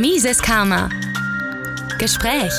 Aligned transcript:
Mises 0.00 0.40
Karma. 0.40 0.88
Gespräch. 1.98 2.52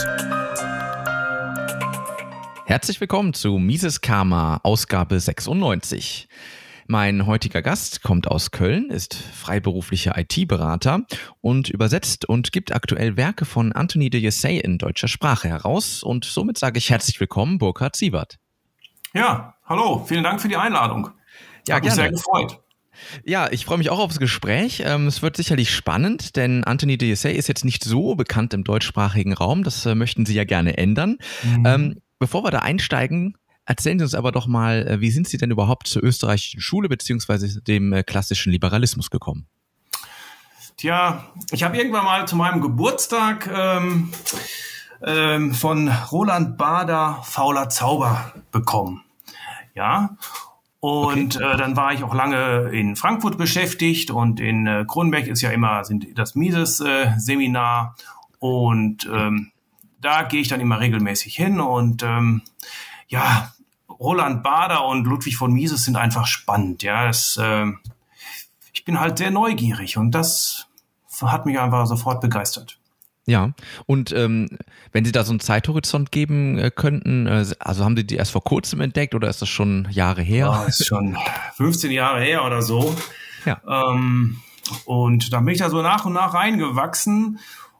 Herzlich 2.65 2.99
willkommen 2.99 3.33
zu 3.33 3.57
Mises 3.59 4.01
Karma, 4.01 4.59
Ausgabe 4.63 5.17
96. 5.17 6.27
Mein 6.87 7.25
heutiger 7.27 7.61
Gast 7.61 8.03
kommt 8.03 8.27
aus 8.27 8.51
Köln, 8.51 8.89
ist 8.89 9.13
freiberuflicher 9.13 10.17
IT-Berater 10.17 11.05
und 11.39 11.69
übersetzt 11.69 12.27
und 12.27 12.51
gibt 12.51 12.75
aktuell 12.75 13.15
Werke 13.15 13.45
von 13.45 13.71
Anthony 13.71 14.09
de 14.09 14.19
Jessay 14.19 14.57
in 14.59 14.77
deutscher 14.77 15.07
Sprache 15.07 15.47
heraus. 15.47 16.03
Und 16.03 16.25
somit 16.25 16.57
sage 16.57 16.77
ich 16.77 16.89
herzlich 16.89 17.21
willkommen, 17.21 17.57
Burkhard 17.57 17.95
Siebert. 17.95 18.37
Ja, 19.13 19.55
hallo, 19.63 20.03
vielen 20.05 20.25
Dank 20.25 20.41
für 20.41 20.49
die 20.49 20.57
Einladung. 20.57 21.11
Ja, 21.65 21.75
Hat 21.75 21.83
mich 21.85 21.95
gerne. 21.95 22.09
sehr 22.09 22.11
gefreut. 22.11 22.59
Ja, 23.23 23.51
ich 23.51 23.65
freue 23.65 23.77
mich 23.77 23.89
auch 23.89 23.99
aufs 23.99 24.19
Gespräch. 24.19 24.83
Ähm, 24.85 25.07
es 25.07 25.21
wird 25.21 25.37
sicherlich 25.37 25.73
spannend, 25.73 26.35
denn 26.35 26.63
Anthony 26.63 26.97
de 26.97 27.09
Jessay 27.09 27.33
ist 27.33 27.47
jetzt 27.47 27.65
nicht 27.65 27.83
so 27.83 28.15
bekannt 28.15 28.53
im 28.53 28.63
deutschsprachigen 28.63 29.33
Raum. 29.33 29.63
Das 29.63 29.85
äh, 29.85 29.95
möchten 29.95 30.25
Sie 30.25 30.33
ja 30.33 30.43
gerne 30.43 30.77
ändern. 30.77 31.17
Mhm. 31.43 31.65
Ähm, 31.65 32.01
bevor 32.19 32.43
wir 32.43 32.51
da 32.51 32.59
einsteigen, 32.59 33.37
erzählen 33.65 33.99
Sie 33.99 34.03
uns 34.03 34.15
aber 34.15 34.31
doch 34.31 34.47
mal, 34.47 34.87
äh, 34.87 35.01
wie 35.01 35.11
sind 35.11 35.27
Sie 35.27 35.37
denn 35.37 35.51
überhaupt 35.51 35.87
zur 35.87 36.03
österreichischen 36.03 36.61
Schule 36.61 36.89
beziehungsweise 36.89 37.61
dem 37.61 37.93
äh, 37.93 38.03
klassischen 38.03 38.51
Liberalismus 38.51 39.09
gekommen? 39.09 39.47
Tja, 40.77 41.25
ich 41.51 41.63
habe 41.63 41.77
irgendwann 41.77 42.05
mal 42.05 42.27
zu 42.27 42.37
meinem 42.37 42.61
Geburtstag 42.61 43.49
ähm, 43.53 44.13
ähm, 45.05 45.53
von 45.53 45.89
Roland 45.89 46.57
Bader 46.57 47.21
Fauler 47.23 47.69
Zauber 47.69 48.33
bekommen. 48.51 49.03
Ja. 49.75 50.15
Und 50.81 51.35
äh, 51.35 51.57
dann 51.57 51.75
war 51.75 51.93
ich 51.93 52.03
auch 52.03 52.13
lange 52.13 52.69
in 52.69 52.95
Frankfurt 52.95 53.37
beschäftigt 53.37 54.11
und 54.11 54.39
in 54.39 54.65
äh, 54.65 54.85
Kronberg 54.87 55.27
ist 55.27 55.41
ja 55.41 55.51
immer 55.51 55.83
sind 55.83 56.17
das 56.17 56.35
Mises 56.35 56.79
äh, 56.79 57.11
und 58.39 59.09
ähm, 59.11 59.51
da 59.99 60.23
gehe 60.23 60.39
ich 60.39 60.47
dann 60.47 60.61
immer 60.61 60.79
regelmäßig 60.79 61.35
hin 61.35 61.59
und 61.59 62.03
ähm, 62.03 62.43
ja, 63.09 63.51
Roland 63.89 64.43
Bader 64.43 64.85
und 64.85 65.05
Ludwig 65.05 65.35
von 65.35 65.51
Mises 65.51 65.83
sind 65.83 65.97
einfach 65.97 66.25
spannend. 66.25 66.83
Ja, 66.83 67.09
es, 67.09 67.35
äh, 67.35 67.65
ich 68.71 68.85
bin 68.85 69.01
halt 69.01 69.17
sehr 69.17 69.31
neugierig 69.31 69.97
und 69.97 70.11
das 70.11 70.67
hat 71.21 71.45
mich 71.45 71.59
einfach 71.59 71.85
sofort 71.87 72.21
begeistert. 72.21 72.78
Ja, 73.29 73.51
und 73.85 74.11
ähm, 74.11 74.49
wenn 74.91 75.05
Sie 75.05 75.11
da 75.11 75.23
so 75.23 75.31
einen 75.31 75.39
Zeithorizont 75.39 76.11
geben 76.11 76.57
äh, 76.57 76.71
könnten, 76.71 77.27
äh, 77.27 77.45
also 77.59 77.85
haben 77.85 77.95
Sie 77.95 78.03
die 78.03 78.15
erst 78.15 78.31
vor 78.31 78.43
kurzem 78.43 78.81
entdeckt 78.81 79.13
oder 79.13 79.29
ist 79.29 79.39
das 79.39 79.49
schon 79.49 79.87
Jahre 79.91 80.23
her? 80.23 80.47
Ja, 80.47 80.63
ist 80.63 80.87
schon 80.87 81.15
15 81.55 81.91
Jahre 81.91 82.21
her 82.21 82.43
oder 82.43 82.63
so. 82.63 82.95
Ja. 83.45 83.61
Ähm, 83.67 84.37
und 84.85 85.31
dann 85.31 85.45
bin 85.45 85.53
ich 85.53 85.59
da 85.59 85.69
so 85.69 85.83
nach 85.83 86.05
und 86.05 86.13
nach 86.13 86.33
reingewachsen. 86.33 87.37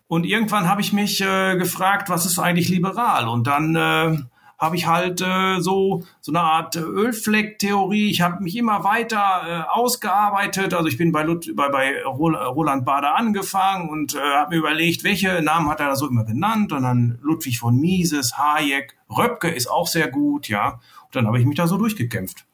Und 0.08 0.26
irgendwann 0.26 0.70
habe 0.70 0.82
ich 0.82 0.94
mich 0.94 1.20
äh, 1.20 1.58
gefragt, 1.58 2.10
was 2.10 2.28
ist 2.28 2.38
eigentlich 2.38 2.70
liberal? 2.70 3.28
Und 3.28 3.48
dann 3.48 3.76
äh, 3.76 4.18
habe 4.60 4.76
ich 4.76 4.86
halt 4.86 5.22
äh, 5.22 5.62
so 5.62 6.04
so 6.20 6.32
eine 6.32 6.42
Art 6.42 6.76
Ölfleck-Theorie. 6.76 8.12
Ich 8.12 8.22
habe 8.22 8.44
mich 8.44 8.58
immer 8.58 8.84
weiter 8.84 9.42
äh, 9.48 9.74
ausgearbeitet. 9.74 10.74
Also 10.74 10.88
ich 10.90 10.98
bin 10.98 11.12
bei, 11.14 11.24
Lut 11.24 11.56
bei, 11.56 11.70
bei 11.70 12.04
Rol- 12.04 12.36
Roland 12.36 12.86
Bader 12.86 13.16
angefangen 13.16 13.90
und 13.90 14.16
äh, 14.16 14.20
habe 14.20 14.52
mir 14.52 14.58
überlegt, 14.58 15.04
welche 15.04 15.42
Namen 15.42 15.70
hat 15.70 15.80
er 15.80 15.88
da 15.88 15.96
so 15.96 16.08
immer 16.08 16.26
genannt. 16.26 16.74
Und 16.74 16.84
dann 16.84 17.18
Ludwig 17.22 17.58
von 17.58 17.78
Mises, 17.78 18.38
Hayek, 18.38 18.98
Röpke 19.10 19.50
ist 19.50 19.68
auch 19.68 19.88
sehr 19.88 20.10
gut, 20.10 20.50
ja. 20.50 20.82
Und 21.06 21.16
dann 21.16 21.26
habe 21.26 21.40
ich 21.40 21.46
mich 21.46 21.58
da 21.58 21.66
so 21.66 21.78
durchgekämpft. 21.78 22.46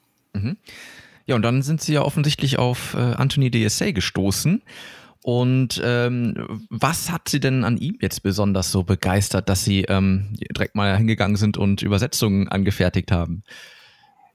Ja, 1.25 1.35
und 1.35 1.41
dann 1.41 1.63
sind 1.63 1.81
Sie 1.81 1.93
ja 1.93 2.03
offensichtlich 2.03 2.59
auf 2.59 2.93
äh, 2.93 2.97
Anthony 2.97 3.49
Jessay 3.51 3.93
gestoßen. 3.93 4.61
Und 5.25 5.81
ähm, 5.83 6.67
was 6.69 7.11
hat 7.11 7.29
Sie 7.29 7.39
denn 7.39 7.63
an 7.63 7.77
ihm 7.77 7.97
jetzt 7.99 8.21
besonders 8.21 8.71
so 8.71 8.83
begeistert, 8.83 9.49
dass 9.49 9.63
Sie 9.63 9.81
ähm, 9.81 10.37
direkt 10.55 10.75
mal 10.75 10.95
hingegangen 10.95 11.35
sind 11.35 11.57
und 11.57 11.81
Übersetzungen 11.81 12.47
angefertigt 12.47 13.11
haben? 13.11 13.41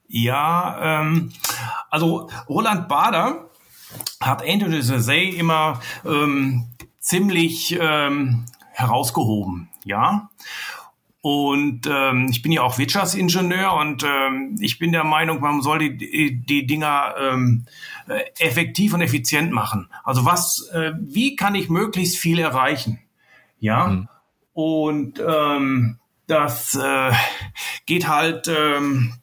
Ja, 0.08 1.00
ähm, 1.00 1.30
also 1.90 2.28
Roland 2.48 2.88
Bader 2.88 3.50
hat 4.20 4.42
Anthony 4.44 4.78
Jessay 4.78 5.28
immer 5.28 5.80
ähm, 6.04 6.66
ziemlich 6.98 7.78
ähm, 7.80 8.46
herausgehoben, 8.72 9.68
ja. 9.84 10.28
Und 11.22 11.86
ähm, 11.86 12.28
ich 12.30 12.40
bin 12.40 12.50
ja 12.50 12.62
auch 12.62 12.78
Wirtschaftsingenieur 12.78 13.74
und 13.74 14.02
ähm, 14.04 14.56
ich 14.58 14.78
bin 14.78 14.90
der 14.90 15.04
Meinung, 15.04 15.40
man 15.40 15.60
soll 15.60 15.78
die, 15.96 16.40
die, 16.40 16.66
Dinger 16.66 17.14
ähm, 17.20 17.66
äh, 17.99 17.99
effektiv 18.38 18.94
und 18.94 19.02
effizient 19.02 19.52
machen. 19.52 19.88
Also 20.04 20.24
was, 20.24 20.68
äh, 20.72 20.92
wie 21.00 21.36
kann 21.36 21.54
ich 21.54 21.68
möglichst 21.68 22.16
viel 22.16 22.38
erreichen? 22.38 22.98
Ja. 23.58 23.86
Mhm. 23.86 24.08
Und 24.52 25.22
ähm, 25.26 25.98
das 26.26 26.74
äh, 26.74 27.12
geht 27.86 28.08
halt, 28.08 28.48
ähm, 28.48 29.14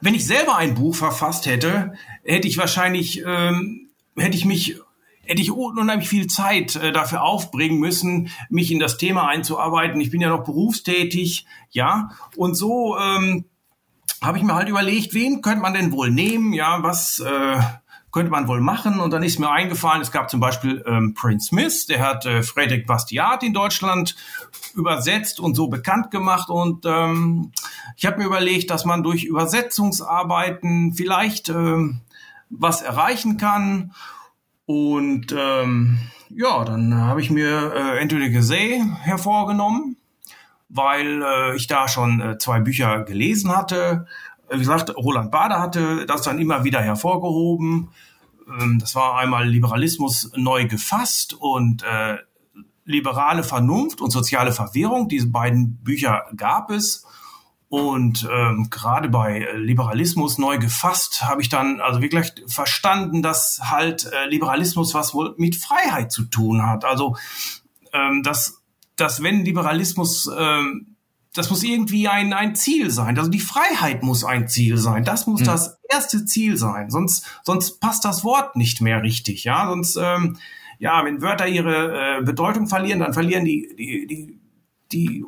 wenn 0.00 0.14
ich 0.14 0.26
selber 0.26 0.56
ein 0.56 0.74
Buch 0.74 0.94
verfasst 0.94 1.46
hätte, 1.46 1.94
hätte 2.24 2.48
ich 2.48 2.58
wahrscheinlich, 2.58 3.22
ähm, 3.26 3.90
hätte 4.16 4.36
ich 4.36 4.44
mich, 4.44 4.78
hätte 5.24 5.42
ich 5.42 5.50
unheimlich 5.50 6.08
viel 6.08 6.26
Zeit 6.26 6.76
äh, 6.76 6.92
dafür 6.92 7.22
aufbringen 7.22 7.78
müssen, 7.78 8.30
mich 8.48 8.70
in 8.70 8.78
das 8.78 8.98
Thema 8.98 9.28
einzuarbeiten. 9.28 10.00
Ich 10.00 10.10
bin 10.10 10.20
ja 10.20 10.28
noch 10.28 10.44
berufstätig, 10.44 11.46
ja, 11.70 12.10
und 12.36 12.54
so 12.54 12.96
ähm, 12.98 13.46
habe 14.22 14.38
ich 14.38 14.44
mir 14.44 14.54
halt 14.54 14.68
überlegt, 14.68 15.14
wen 15.14 15.42
könnte 15.42 15.60
man 15.60 15.74
denn 15.74 15.92
wohl 15.92 16.10
nehmen, 16.10 16.52
ja, 16.52 16.82
was 16.82 17.20
äh, 17.20 17.60
könnte 18.14 18.30
man 18.30 18.46
wohl 18.46 18.60
machen? 18.60 19.00
Und 19.00 19.10
dann 19.12 19.24
ist 19.24 19.40
mir 19.40 19.50
eingefallen, 19.50 20.00
es 20.00 20.12
gab 20.12 20.30
zum 20.30 20.38
Beispiel 20.38 20.84
ähm, 20.86 21.14
Prince 21.14 21.48
Smith, 21.48 21.86
der 21.86 22.00
hat 22.00 22.24
äh, 22.24 22.44
Frederick 22.44 22.86
Bastiat 22.86 23.42
in 23.42 23.52
Deutschland 23.52 24.14
übersetzt 24.76 25.40
und 25.40 25.56
so 25.56 25.66
bekannt 25.66 26.12
gemacht. 26.12 26.48
Und 26.48 26.86
ähm, 26.86 27.50
ich 27.96 28.06
habe 28.06 28.18
mir 28.18 28.26
überlegt, 28.26 28.70
dass 28.70 28.84
man 28.84 29.02
durch 29.02 29.24
Übersetzungsarbeiten 29.24 30.92
vielleicht 30.92 31.48
ähm, 31.48 32.02
was 32.50 32.82
erreichen 32.82 33.36
kann. 33.36 33.92
Und 34.64 35.34
ähm, 35.36 35.98
ja, 36.30 36.64
dann 36.64 36.94
habe 36.94 37.20
ich 37.20 37.30
mir 37.30 37.72
äh, 37.74 38.00
Anthony 38.00 38.30
Gesay 38.30 38.80
hervorgenommen, 39.02 39.96
weil 40.68 41.20
äh, 41.20 41.56
ich 41.56 41.66
da 41.66 41.88
schon 41.88 42.20
äh, 42.20 42.38
zwei 42.38 42.60
Bücher 42.60 43.02
gelesen 43.02 43.54
hatte. 43.56 44.06
Wie 44.50 44.58
gesagt, 44.58 44.94
Roland 44.96 45.30
Bader 45.30 45.60
hatte 45.60 46.06
das 46.06 46.22
dann 46.22 46.38
immer 46.38 46.64
wieder 46.64 46.80
hervorgehoben. 46.80 47.90
Ähm, 48.48 48.78
das 48.78 48.94
war 48.94 49.18
einmal 49.18 49.48
Liberalismus 49.48 50.30
neu 50.36 50.66
gefasst 50.66 51.34
und 51.34 51.82
äh, 51.82 52.18
liberale 52.84 53.42
Vernunft 53.42 54.00
und 54.00 54.10
soziale 54.10 54.52
Verwirrung. 54.52 55.08
Diese 55.08 55.28
beiden 55.28 55.76
Bücher 55.82 56.24
gab 56.36 56.70
es. 56.70 57.06
Und 57.68 58.28
ähm, 58.30 58.68
gerade 58.70 59.08
bei 59.08 59.48
Liberalismus 59.56 60.38
neu 60.38 60.58
gefasst 60.58 61.24
habe 61.24 61.42
ich 61.42 61.48
dann 61.48 61.80
also 61.80 62.00
wirklich 62.00 62.32
verstanden, 62.46 63.20
dass 63.20 63.58
halt 63.64 64.08
äh, 64.12 64.26
Liberalismus 64.28 64.94
was 64.94 65.12
wohl 65.12 65.34
mit 65.38 65.56
Freiheit 65.56 66.12
zu 66.12 66.24
tun 66.24 66.64
hat. 66.64 66.84
Also 66.84 67.16
ähm, 67.92 68.22
dass, 68.22 68.62
dass 68.96 69.22
wenn 69.22 69.44
Liberalismus, 69.44 70.30
ähm, 70.36 70.93
das 71.34 71.50
muss 71.50 71.62
irgendwie 71.62 72.08
ein, 72.08 72.32
ein 72.32 72.54
Ziel 72.54 72.90
sein. 72.90 73.18
Also 73.18 73.30
die 73.30 73.40
Freiheit 73.40 74.02
muss 74.02 74.24
ein 74.24 74.48
Ziel 74.48 74.78
sein. 74.78 75.04
Das 75.04 75.26
muss 75.26 75.40
Mhm. 75.40 75.46
das 75.46 75.78
erste 75.88 76.24
Ziel 76.24 76.56
sein. 76.56 76.90
Sonst, 76.90 77.26
sonst 77.42 77.80
passt 77.80 78.04
das 78.04 78.24
Wort 78.24 78.56
nicht 78.56 78.80
mehr 78.80 79.02
richtig. 79.02 79.44
Ja, 79.44 79.68
sonst, 79.68 79.96
ähm, 79.96 80.38
ja, 80.78 81.04
wenn 81.04 81.22
Wörter 81.22 81.46
ihre 81.46 82.18
äh, 82.18 82.22
Bedeutung 82.22 82.66
verlieren, 82.68 83.00
dann 83.00 83.12
verlieren 83.14 83.44
die, 83.44 83.68
die, 83.76 84.06
die, 84.06 84.40
die, 84.92 85.24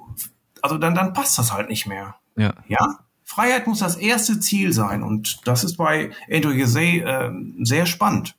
also 0.62 0.78
dann, 0.78 0.94
dann 0.94 1.12
passt 1.12 1.38
das 1.38 1.52
halt 1.52 1.68
nicht 1.68 1.86
mehr. 1.86 2.16
Ja. 2.36 2.54
Ja, 2.68 2.98
Freiheit 3.24 3.66
muss 3.66 3.80
das 3.80 3.96
erste 3.96 4.38
Ziel 4.38 4.72
sein 4.72 5.02
und 5.02 5.40
das 5.44 5.64
ist 5.64 5.76
bei 5.76 6.10
Andrew 6.30 6.56
Gazay 6.56 7.00
äh, 7.00 7.30
sehr 7.62 7.86
spannend. 7.86 8.36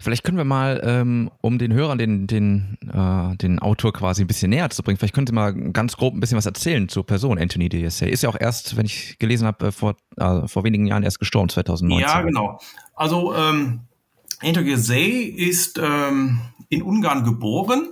Vielleicht 0.00 0.24
können 0.24 0.36
wir 0.36 0.44
mal, 0.44 0.80
ähm, 0.84 1.30
um 1.40 1.58
den 1.58 1.72
Hörern 1.72 1.98
den, 1.98 2.26
den, 2.26 2.78
äh, 2.92 3.36
den 3.36 3.58
Autor 3.58 3.92
quasi 3.92 4.22
ein 4.22 4.26
bisschen 4.26 4.50
näher 4.50 4.70
zu 4.70 4.82
bringen, 4.82 4.98
vielleicht 4.98 5.14
können 5.14 5.26
Sie 5.26 5.32
mal 5.32 5.52
ganz 5.72 5.96
grob 5.96 6.14
ein 6.14 6.20
bisschen 6.20 6.36
was 6.36 6.46
erzählen 6.46 6.88
zur 6.88 7.06
Person 7.06 7.38
Anthony 7.38 7.68
Jessay. 7.72 8.10
Ist 8.10 8.22
ja 8.22 8.28
auch 8.28 8.38
erst, 8.38 8.76
wenn 8.76 8.86
ich 8.86 9.18
gelesen 9.18 9.46
habe, 9.46 9.68
äh, 9.68 9.72
vor, 9.72 9.96
äh, 10.16 10.46
vor 10.46 10.64
wenigen 10.64 10.86
Jahren 10.86 11.02
erst 11.02 11.18
gestorben, 11.18 11.48
2019. 11.48 12.06
Ja, 12.06 12.22
genau. 12.22 12.60
Also 12.94 13.34
ähm, 13.34 13.80
Andrew 14.42 14.64
Gazay 14.64 15.22
ist 15.22 15.80
ähm, 15.82 16.40
in 16.68 16.82
Ungarn 16.82 17.24
geboren 17.24 17.88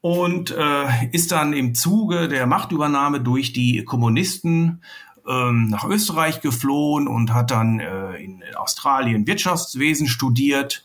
und 0.00 0.50
äh, 0.50 1.06
ist 1.12 1.32
dann 1.32 1.52
im 1.52 1.74
Zuge 1.74 2.28
der 2.28 2.46
Machtübernahme 2.46 3.20
durch 3.20 3.52
die 3.52 3.84
Kommunisten 3.84 4.82
ähm, 5.26 5.68
nach 5.68 5.84
Österreich 5.84 6.40
geflohen 6.40 7.08
und 7.08 7.32
hat 7.32 7.50
dann 7.50 7.80
äh, 7.80 8.16
in 8.16 8.42
Australien 8.56 9.26
Wirtschaftswesen 9.26 10.06
studiert 10.06 10.84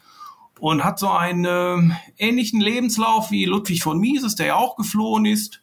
und 0.60 0.84
hat 0.84 1.00
so 1.00 1.10
einen 1.10 1.46
äh, 1.46 1.96
ähnlichen 2.18 2.62
Lebenslauf 2.62 3.32
wie 3.32 3.46
Ludwig 3.46 3.84
von 3.84 4.00
Mises, 4.00 4.36
der 4.36 4.48
ja 4.48 4.56
auch 4.56 4.76
geflohen 4.76 5.26
ist 5.26 5.62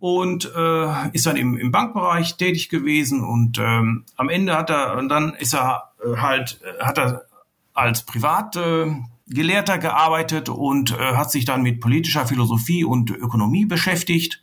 und 0.00 0.50
äh, 0.56 1.08
ist 1.12 1.26
dann 1.26 1.36
im, 1.36 1.56
im 1.56 1.70
Bankbereich 1.70 2.36
tätig 2.36 2.68
gewesen 2.68 3.22
und 3.22 3.58
ähm, 3.58 4.04
am 4.16 4.28
Ende 4.28 4.56
hat 4.56 4.70
er 4.70 4.96
und 4.96 5.08
dann 5.08 5.34
ist 5.34 5.54
er 5.54 5.92
äh, 6.04 6.16
halt 6.16 6.60
äh, 6.62 6.82
hat 6.84 6.98
er 6.98 7.26
als 7.74 8.04
Privat 8.04 8.56
äh, 8.56 8.90
gearbeitet 9.26 10.48
und 10.48 10.92
äh, 10.92 11.14
hat 11.14 11.30
sich 11.30 11.44
dann 11.44 11.62
mit 11.62 11.80
politischer 11.80 12.26
Philosophie 12.26 12.84
und 12.84 13.10
Ökonomie 13.10 13.64
beschäftigt. 13.64 14.42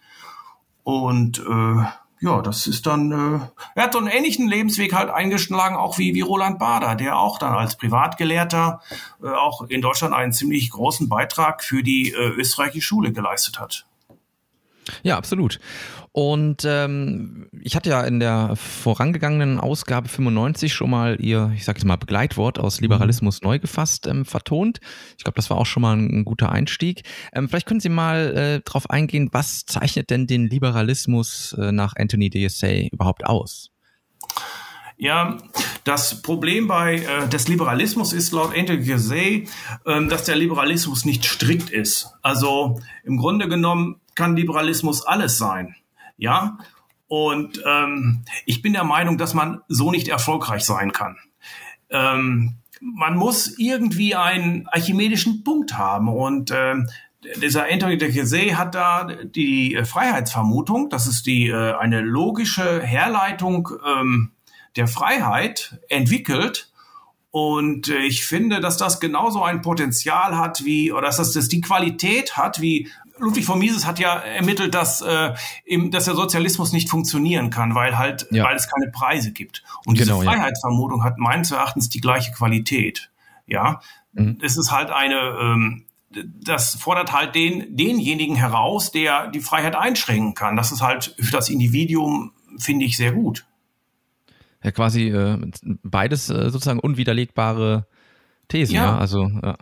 Und 0.84 1.40
äh, 1.40 1.84
ja, 2.22 2.42
das 2.42 2.68
ist 2.68 2.86
dann, 2.86 3.12
äh, 3.12 3.40
er 3.76 3.84
hat 3.84 3.94
so 3.94 4.00
einen 4.00 4.08
ähnlichen 4.08 4.48
Lebensweg 4.48 4.94
halt 4.94 5.10
eingeschlagen, 5.10 5.76
auch 5.76 5.98
wie, 5.98 6.14
wie 6.14 6.22
Roland 6.22 6.60
Bader, 6.60 6.96
der 6.96 7.18
auch 7.18 7.40
dann 7.40 7.54
als 7.54 7.78
Privatgelehrter 7.78 8.82
äh, 9.24 9.28
auch 9.30 9.62
in 9.70 9.82
Deutschland 9.82 10.14
einen 10.14 10.34
ziemlich 10.34 10.70
großen 10.70 11.08
Beitrag 11.08 11.64
für 11.64 11.82
die 11.82 12.12
äh, 12.12 12.30
österreichische 12.30 12.88
Schule 12.88 13.14
geleistet 13.14 13.60
hat. 13.60 13.86
Ja, 15.04 15.18
absolut. 15.18 15.60
Und 16.12 16.66
ähm, 16.66 17.50
ich 17.62 17.76
hatte 17.76 17.90
ja 17.90 18.02
in 18.02 18.20
der 18.20 18.56
vorangegangenen 18.56 19.60
Ausgabe 19.60 20.10
95 20.10 20.74
schon 20.74 20.90
mal 20.90 21.18
ihr, 21.20 21.52
ich 21.56 21.66
sage 21.66 21.80
jetzt 21.80 21.86
mal, 21.86 21.98
Begleitwort 21.98 22.60
aus 22.60 22.82
Liberalismus 22.82 23.42
neu 23.42 23.60
gefasst 23.60 24.08
ähm, 24.08 24.26
vertont. 24.26 24.80
Ich 25.18 25.24
glaube, 25.24 25.36
das 25.36 25.50
war 25.50 25.58
auch 25.58 25.66
schon 25.66 25.82
mal 25.82 25.96
ein, 25.96 26.20
ein 26.20 26.26
guter 26.26 26.52
Einstieg. 26.52 27.04
Ähm, 27.34 27.48
vielleicht 27.48 27.68
können 27.68 27.80
Sie 27.80 27.90
mal 27.90 28.36
äh, 28.36 28.62
darauf 28.66 28.90
eingehen, 28.90 29.30
was 29.32 29.66
zeichnet 29.66 30.10
denn 30.10 30.26
den 30.26 30.50
Liberalismus 30.50 31.56
äh, 31.60 31.72
nach 31.72 31.94
Anthony 31.96 32.30
DSA 32.30 32.88
überhaupt 32.92 33.26
aus? 33.26 33.72
Ja, 35.02 35.38
das 35.86 36.22
Problem 36.22 36.68
bei 36.68 36.96
äh, 36.96 37.30
des 37.30 37.48
Liberalismus 37.48 38.12
ist 38.12 38.34
laut 38.34 38.54
Anthony 38.54 38.84
Gizet, 38.84 39.50
äh, 39.86 40.06
dass 40.08 40.26
der 40.26 40.36
Liberalismus 40.36 41.06
nicht 41.06 41.24
strikt 41.24 41.70
ist. 41.70 42.12
Also 42.22 42.82
im 43.06 43.18
Grunde 43.18 43.48
genommen 43.48 44.02
kann 44.16 44.36
Liberalismus 44.36 45.06
alles 45.06 45.38
sein. 45.38 45.76
Ja, 46.20 46.58
und 47.08 47.64
ähm, 47.66 48.24
ich 48.46 48.62
bin 48.62 48.74
der 48.74 48.84
Meinung, 48.84 49.18
dass 49.18 49.34
man 49.34 49.62
so 49.68 49.90
nicht 49.90 50.10
erfolgreich 50.10 50.64
sein 50.64 50.92
kann. 50.92 51.18
Ähm, 51.90 52.58
man 52.82 53.18
muss 53.18 53.58
irgendwie 53.58 54.16
einen 54.16 54.68
archimedischen 54.68 55.44
Punkt 55.44 55.78
haben 55.78 56.08
und 56.10 56.52
ähm, 56.54 56.88
dieser 57.42 57.66
Anthony 57.70 57.98
de 57.98 58.12
Gizet 58.12 58.56
hat 58.56 58.76
da 58.76 59.06
die 59.06 59.80
Freiheitsvermutung, 59.84 60.90
das 60.90 61.08
ist 61.08 61.26
die 61.26 61.48
äh, 61.48 61.74
eine 61.74 62.02
logische 62.02 62.82
Herleitung 62.82 63.70
ähm, 63.86 64.32
der 64.76 64.88
Freiheit 64.88 65.80
entwickelt. 65.90 66.72
Und 67.32 67.90
äh, 67.90 68.00
ich 68.00 68.26
finde, 68.26 68.60
dass 68.60 68.78
das 68.78 69.00
genauso 69.00 69.44
ein 69.44 69.62
Potenzial 69.62 70.38
hat 70.38 70.64
wie, 70.64 70.92
oder 70.92 71.08
dass 71.08 71.34
das 71.34 71.48
die 71.48 71.62
Qualität 71.62 72.38
hat 72.38 72.62
wie 72.62 72.90
Ludwig 73.20 73.46
von 73.46 73.60
Mises 73.60 73.86
hat 73.86 74.00
ja 74.00 74.16
ermittelt, 74.16 74.74
dass, 74.74 75.02
äh, 75.02 75.34
im, 75.66 75.92
dass 75.92 76.06
der 76.06 76.16
Sozialismus 76.16 76.72
nicht 76.72 76.90
funktionieren 76.90 77.50
kann, 77.50 77.76
weil 77.76 77.98
halt, 77.98 78.28
ja. 78.32 78.44
weil 78.44 78.56
es 78.56 78.70
keine 78.70 78.92
Preise 78.92 79.32
gibt. 79.32 79.64
Und 79.86 79.98
genau, 79.98 80.22
diese 80.22 80.32
Freiheitsvermutung 80.32 81.00
ja. 81.00 81.06
hat 81.06 81.18
meines 81.18 81.52
Erachtens 81.52 81.90
die 81.90 82.02
gleiche 82.02 82.32
Qualität. 82.32 83.12
Ja, 83.46 83.82
mhm. 84.14 84.38
es 84.42 84.58
ist 84.58 84.72
halt 84.72 84.90
eine, 84.92 85.38
ähm, 85.42 85.86
das 86.12 86.76
fordert 86.76 87.12
halt 87.12 87.36
den, 87.36 87.76
denjenigen 87.76 88.36
heraus, 88.36 88.92
der 88.92 89.28
die 89.28 89.40
Freiheit 89.40 89.76
einschränken 89.76 90.34
kann. 90.34 90.56
Das 90.56 90.72
ist 90.72 90.82
halt 90.82 91.16
für 91.20 91.32
das 91.32 91.50
Individuum, 91.50 92.32
finde 92.58 92.86
ich, 92.86 92.98
sehr 92.98 93.12
gut. 93.12 93.46
Ja, 94.64 94.72
quasi 94.72 95.10
äh, 95.10 95.38
beides 95.84 96.30
äh, 96.30 96.50
sozusagen 96.50 96.80
unwiderlegbare 96.80 97.88
Thesen, 98.48 98.76
ja. 98.76 98.86
ja? 98.86 98.98
Also, 98.98 99.30
ja. 99.42 99.56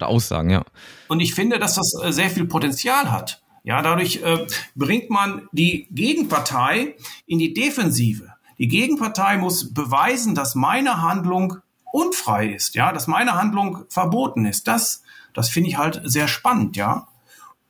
Oder 0.00 0.08
Aussagen, 0.08 0.50
ja. 0.50 0.64
Und 1.08 1.20
ich 1.20 1.34
finde, 1.34 1.58
dass 1.58 1.74
das 1.74 1.94
äh, 2.02 2.12
sehr 2.12 2.30
viel 2.30 2.46
Potenzial 2.46 3.10
hat. 3.10 3.42
Ja, 3.62 3.82
dadurch 3.82 4.22
äh, 4.22 4.46
bringt 4.74 5.10
man 5.10 5.48
die 5.52 5.86
Gegenpartei 5.90 6.96
in 7.26 7.38
die 7.38 7.52
Defensive. 7.52 8.32
Die 8.58 8.68
Gegenpartei 8.68 9.36
muss 9.36 9.74
beweisen, 9.74 10.34
dass 10.34 10.54
meine 10.54 11.02
Handlung 11.02 11.58
unfrei 11.92 12.48
ist, 12.48 12.74
ja, 12.74 12.92
dass 12.92 13.06
meine 13.06 13.34
Handlung 13.34 13.84
verboten 13.88 14.46
ist. 14.46 14.66
Das, 14.66 15.02
das 15.34 15.48
finde 15.50 15.68
ich 15.70 15.76
halt 15.76 16.00
sehr 16.04 16.28
spannend, 16.28 16.76
ja. 16.76 17.08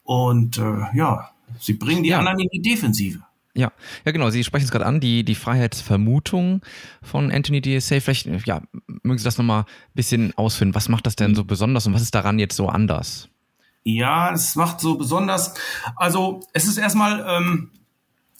Und 0.05 0.59
äh, 0.59 0.87
ja, 0.94 1.31
sie 1.59 1.75
bringen 1.75 2.03
die 2.03 2.11
ja. 2.11 2.19
anderen 2.19 2.38
in 2.38 2.49
die 2.53 2.62
Defensive. 2.62 3.21
Ja, 3.61 3.73
ja 4.07 4.12
genau. 4.12 4.31
Sie 4.31 4.43
sprechen 4.43 4.65
es 4.65 4.71
gerade 4.71 4.87
an, 4.87 5.01
die, 5.01 5.23
die 5.23 5.35
Freiheitsvermutung 5.35 6.62
von 7.03 7.31
Anthony 7.31 7.61
DSA. 7.61 8.01
Vielleicht 8.01 8.27
ja, 8.47 8.62
mögen 9.03 9.19
Sie 9.19 9.25
das 9.25 9.37
nochmal 9.37 9.62
ein 9.62 9.95
bisschen 9.95 10.33
ausführen. 10.37 10.75
Was 10.75 10.89
macht 10.89 11.07
das 11.07 11.15
denn 11.15 11.35
so 11.35 11.45
besonders 11.45 11.87
und 11.87 11.93
was 11.93 12.03
ist 12.03 12.15
daran 12.15 12.39
jetzt 12.39 12.57
so 12.57 12.69
anders? 12.69 13.29
Ja, 13.83 14.33
es 14.33 14.57
macht 14.57 14.81
so 14.81 14.97
besonders. 14.97 15.55
Also 15.95 16.41
es 16.55 16.67
ist 16.67 16.79
erstmal 16.79 17.25
ähm, 17.29 17.71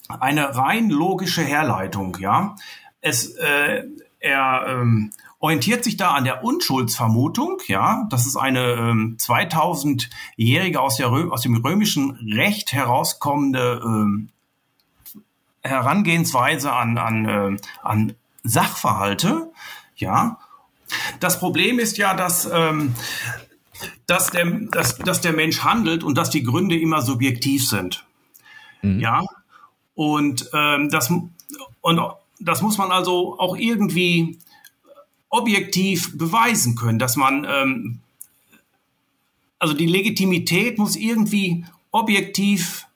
eine 0.09 0.57
rein 0.57 0.89
logische 0.89 1.43
Herleitung. 1.43 2.17
Ja, 2.19 2.57
es 3.03 3.35
äh, 3.37 3.85
er 4.21 4.67
ähm, 4.69 5.13
orientiert 5.39 5.85
sich 5.85 5.97
da 5.97 6.13
an 6.13 6.25
der 6.25 6.45
Unschuldsvermutung. 6.45 7.59
Ja, 7.67 8.07
das 8.11 8.27
ist 8.27 8.37
eine 8.37 8.73
ähm, 8.73 9.17
2000-jährige 9.19 10.81
aus, 10.81 11.01
aus 11.01 11.41
dem 11.43 11.57
römischen 11.57 12.13
Recht 12.35 12.73
herauskommende 12.73 13.83
ähm, 13.85 14.29
Herangehensweise 15.63 16.73
an, 16.73 16.99
an, 16.99 17.25
äh, 17.27 17.57
an 17.83 18.15
Sachverhalte. 18.43 19.53
Ja. 19.97 20.39
Das 21.21 21.39
Problem 21.39 21.79
ist 21.79 21.99
ja, 21.99 22.15
dass, 22.15 22.49
ähm, 22.53 22.95
dass, 24.07 24.31
der, 24.31 24.47
dass, 24.47 24.99
dass 24.99 25.21
der 25.21 25.33
Mensch 25.33 25.63
handelt 25.63 26.03
und 26.03 26.17
dass 26.17 26.31
die 26.31 26.43
Gründe 26.43 26.79
immer 26.79 27.03
subjektiv 27.03 27.69
sind. 27.69 28.05
Mhm. 28.83 29.01
Ja. 29.01 29.23
Und, 29.95 30.49
ähm, 30.53 30.91
das, 30.91 31.11
und 31.81 32.01
das 32.41 32.63
muss 32.63 32.79
man 32.79 32.91
also 32.91 33.39
auch 33.39 33.57
irgendwie 33.57 34.39
objektiv 35.29 36.17
beweisen 36.17 36.75
können, 36.75 36.99
dass 36.99 37.17
man, 37.17 37.47
ähm, 37.49 38.01
also 39.59 39.75
die 39.75 39.87
Legitimität 39.87 40.79
muss 40.79 40.97
irgendwie 40.97 41.65
objektiv 41.93 42.87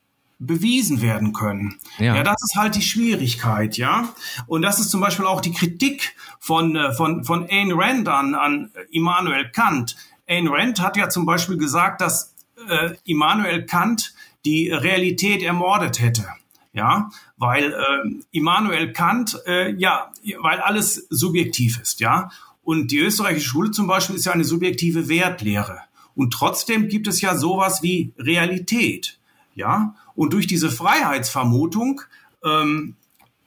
bewiesen 0.46 1.02
werden 1.02 1.32
können. 1.32 1.78
Ja. 1.98 2.16
ja, 2.16 2.22
das 2.22 2.42
ist 2.42 2.56
halt 2.56 2.74
die 2.74 2.82
Schwierigkeit, 2.82 3.76
ja. 3.76 4.08
Und 4.46 4.62
das 4.62 4.78
ist 4.78 4.90
zum 4.90 5.00
Beispiel 5.00 5.26
auch 5.26 5.40
die 5.40 5.52
Kritik 5.52 6.14
von, 6.40 6.76
äh, 6.76 6.92
von, 6.92 7.24
von 7.24 7.48
Ayn 7.48 7.72
Rand 7.72 8.08
an, 8.08 8.34
an 8.34 8.70
Immanuel 8.90 9.50
Kant. 9.50 9.96
Ayn 10.26 10.48
Rand 10.48 10.80
hat 10.80 10.96
ja 10.96 11.08
zum 11.08 11.26
Beispiel 11.26 11.56
gesagt, 11.56 12.00
dass 12.00 12.34
äh, 12.68 12.90
Immanuel 13.04 13.66
Kant 13.66 14.14
die 14.44 14.70
Realität 14.70 15.42
ermordet 15.42 16.00
hätte. 16.00 16.26
Ja, 16.72 17.10
weil 17.36 17.72
äh, 17.72 18.24
Immanuel 18.32 18.92
Kant, 18.92 19.38
äh, 19.46 19.72
ja, 19.74 20.10
weil 20.42 20.58
alles 20.58 21.06
subjektiv 21.08 21.78
ist, 21.80 22.00
ja. 22.00 22.30
Und 22.64 22.90
die 22.90 22.98
österreichische 22.98 23.48
Schule 23.48 23.70
zum 23.70 23.86
Beispiel 23.86 24.16
ist 24.16 24.24
ja 24.24 24.32
eine 24.32 24.44
subjektive 24.44 25.08
Wertlehre. 25.08 25.82
Und 26.16 26.32
trotzdem 26.32 26.88
gibt 26.88 27.06
es 27.06 27.20
ja 27.20 27.36
sowas 27.36 27.82
wie 27.82 28.12
Realität. 28.18 29.18
Ja, 29.54 29.94
und 30.14 30.32
durch 30.32 30.46
diese 30.46 30.70
Freiheitsvermutung 30.70 32.02
ähm, 32.44 32.96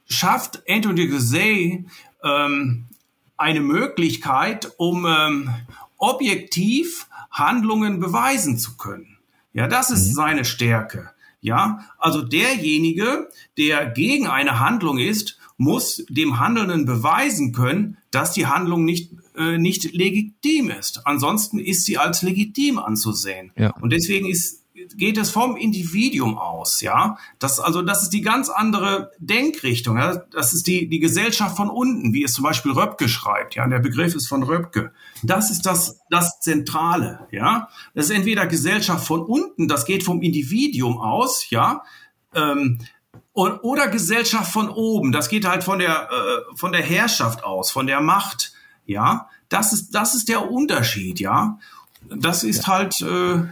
schafft 0.08 0.64
Anthony 0.70 1.08
Gizet 1.08 1.86
ähm, 2.24 2.86
eine 3.38 3.60
Möglichkeit, 3.62 4.72
um 4.78 5.06
ähm, 5.06 5.50
objektiv 5.98 7.08
Handlungen 7.32 8.00
beweisen 8.00 8.58
zu 8.58 8.78
können. 8.78 9.18
Ja, 9.54 9.68
das 9.68 9.92
ist 9.92 10.10
mhm. 10.10 10.14
seine 10.14 10.46
Stärke. 10.46 11.12
Ja, 11.40 11.86
also 12.00 12.24
derjenige, 12.24 13.30
der 13.58 13.86
gegen 13.86 14.28
eine 14.28 14.60
Handlung 14.60 14.98
ist, 14.98 15.40
muss 15.58 16.04
dem 16.10 16.40
Handelnden 16.40 16.86
beweisen 16.86 17.54
können, 17.54 17.98
dass 18.12 18.34
die 18.34 18.48
Handlung 18.48 18.86
nicht 18.86 19.12
äh, 19.38 19.58
nicht 19.58 19.94
legitim 19.94 20.72
ist. 20.72 21.06
Ansonsten 21.06 21.60
ist 21.60 21.86
sie 21.86 21.98
als 21.98 22.24
legitim 22.24 22.80
anzusehen. 22.80 23.52
Ja. 23.56 23.70
Und 23.80 23.94
deswegen 23.94 24.28
ist 24.28 24.64
geht 24.96 25.17
es 25.17 25.29
vom 25.29 25.58
Individuum 25.58 26.38
aus, 26.38 26.82
ja. 26.82 27.17
Das, 27.39 27.60
also, 27.60 27.82
das 27.82 28.03
ist 28.03 28.13
die 28.13 28.22
ganz 28.22 28.50
andere 28.50 29.12
Denkrichtung, 29.20 29.98
ja. 29.98 30.17
Das 30.32 30.53
ist 30.53 30.67
die, 30.67 30.88
die 30.88 31.00
Gesellschaft 31.00 31.58
von 31.58 31.70
unten, 31.70 32.13
wie 32.13 32.24
es 32.24 32.34
zum 32.34 32.44
Beispiel 32.44 32.72
Röpke 32.72 33.10
schreibt, 33.10 33.56
ja. 33.56 33.67
Der 33.67 33.79
Begriff 33.79 34.15
ist 34.15 34.27
von 34.27 34.44
Röpke. 34.44 34.91
Das 35.24 35.51
ist 35.51 35.65
das, 35.65 36.00
das 36.10 36.39
Zentrale, 36.39 37.27
ja. 37.32 37.70
Das 37.94 38.06
ist 38.06 38.12
entweder 38.12 38.48
Gesellschaft 38.48 39.06
von 39.06 39.22
unten, 39.22 39.67
das 39.67 39.86
geht 39.86 40.03
vom 40.03 40.22
Individuum 40.22 40.98
aus, 40.98 41.50
ja. 41.50 41.84
Ähm, 42.34 42.79
oder 43.34 43.88
Gesellschaft 43.88 44.51
von 44.51 44.67
oben, 44.70 45.12
das 45.12 45.29
geht 45.29 45.46
halt 45.46 45.63
von 45.63 45.77
der, 45.77 46.10
äh, 46.10 46.56
von 46.56 46.72
der 46.72 46.82
Herrschaft 46.82 47.44
aus, 47.44 47.70
von 47.70 47.86
der 47.86 48.01
Macht, 48.01 48.53
ja. 48.86 49.29
Das 49.50 49.74
ist, 49.74 49.91
das 49.91 50.15
ist 50.15 50.27
der 50.27 50.50
Unterschied, 50.50 51.20
ja. 51.20 51.60
Das 52.10 52.44
ist 52.44 52.63
ja. 52.63 52.67
halt, 52.67 53.01
äh, 53.01 53.46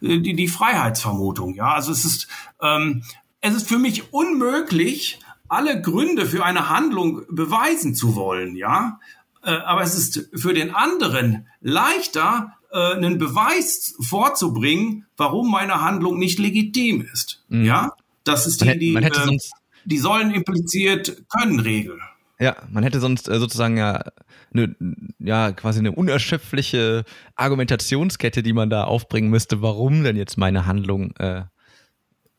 die, 0.00 0.34
die 0.34 0.48
Freiheitsvermutung. 0.48 1.54
Ja, 1.54 1.74
also 1.74 1.92
es 1.92 2.04
ist, 2.04 2.28
ähm, 2.60 3.02
es 3.40 3.54
ist 3.54 3.68
für 3.68 3.78
mich 3.78 4.12
unmöglich, 4.12 5.20
alle 5.48 5.80
Gründe 5.80 6.26
für 6.26 6.44
eine 6.44 6.68
Handlung 6.68 7.22
beweisen 7.30 7.94
zu 7.94 8.16
wollen. 8.16 8.56
Ja, 8.56 9.00
äh, 9.42 9.50
aber 9.50 9.82
es 9.82 9.94
ist 9.94 10.28
für 10.34 10.54
den 10.54 10.74
anderen 10.74 11.46
leichter, 11.60 12.52
äh, 12.72 12.94
einen 12.94 13.18
Beweis 13.18 13.94
vorzubringen, 14.00 15.06
warum 15.16 15.50
meine 15.50 15.80
Handlung 15.80 16.18
nicht 16.18 16.38
legitim 16.38 17.06
ist. 17.12 17.44
Mhm. 17.48 17.64
Ja, 17.64 17.92
das 18.24 18.46
ist 18.46 18.62
die, 18.62 18.78
die, 18.78 18.94
äh, 18.94 19.38
die 19.84 19.98
sollen 19.98 20.32
impliziert 20.32 21.24
können 21.28 21.60
Regel. 21.60 21.98
Ja, 22.38 22.56
man 22.70 22.82
hätte 22.82 23.00
sonst 23.00 23.28
äh, 23.28 23.38
sozusagen 23.38 23.76
ja, 23.76 24.04
ne, 24.50 24.74
ja 25.18 25.52
quasi 25.52 25.80
eine 25.80 25.92
unerschöpfliche 25.92 27.04
Argumentationskette, 27.34 28.42
die 28.42 28.52
man 28.52 28.70
da 28.70 28.84
aufbringen 28.84 29.30
müsste, 29.30 29.62
warum 29.62 30.02
denn 30.02 30.16
jetzt 30.16 30.36
meine 30.38 30.66
Handlung 30.66 31.14
äh, 31.16 31.44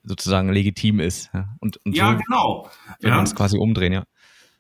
sozusagen 0.04 0.50
legitim 0.50 1.00
ist. 1.00 1.30
Ja, 1.34 1.50
und, 1.60 1.78
und 1.86 1.96
ja 1.96 2.12
so 2.12 2.18
genau. 2.18 2.70
Wenn 3.00 3.10
ja. 3.10 3.16
man 3.16 3.26
es 3.26 3.36
quasi 3.36 3.58
umdrehen, 3.58 3.94
ja. 3.94 4.04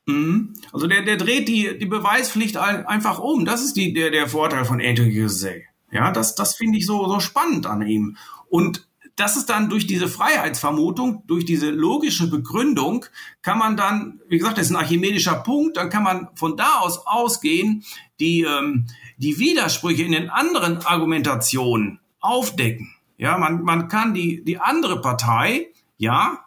Mhm. 0.06 0.56
Also 0.72 0.88
der, 0.88 1.04
der 1.04 1.18
dreht 1.18 1.48
die, 1.48 1.77
die 1.77 1.86
Beweispflicht 1.86 2.58
einfach 2.58 3.20
um. 3.20 3.46
Das 3.46 3.63
ist 3.63 3.75
die, 3.75 3.94
der, 3.94 4.10
der 4.10 4.27
Vorteil 4.27 4.66
von 4.66 4.82
Anthony 4.82 5.12
Gizet. 5.12 5.63
Ja, 5.92 6.12
das, 6.12 6.36
das 6.36 6.56
finde 6.56 6.77
ich 6.77 6.86
so, 6.86 7.08
so 7.08 7.20
spannend 7.20 7.66
an 7.66 7.86
ihm. 7.86 8.18
Und 8.50 8.87
das 9.17 9.36
ist 9.36 9.50
dann 9.50 9.67
durch 9.67 9.88
diese 9.88 10.07
Freiheitsvermutung, 10.07 11.24
durch 11.25 11.43
diese 11.43 11.71
logische 11.71 12.29
Begründung, 12.29 13.05
kann 13.41 13.57
man 13.57 13.75
dann, 13.75 14.21
wie 14.29 14.38
gesagt, 14.38 14.57
das 14.57 14.67
ist 14.67 14.71
ein 14.71 14.77
archimedischer 14.77 15.36
Punkt, 15.36 15.75
dann 15.75 15.89
kann 15.89 16.03
man 16.03 16.29
von 16.36 16.55
da 16.55 16.79
aus 16.79 17.05
ausgehen, 17.05 17.83
die, 18.19 18.43
ähm, 18.43 18.86
die 19.17 19.39
Widersprüche 19.39 20.03
in 20.03 20.12
den 20.12 20.29
anderen 20.29 20.86
Argumentationen 20.86 22.00
aufdecken. 22.19 22.93
Ja, 23.17 23.38
man, 23.39 23.63
man 23.63 23.88
kann 23.88 24.13
die, 24.13 24.43
die 24.43 24.59
andere 24.59 25.01
Partei, 25.01 25.71
ja, 25.97 26.45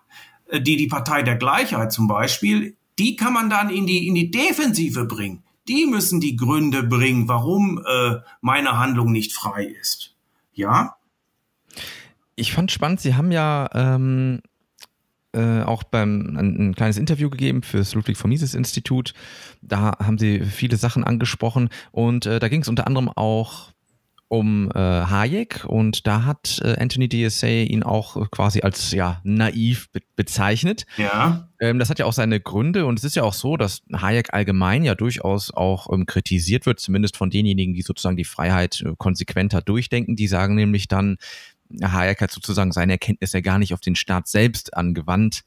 die, 0.53 0.77
die 0.77 0.87
Partei 0.87 1.23
der 1.23 1.37
Gleichheit 1.37 1.93
zum 1.93 2.07
Beispiel, 2.07 2.77
die 3.01 3.17
kann 3.17 3.33
man 3.33 3.51
dann 3.51 3.71
in 3.71 3.87
die, 3.87 4.07
in 4.07 4.15
die 4.15 4.31
Defensive 4.31 5.07
bringen. 5.07 5.43
Die 5.67 5.87
müssen 5.87 6.21
die 6.21 6.37
Gründe 6.37 6.85
bringen, 6.85 7.27
warum 7.27 7.85
äh, 7.85 8.17
meine 8.41 8.79
Handlung 8.79 9.11
nicht 9.11 9.33
frei 9.33 9.65
ist. 9.65 10.15
Ja? 10.53 10.97
Ich 12.41 12.53
fand 12.53 12.73
spannend, 12.73 13.01
Sie 13.01 13.15
haben 13.15 13.31
ja 13.33 13.69
ähm, 13.75 14.41
äh, 15.33 15.61
auch 15.63 15.83
beim 15.83 16.37
ein, 16.39 16.57
ein, 16.69 16.75
kleines 16.75 16.97
Interview 16.97 17.29
gegeben 17.29 17.63
für 17.63 17.77
das 17.77 17.95
Ludwig 17.95 18.17
von 18.17 18.31
Mises 18.31 18.55
Institut. 18.55 19.13
Da 19.61 19.93
haben 19.99 20.17
Sie 20.17 20.41
viele 20.41 20.77
Sachen 20.77 21.05
angesprochen 21.05 21.69
und 21.93 22.25
äh, 22.25 22.41
da 22.41 22.49
ging 22.49 22.63
es 22.63 22.69
unter 22.69 22.87
anderem 22.87 23.11
auch 23.11 23.73
um 24.31 24.71
äh, 24.71 24.79
Hayek 24.79 25.65
und 25.67 26.07
da 26.07 26.25
hat 26.25 26.61
äh, 26.65 26.77
Anthony 26.79 27.09
DSA 27.09 27.49
ihn 27.49 27.83
auch 27.83 28.31
quasi 28.31 28.61
als 28.61 28.93
ja 28.93 29.21
naiv 29.25 29.91
be 29.91 30.01
bezeichnet. 30.15 30.87
Ja. 30.99 31.49
Ähm, 31.59 31.81
das 31.81 31.91
hat 31.91 31.99
ja 31.99 32.05
auch 32.05 32.13
seine 32.13 32.39
Gründe 32.41 32.87
und 32.87 32.99
es 32.99 33.05
ist 33.05 33.17
ja 33.17 33.25
auch 33.25 33.33
so, 33.33 33.57
dass 33.57 33.83
Hayek 33.93 34.33
allgemein 34.33 34.85
ja 34.85 34.95
durchaus 34.95 35.53
auch 35.53 35.93
ähm, 35.93 36.07
kritisiert 36.07 36.65
wird, 36.65 36.79
zumindest 36.79 37.17
von 37.17 37.31
denjenigen, 37.31 37.75
die 37.75 37.83
sozusagen 37.83 38.17
die 38.17 38.25
Freiheit 38.25 38.83
äh, 38.83 38.93
konsequenter 38.97 39.63
durchdenken. 39.63 40.15
Die 40.15 40.29
sagen 40.29 40.55
nämlich 40.55 40.87
dann, 40.87 41.17
Hayek 41.83 42.21
hat 42.21 42.31
sozusagen 42.31 42.73
seine 42.73 42.93
Erkenntnisse 42.93 43.43
gar 43.43 43.59
nicht 43.59 43.75
auf 43.75 43.81
den 43.81 43.97
Staat 43.97 44.29
selbst 44.29 44.77
angewandt. 44.77 45.43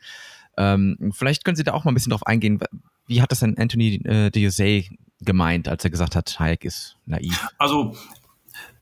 Ähm, 0.58 1.12
vielleicht 1.13 1.46
können 1.46 1.56
Sie 1.56 1.63
da 1.63 1.74
auch 1.74 1.84
mal 1.84 1.92
ein 1.92 1.96
bisschen 1.96 2.12
drauf 2.12 2.25
eingehen. 2.25 2.60
Wie 3.08 3.22
hat 3.22 3.32
das 3.32 3.39
denn 3.39 3.58
Anthony 3.58 3.96
äh, 4.06 4.32
DSA 4.32 4.88
gemeint, 5.22 5.68
als 5.68 5.84
er 5.84 5.89
gesagt 5.89 6.15
hat, 6.15 6.39
Hayek 6.39 6.63
ist 6.65 6.98
naiv? 7.06 7.48
Also 7.58 7.96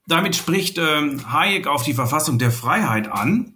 damit 0.07 0.35
spricht 0.35 0.77
ähm, 0.77 1.31
Hayek 1.31 1.67
auf 1.67 1.83
die 1.83 1.93
Verfassung 1.93 2.39
der 2.39 2.51
Freiheit 2.51 3.07
an, 3.11 3.53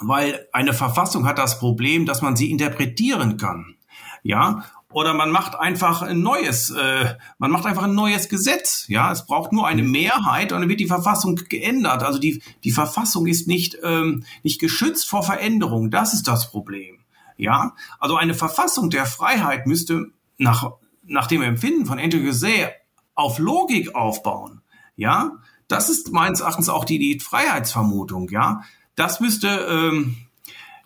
weil 0.00 0.46
eine 0.52 0.72
Verfassung 0.72 1.26
hat 1.26 1.38
das 1.38 1.58
Problem, 1.58 2.06
dass 2.06 2.22
man 2.22 2.36
sie 2.36 2.50
interpretieren 2.50 3.36
kann. 3.36 3.76
Ja, 4.22 4.64
oder 4.96 5.12
man 5.12 5.30
macht 5.30 5.60
einfach 5.60 6.00
ein 6.00 6.22
neues, 6.22 6.70
äh, 6.70 7.16
man 7.36 7.50
macht 7.50 7.66
einfach 7.66 7.82
ein 7.82 7.94
neues 7.94 8.30
Gesetz. 8.30 8.86
Ja, 8.88 9.12
es 9.12 9.26
braucht 9.26 9.52
nur 9.52 9.66
eine 9.66 9.82
Mehrheit 9.82 10.52
und 10.52 10.60
dann 10.60 10.70
wird 10.70 10.80
die 10.80 10.86
Verfassung 10.86 11.36
geändert. 11.50 12.02
Also 12.02 12.18
die 12.18 12.42
die 12.64 12.70
Verfassung 12.70 13.26
ist 13.26 13.46
nicht 13.46 13.76
ähm, 13.82 14.24
nicht 14.42 14.58
geschützt 14.58 15.06
vor 15.06 15.22
Veränderung. 15.22 15.90
Das 15.90 16.14
ist 16.14 16.26
das 16.26 16.50
Problem. 16.50 17.00
Ja, 17.36 17.74
also 17.98 18.16
eine 18.16 18.32
Verfassung 18.32 18.88
der 18.88 19.04
Freiheit 19.04 19.66
müsste 19.66 20.12
nach 20.38 20.70
nach 21.02 21.26
dem 21.26 21.42
Empfinden 21.42 21.84
von 21.84 21.98
Anthony 21.98 22.24
Gizet 22.24 22.70
auf 23.14 23.38
Logik 23.38 23.94
aufbauen. 23.94 24.62
Ja, 24.96 25.42
das 25.68 25.90
ist 25.90 26.10
meines 26.10 26.40
Erachtens 26.40 26.70
auch 26.70 26.86
die, 26.86 26.98
die 26.98 27.20
Freiheitsvermutung, 27.20 28.30
ja. 28.30 28.62
Das 28.94 29.20
müsste, 29.20 29.48
ähm, 29.48 30.16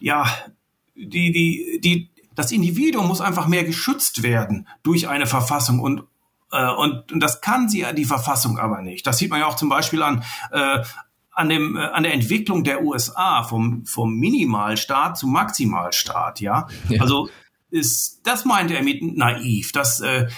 ja, 0.00 0.26
die, 0.96 1.30
die, 1.30 1.80
die, 1.80 2.10
das 2.34 2.52
Individuum 2.52 3.08
muss 3.08 3.20
einfach 3.20 3.46
mehr 3.46 3.64
geschützt 3.64 4.22
werden 4.22 4.68
durch 4.82 5.08
eine 5.08 5.26
Verfassung 5.26 5.80
und 5.80 6.04
äh, 6.52 6.70
und, 6.72 7.12
und 7.12 7.20
das 7.20 7.40
kann 7.40 7.68
sie 7.68 7.84
die 7.96 8.04
Verfassung 8.04 8.58
aber 8.58 8.82
nicht. 8.82 9.06
Das 9.06 9.18
sieht 9.18 9.30
man 9.30 9.40
ja 9.40 9.46
auch 9.46 9.56
zum 9.56 9.68
Beispiel 9.68 10.02
an 10.02 10.24
äh, 10.52 10.78
an 11.30 11.48
dem 11.48 11.76
äh, 11.76 11.80
an 11.80 12.02
der 12.02 12.14
Entwicklung 12.14 12.64
der 12.64 12.82
USA 12.82 13.42
vom 13.42 13.84
vom 13.86 14.14
Minimalstaat 14.16 15.18
zum 15.18 15.32
Maximalstaat. 15.32 16.40
Ja, 16.40 16.68
ja. 16.88 17.00
also 17.00 17.28
ist 17.70 18.20
das 18.24 18.44
meinte 18.44 18.74
er 18.74 18.82
mit 18.82 19.02
naiv, 19.02 19.72
dass 19.72 20.00
äh, 20.00 20.28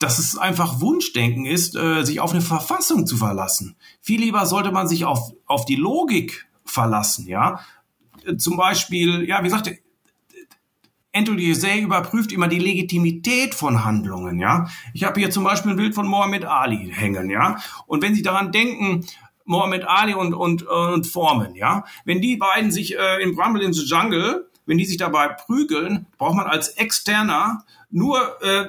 dass 0.00 0.18
es 0.18 0.38
einfach 0.38 0.80
Wunschdenken 0.80 1.44
ist, 1.44 1.76
äh, 1.76 2.04
sich 2.04 2.20
auf 2.20 2.32
eine 2.32 2.40
Verfassung 2.40 3.06
zu 3.06 3.18
verlassen. 3.18 3.76
Viel 4.00 4.20
lieber 4.20 4.46
sollte 4.46 4.72
man 4.72 4.88
sich 4.88 5.04
auf, 5.04 5.30
auf 5.44 5.66
die 5.66 5.76
Logik 5.76 6.48
verlassen, 6.64 7.28
ja. 7.28 7.60
Zum 8.38 8.56
Beispiel, 8.56 9.28
ja, 9.28 9.40
wie 9.40 9.44
gesagt, 9.44 9.70
José 11.12 11.80
überprüft 11.80 12.32
immer 12.32 12.48
die 12.48 12.58
Legitimität 12.58 13.54
von 13.54 13.84
Handlungen, 13.84 14.38
ja. 14.38 14.68
Ich 14.94 15.04
habe 15.04 15.20
hier 15.20 15.30
zum 15.30 15.44
Beispiel 15.44 15.72
ein 15.72 15.76
Bild 15.76 15.94
von 15.94 16.06
Mohammed 16.06 16.44
Ali 16.44 16.92
hängen, 16.92 17.30
ja. 17.30 17.58
Und 17.86 18.02
wenn 18.02 18.14
Sie 18.14 18.22
daran 18.22 18.52
denken, 18.52 19.06
Mohammed 19.44 19.84
Ali 19.84 20.14
und, 20.14 20.34
und, 20.34 20.62
und 20.62 21.06
Foreman, 21.06 21.54
ja, 21.56 21.84
wenn 22.04 22.20
die 22.20 22.36
beiden 22.36 22.70
sich 22.70 22.96
äh, 22.96 23.22
in 23.22 23.34
Bramble 23.34 23.62
in 23.62 23.72
the 23.72 23.84
Jungle, 23.84 24.48
wenn 24.66 24.78
die 24.78 24.84
sich 24.84 24.98
dabei 24.98 25.28
prügeln, 25.28 26.06
braucht 26.18 26.36
man 26.36 26.46
als 26.46 26.68
Externer 26.68 27.64
nur 27.90 28.40
äh, 28.42 28.66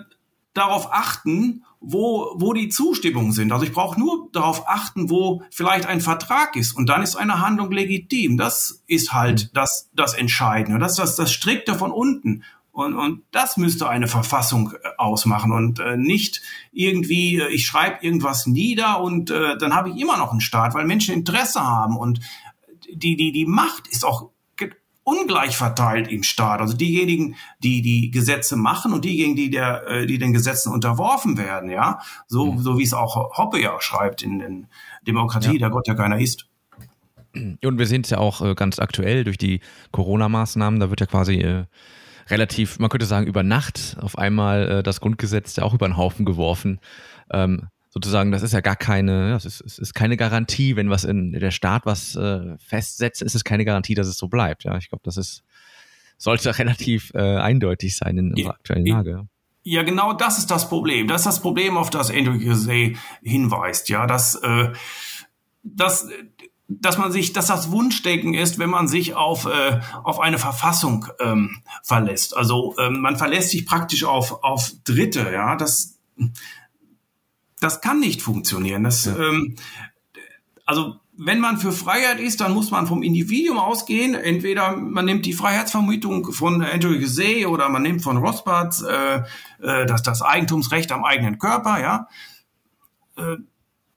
darauf 0.54 0.92
achten, 0.92 1.64
wo, 1.82 2.36
wo 2.36 2.54
die 2.54 2.70
Zustimmungen 2.70 3.32
sind. 3.32 3.52
Also 3.52 3.66
ich 3.66 3.74
brauche 3.74 4.00
nur 4.00 4.30
darauf 4.32 4.70
achten, 4.70 5.10
wo 5.10 5.42
vielleicht 5.50 5.88
ein 5.88 6.00
Vertrag 6.00 6.56
ist 6.56 6.74
und 6.74 6.88
dann 6.88 7.02
ist 7.02 7.16
eine 7.16 7.42
Handlung 7.42 7.72
legitim. 7.72 8.38
Das 8.38 8.84
ist 8.86 9.14
halt 9.14 9.46
mhm. 9.46 9.50
das, 9.56 9.90
das 9.94 10.14
Entscheidende. 10.14 10.80
Das 10.80 10.92
ist 10.92 11.00
das, 11.00 11.16
das 11.16 11.32
Strikte 11.32 11.76
von 11.76 11.92
unten. 11.92 12.44
Und, 12.72 12.94
und 12.94 13.24
das 13.32 13.58
müsste 13.58 13.90
eine 13.90 14.08
Verfassung 14.08 14.72
äh, 14.72 14.90
ausmachen 14.98 15.52
und 15.52 15.80
äh, 15.80 15.98
nicht 15.98 16.42
irgendwie, 16.72 17.38
äh, 17.38 17.50
ich 17.50 17.66
schreibe 17.66 18.06
irgendwas 18.06 18.46
nieder 18.46 19.02
und 19.02 19.30
äh, 19.30 19.58
dann 19.58 19.76
habe 19.76 19.90
ich 19.90 19.98
immer 19.98 20.18
noch 20.18 20.32
einen 20.32 20.40
Staat, 20.40 20.74
weil 20.74 20.86
Menschen 20.86 21.14
Interesse 21.14 21.62
haben 21.62 21.98
und 21.98 22.22
die, 22.90 23.18
die, 23.18 23.34
die 23.34 23.46
Macht 23.46 23.90
ist 23.90 24.06
auch 24.06 24.30
ungleich 25.04 25.58
verteilt 25.58 26.08
im 26.08 26.24
Staat. 26.24 26.62
Also 26.62 26.76
diejenigen, 26.76 27.36
die 27.60 27.82
die 27.82 28.12
Gesetze 28.12 28.56
machen 28.56 28.94
und 28.94 29.06
diejenigen, 29.06 29.36
die 29.36 29.50
der, 29.50 29.88
äh, 29.88 30.06
die 30.06 30.20
den 30.20 30.34
Gesetzen 30.34 30.72
unterworfen 30.72 31.38
werden, 31.38 31.70
ja. 31.70 32.00
So, 32.28 32.54
mhm. 32.54 32.60
so 32.60 32.78
wie 32.78 32.84
es 32.84 32.94
auch 32.94 33.38
Hoppe 33.38 33.62
ja 33.62 33.80
schreibt 33.80 34.22
in 34.22 34.40
den 34.40 34.68
Demokratie, 35.06 35.54
ja. 35.54 35.60
der 35.60 35.70
Gott 35.70 35.88
ja 35.88 35.96
keiner 35.96 36.20
ist. 36.20 36.48
Und 37.34 37.78
wir 37.78 37.88
sehen 37.88 38.02
es 38.02 38.10
ja 38.10 38.18
auch 38.18 38.42
äh, 38.42 38.56
ganz 38.56 38.80
aktuell 38.80 39.24
durch 39.24 39.38
die 39.38 39.62
Corona-Maßnahmen. 39.92 40.80
Da 40.80 40.90
wird 40.90 41.00
ja 41.00 41.06
quasi 41.06 41.36
äh, 41.36 41.66
relativ, 42.30 42.80
man 42.80 42.90
könnte 42.90 43.06
sagen, 43.06 43.26
über 43.26 43.44
Nacht 43.44 43.98
auf 44.02 44.18
einmal 44.18 44.70
äh, 44.70 44.84
das 44.84 45.00
Grundgesetz 45.00 45.56
ja 45.56 45.64
auch 45.64 45.74
über 45.74 45.88
den 45.88 45.98
Haufen 45.98 46.26
geworfen. 46.26 46.80
Ähm, 47.32 47.70
sozusagen, 47.92 48.32
das 48.32 48.42
ist 48.42 48.54
ja 48.54 48.62
gar 48.62 48.76
keine, 48.76 49.32
das 49.32 49.46
ist, 49.46 49.62
es 49.62 49.78
ist 49.78 49.94
keine 49.94 50.18
Garantie, 50.18 50.76
wenn 50.76 50.90
was 50.90 51.04
in 51.04 51.34
der 51.34 51.52
Staat 51.52 51.86
was 51.86 52.16
äh, 52.16 52.58
festsetzt, 52.58 53.22
ist 53.22 53.36
es 53.36 53.44
keine 53.44 53.66
Garantie, 53.66 53.94
dass 53.94 54.08
es 54.08 54.18
so 54.18 54.28
bleibt. 54.28 54.64
Ja, 54.64 54.78
ich 54.78 54.90
glaube, 54.90 55.04
das 55.04 55.18
ist 55.18 55.44
sollte 56.22 56.58
relativ 56.60 57.12
äh, 57.14 57.38
eindeutig 57.38 57.98
sein 57.98 58.18
in 58.18 58.34
unserer 58.34 58.54
aktuellen 58.54 58.86
Lage. 58.86 59.28
Ja, 59.64 59.84
genau 59.84 60.14
das 60.14 60.40
ist 60.40 60.50
das 60.50 60.70
Problem. 60.70 61.08
Das 61.08 61.22
ist 61.22 61.26
das 61.26 61.42
Problem, 61.42 61.78
auf 61.78 61.90
das 61.90 62.10
Andrew 62.10 62.34
Jose 62.34 62.94
hinweist, 63.22 63.90
ja, 63.90 64.08
dass, 64.08 64.36
äh, 64.36 64.72
dass, 65.62 66.08
dass 66.68 66.98
man 66.98 67.12
sich, 67.12 67.34
dass 67.34 67.48
das 67.48 67.70
Wunschdenken 67.70 68.34
ist, 68.34 68.58
wenn 68.58 68.72
man 68.72 68.88
sich 68.88 69.14
auf, 69.14 69.46
äh, 69.46 69.80
auf 70.04 70.20
eine 70.20 70.40
Verfassung 70.40 71.06
ähm, 71.20 71.62
verlässt. 71.84 72.36
Also 72.36 72.76
ähm, 72.80 73.02
man 73.02 73.18
verlässt 73.18 73.52
sich 73.52 73.68
praktisch 73.68 74.04
auf, 74.04 74.44
auf 74.44 74.72
Dritte, 74.84 75.32
ja. 75.32 75.56
Das, 75.56 76.00
das 77.62 77.80
kann 77.80 78.00
nicht 78.00 78.22
funktionieren. 78.22 78.84
Das, 78.84 79.06
ja. 79.06 79.16
ähm, 79.18 79.56
also 80.66 80.96
wenn 81.24 81.40
man 81.40 81.58
für 81.58 81.72
Freiheit 81.72 82.20
ist, 82.20 82.42
dann 82.42 82.54
muss 82.54 82.72
man 82.72 82.88
vom 82.88 83.04
Individuum 83.04 83.60
ausgehen. 83.60 84.16
Entweder 84.16 84.76
man 84.76 85.06
nimmt 85.06 85.26
die 85.26 85.34
Freiheitsvermutung 85.34 86.34
von 86.34 86.64
Andrew 86.64 86.98
Gizet 86.98 87.46
oder 87.46 87.70
man 87.70 87.84
nimmt 87.84 88.02
von 88.02 88.18
Rothbard 88.18 88.82
äh, 88.82 89.18
äh, 89.62 89.86
das, 89.86 90.02
das 90.02 90.22
Eigentumsrecht 90.22 90.92
am 90.92 91.06
eigenen 91.06 91.38
Körper, 91.38 91.80
ja. 91.80 92.08
Äh, 93.18 93.38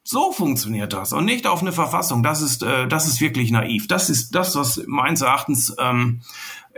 so 0.07 0.33
funktioniert 0.33 0.93
das 0.93 1.15
und 1.15 1.25
nicht 1.25 1.47
auf 1.47 1.63
eine 1.63 1.73
Verfassung. 1.73 2.23
Das 2.23 2.43
ist, 2.43 2.63
äh, 2.63 2.87
das 2.87 3.07
ist 3.07 3.23
wirklich 3.23 3.51
naiv. 3.51 3.89
Das 3.89 4.11
ist 4.11 4.35
das, 4.35 4.55
was 4.55 4.83
meines 4.87 5.23
Erachtens 5.23 5.75
ähm, 5.79 6.21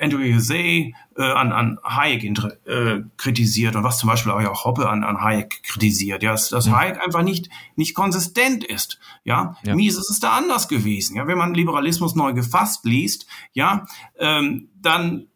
Andrew 0.00 0.20
Jose 0.20 0.56
äh, 0.56 0.92
an, 1.16 1.52
an 1.52 1.78
Hayek 1.82 2.24
äh, 2.24 3.00
kritisiert 3.16 3.76
und 3.76 3.84
was 3.84 3.98
zum 3.98 4.08
Beispiel 4.08 4.32
auch 4.32 4.64
Hoppe 4.64 4.88
an, 4.88 5.04
an 5.04 5.22
Hayek 5.22 5.62
kritisiert, 5.62 6.22
ja, 6.22 6.32
dass, 6.32 6.50
dass 6.50 6.66
mhm. 6.66 6.76
Hayek 6.76 7.00
einfach 7.04 7.22
nicht, 7.22 7.48
nicht 7.76 7.94
konsistent 7.94 8.64
ist. 8.64 8.98
Ja, 9.24 9.56
ja. 9.64 9.74
Mises 9.74 10.10
ist 10.10 10.22
da 10.22 10.32
anders 10.32 10.68
gewesen. 10.68 11.16
Ja, 11.16 11.26
wenn 11.26 11.38
man 11.38 11.54
Liberalismus 11.54 12.14
neu 12.14 12.32
gefasst 12.32 12.84
liest, 12.84 13.26
ja, 13.52 13.86
ähm, 14.18 14.68
dann 14.80 15.26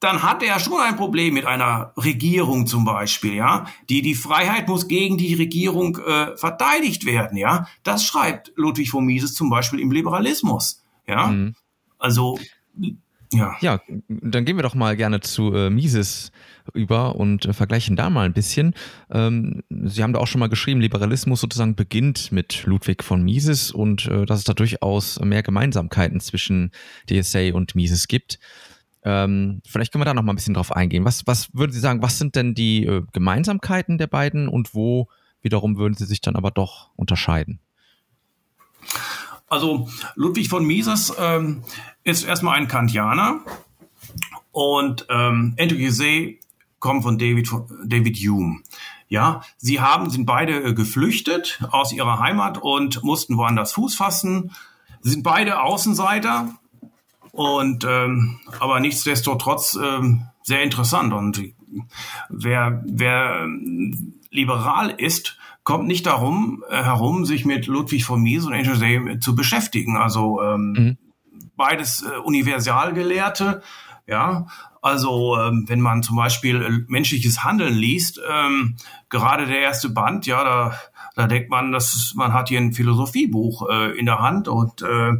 dann 0.00 0.22
hat 0.22 0.42
er 0.44 0.60
schon 0.60 0.80
ein 0.80 0.96
Problem 0.96 1.34
mit 1.34 1.44
einer 1.44 1.92
Regierung 1.96 2.66
zum 2.66 2.84
Beispiel, 2.84 3.34
ja. 3.34 3.66
Die, 3.88 4.00
die 4.00 4.14
Freiheit 4.14 4.68
muss 4.68 4.86
gegen 4.86 5.18
die 5.18 5.34
Regierung 5.34 5.98
äh, 5.98 6.36
verteidigt 6.36 7.04
werden, 7.04 7.36
ja. 7.36 7.66
Das 7.82 8.04
schreibt 8.04 8.52
Ludwig 8.54 8.90
von 8.90 9.04
Mises 9.04 9.34
zum 9.34 9.50
Beispiel 9.50 9.80
im 9.80 9.90
Liberalismus, 9.90 10.84
ja. 11.06 11.26
Mhm. 11.26 11.56
Also, 11.98 12.38
ja. 13.32 13.56
Ja, 13.60 13.80
dann 14.08 14.44
gehen 14.44 14.56
wir 14.56 14.62
doch 14.62 14.74
mal 14.74 14.96
gerne 14.96 15.20
zu 15.20 15.52
äh, 15.54 15.70
Mises 15.70 16.32
über 16.74 17.16
und 17.16 17.46
äh, 17.46 17.52
vergleichen 17.52 17.96
da 17.96 18.10
mal 18.10 18.26
ein 18.26 18.32
bisschen. 18.32 18.74
Ähm, 19.10 19.62
Sie 19.68 20.02
haben 20.02 20.12
da 20.12 20.20
auch 20.20 20.26
schon 20.26 20.38
mal 20.40 20.48
geschrieben, 20.48 20.80
Liberalismus 20.80 21.40
sozusagen 21.40 21.74
beginnt 21.74 22.32
mit 22.32 22.64
Ludwig 22.64 23.04
von 23.04 23.22
Mises 23.22 23.70
und 23.70 24.06
äh, 24.06 24.24
dass 24.24 24.38
es 24.38 24.44
da 24.44 24.54
durchaus 24.54 25.20
mehr 25.20 25.42
Gemeinsamkeiten 25.42 26.20
zwischen 26.20 26.72
DSA 27.08 27.52
und 27.52 27.74
Mises 27.74 28.08
gibt. 28.08 28.38
Ähm, 29.04 29.60
vielleicht 29.66 29.92
können 29.92 30.00
wir 30.00 30.06
da 30.06 30.14
noch 30.14 30.22
mal 30.22 30.32
ein 30.32 30.36
bisschen 30.36 30.54
drauf 30.54 30.72
eingehen. 30.72 31.04
Was, 31.04 31.26
was 31.26 31.54
würden 31.54 31.72
Sie 31.72 31.80
sagen, 31.80 32.02
was 32.02 32.18
sind 32.18 32.34
denn 32.34 32.54
die 32.54 32.84
äh, 32.84 33.02
Gemeinsamkeiten 33.12 33.98
der 33.98 34.06
beiden 34.06 34.48
und 34.48 34.74
wo 34.74 35.08
wiederum 35.42 35.76
würden 35.76 35.94
sie 35.94 36.06
sich 36.06 36.20
dann 36.20 36.36
aber 36.36 36.50
doch 36.50 36.90
unterscheiden? 36.96 37.60
Also 39.48 39.88
Ludwig 40.14 40.48
von 40.48 40.64
Mises 40.64 41.12
ähm, 41.18 41.62
ist 42.04 42.24
erstmal 42.24 42.56
ein 42.58 42.68
Kantianer 42.68 43.40
und 44.52 45.06
ähm, 45.08 45.54
Andrew 45.58 45.76
Gizet 45.76 46.40
kommt 46.78 47.02
von 47.02 47.18
David, 47.18 47.50
David 47.84 48.16
Hume. 48.16 48.60
Ja, 49.08 49.42
sie 49.56 49.80
haben, 49.80 50.10
sind 50.10 50.26
beide 50.26 50.62
äh, 50.62 50.74
geflüchtet 50.74 51.60
aus 51.70 51.92
ihrer 51.92 52.18
Heimat 52.18 52.58
und 52.58 53.02
mussten 53.02 53.36
woanders 53.36 53.72
Fuß 53.72 53.94
fassen. 53.94 54.52
Sie 55.00 55.10
sind 55.10 55.22
beide 55.22 55.62
Außenseiter 55.62 56.54
und 57.32 57.84
ähm, 57.84 58.40
aber 58.60 58.80
nichtsdestotrotz 58.80 59.78
ähm, 59.82 60.26
sehr 60.42 60.62
interessant. 60.62 61.12
Und 61.12 61.42
wer, 62.28 62.82
wer 62.86 63.46
liberal 64.30 64.90
ist, 64.90 65.38
kommt 65.68 65.86
nicht 65.86 66.06
darum 66.06 66.64
äh, 66.70 66.82
herum, 66.82 67.26
sich 67.26 67.44
mit 67.44 67.66
Ludwig 67.66 68.02
von 68.02 68.22
Mises 68.22 68.46
und 68.46 68.54
Andrew 68.54 68.78
Day 68.78 69.18
zu 69.18 69.36
beschäftigen. 69.36 69.98
Also 69.98 70.40
ähm, 70.40 70.72
mhm. 70.72 70.98
beides 71.58 72.02
äh, 72.04 72.16
Universalgelehrte, 72.20 73.60
ja, 74.06 74.46
also 74.80 75.36
ähm, 75.38 75.66
wenn 75.68 75.82
man 75.82 76.02
zum 76.02 76.16
Beispiel 76.16 76.62
äh, 76.62 76.70
menschliches 76.90 77.44
Handeln 77.44 77.74
liest, 77.74 78.18
ähm, 78.26 78.76
gerade 79.10 79.44
der 79.44 79.60
erste 79.60 79.90
Band, 79.90 80.24
ja, 80.24 80.42
da, 80.42 80.78
da 81.14 81.26
denkt 81.26 81.50
man, 81.50 81.70
dass 81.70 82.14
man 82.16 82.32
hat 82.32 82.48
hier 82.48 82.60
ein 82.60 82.72
Philosophiebuch 82.72 83.68
äh, 83.68 83.98
in 83.98 84.06
der 84.06 84.20
Hand 84.20 84.48
und 84.48 84.80
äh, 84.80 85.16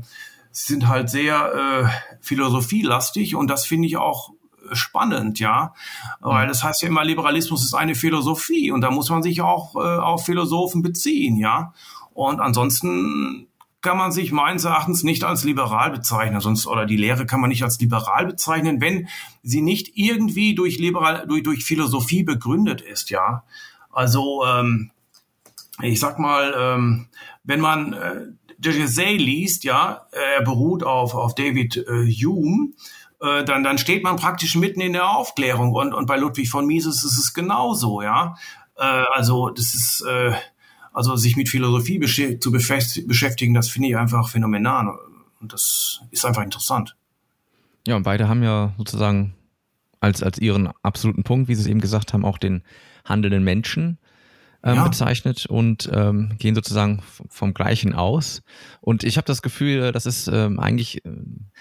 sind 0.51 0.89
halt 0.89 1.11
sehr 1.11 1.53
äh, 1.53 1.89
philosophielastig 2.23 3.37
und 3.37 3.49
das 3.49 3.67
finde 3.67 3.87
ich 3.87 3.99
auch 3.99 4.31
spannend, 4.73 5.39
ja, 5.39 5.75
weil 6.21 6.45
mhm. 6.45 6.49
das 6.49 6.63
heißt 6.63 6.83
ja 6.83 6.89
immer, 6.89 7.05
Liberalismus 7.05 7.65
ist 7.65 7.75
eine 7.75 7.95
Philosophie 7.95 8.71
und 8.71 8.81
da 8.81 8.91
muss 8.91 9.11
man 9.11 9.23
sich 9.23 9.41
auch 9.43 9.77
äh, 9.77 9.79
auf 9.79 10.25
Philosophen 10.25 10.83
beziehen, 10.83 11.37
ja. 11.37 11.73
Und 12.15 12.41
ansonsten 12.41 13.49
kann 13.81 13.97
man 13.97 14.11
sich 14.11 14.33
meines 14.33 14.65
Erachtens 14.65 15.05
nicht 15.05 15.23
als 15.25 15.45
liberal 15.45 15.91
bezeichnen, 15.91 16.41
sonst 16.41 16.67
oder 16.67 16.85
die 16.85 16.97
Lehre 16.97 17.27
kann 17.27 17.41
man 17.41 17.49
nicht 17.49 17.63
als 17.63 17.79
liberal 17.81 18.27
bezeichnen, 18.27 18.81
wenn 18.81 19.09
sie 19.43 19.61
nicht 19.61 19.93
irgendwie 19.95 20.55
durch 20.55 20.79
liberal 20.79 21.27
durch, 21.29 21.43
durch 21.43 21.65
Philosophie 21.65 22.25
begründet 22.25 22.81
ist, 22.81 23.11
ja. 23.11 23.45
Also 23.93 24.45
ähm, 24.45 24.91
ich 25.83 26.01
sag 26.01 26.19
mal, 26.19 26.55
ähm, 26.59 27.07
wenn 27.45 27.61
man 27.61 27.93
äh, 27.93 28.27
Jay 28.61 29.17
liest, 29.17 29.63
ja, 29.63 30.07
er 30.11 30.43
beruht 30.43 30.83
auf 30.83 31.15
auf 31.15 31.37
David 31.37 31.77
äh, 31.77 32.11
Hume, 32.11 32.73
äh, 33.21 33.45
dann 33.45 33.63
dann 33.63 33.79
steht 33.79 34.03
man 34.05 34.17
praktisch 34.17 34.55
mitten 34.57 34.81
in 34.81 34.93
der 34.93 35.11
Aufklärung 35.11 35.73
und 35.73 35.95
und 35.95 36.07
bei 36.07 36.17
Ludwig 36.17 36.51
von 36.51 36.67
Mises 36.67 37.05
ist 37.05 37.19
es 37.19 37.35
genauso, 37.35 38.03
ja. 38.03 38.37
Äh, 38.77 38.83
also 38.83 39.51
das 39.51 39.75
ist 39.75 40.03
äh, 40.03 40.33
also 40.93 41.15
sich 41.17 41.37
mit 41.37 41.49
Philosophie 41.49 42.01
zu 42.41 42.51
beschäftigen, 42.51 43.55
das 43.55 43.69
finde 43.69 43.89
ich 43.89 43.97
einfach 43.97 44.29
phänomenal. 44.29 44.99
Und 45.41 45.53
das 45.53 46.01
ist 46.11 46.25
einfach 46.25 46.43
interessant. 46.43 46.97
Ja, 47.87 47.95
und 47.95 48.03
beide 48.03 48.29
haben 48.29 48.43
ja 48.43 48.75
sozusagen 48.77 49.35
als, 50.01 50.23
als 50.23 50.39
ihren 50.39 50.69
absoluten 50.83 51.23
Punkt, 51.23 51.49
wie 51.49 51.55
Sie 51.55 51.63
es 51.63 51.69
eben 51.69 51.81
gesagt 51.81 52.13
haben, 52.13 52.25
auch 52.25 52.39
den 52.39 52.63
handelnden 53.05 53.45
Menschen 53.45 53.99
ähm, 54.63 54.77
ja. 54.77 54.85
bezeichnet 54.85 55.47
und 55.47 55.89
ähm, 55.93 56.37
gehen 56.39 56.55
sozusagen 56.55 57.03
vom 57.29 57.55
Gleichen 57.55 57.95
aus. 57.95 58.43
Und 58.81 59.05
ich 59.05 59.17
habe 59.17 59.27
das 59.27 59.43
Gefühl, 59.43 59.93
das 59.93 60.07
ist 60.07 60.29
ähm, 60.29 60.59
eigentlich, 60.59 61.05
äh, 61.05 61.11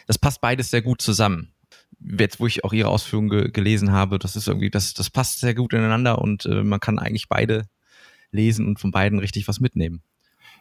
das 0.08 0.18
passt 0.18 0.42
beides 0.42 0.70
sehr 0.70 0.82
gut 0.82 1.02
zusammen. 1.02 1.54
Jetzt, 2.00 2.40
wo 2.40 2.48
ich 2.48 2.64
auch 2.64 2.74
Ihre 2.74 2.90
Ausführungen 2.90 3.30
ge 3.30 3.52
gelesen 3.52 3.92
habe, 3.92 4.20
das 4.20 4.36
ist 4.36 4.48
irgendwie, 4.48 4.70
das, 4.70 4.94
das 4.94 5.10
passt 5.10 5.40
sehr 5.40 5.56
gut 5.56 5.74
ineinander 5.74 6.20
und 6.20 6.46
äh, 6.46 6.64
man 6.64 6.80
kann 6.80 7.00
eigentlich 7.00 7.28
beide 7.28 7.68
lesen 8.32 8.68
und 8.68 8.80
von 8.80 8.92
beiden 8.92 9.20
richtig 9.20 9.48
was 9.48 9.60
mitnehmen. 9.60 10.02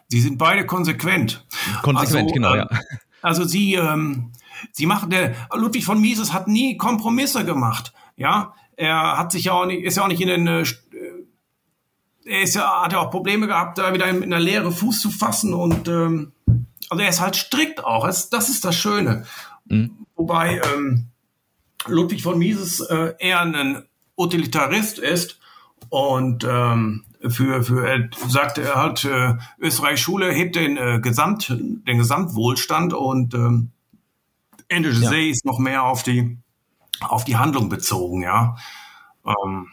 Sie 0.08 0.20
sind 0.20 0.38
beide 0.38 0.64
konsequent. 0.66 1.44
Konsequent, 1.82 2.28
also, 2.28 2.34
genau, 2.34 2.54
ja. 2.54 2.68
Ähm, 2.70 2.78
also 3.22 3.44
sie, 3.44 3.74
ähm, 3.74 4.32
sie 4.72 4.86
machen 4.86 5.10
der 5.10 5.34
Ludwig 5.52 5.84
von 5.84 6.00
Mises 6.00 6.32
hat 6.32 6.48
nie 6.48 6.76
Kompromisse 6.76 7.44
gemacht. 7.44 7.92
Ja, 8.16 8.54
er 8.76 9.18
hat 9.18 9.32
sich 9.32 9.44
ja 9.44 9.52
auch 9.52 9.66
nicht, 9.66 9.82
ist 9.82 9.96
ja 9.96 10.04
auch 10.04 10.08
nicht 10.08 10.20
in 10.20 10.28
den 10.28 10.46
äh, 10.46 10.64
er 12.26 12.42
ist 12.42 12.54
ja, 12.54 12.82
hat 12.82 12.92
ja 12.92 12.98
auch 12.98 13.10
Probleme 13.10 13.46
gehabt, 13.46 13.78
da 13.78 13.94
wieder 13.94 14.08
in 14.08 14.30
der 14.30 14.40
Lehre 14.40 14.72
Fuß 14.72 15.00
zu 15.00 15.10
fassen 15.10 15.54
und 15.54 15.88
ähm, 15.88 16.32
also 16.88 17.02
er 17.02 17.08
ist 17.08 17.20
halt 17.20 17.36
strikt 17.36 17.84
auch. 17.84 18.06
Das, 18.06 18.30
das 18.30 18.48
ist 18.48 18.64
das 18.64 18.76
Schöne. 18.76 19.24
Mhm. 19.66 20.06
Wobei 20.16 20.60
ähm, 20.74 21.08
Ludwig 21.86 22.22
von 22.22 22.38
Mises 22.38 22.80
äh, 22.80 23.14
eher 23.18 23.40
ein 23.40 23.84
Utilitarist 24.16 24.98
ist 24.98 25.38
und 25.88 26.44
ähm, 26.44 27.04
für, 27.28 27.62
für 27.62 27.88
er 27.88 28.08
sagt 28.28 28.58
er 28.58 28.74
halt, 28.74 29.04
äh, 29.04 29.34
Österreich 29.58 30.00
Schule 30.00 30.32
hebt 30.32 30.56
den 30.56 30.76
äh, 30.76 31.00
Gesamt, 31.00 31.48
den 31.48 31.98
Gesamtwohlstand 31.98 32.92
und 32.92 33.34
ähm, 33.34 33.70
Ende 34.68 34.90
ja. 34.90 35.08
See 35.08 35.30
ist 35.30 35.44
noch 35.44 35.58
mehr 35.58 35.84
auf 35.84 36.02
die 36.02 36.38
auf 37.00 37.24
die 37.24 37.36
Handlung 37.36 37.68
bezogen, 37.68 38.22
ja. 38.22 38.56
Ähm, 39.24 39.68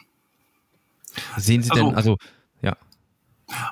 Sehen 1.36 1.62
Sie 1.62 1.70
also, 1.70 1.86
denn, 1.86 1.94
also 1.94 2.18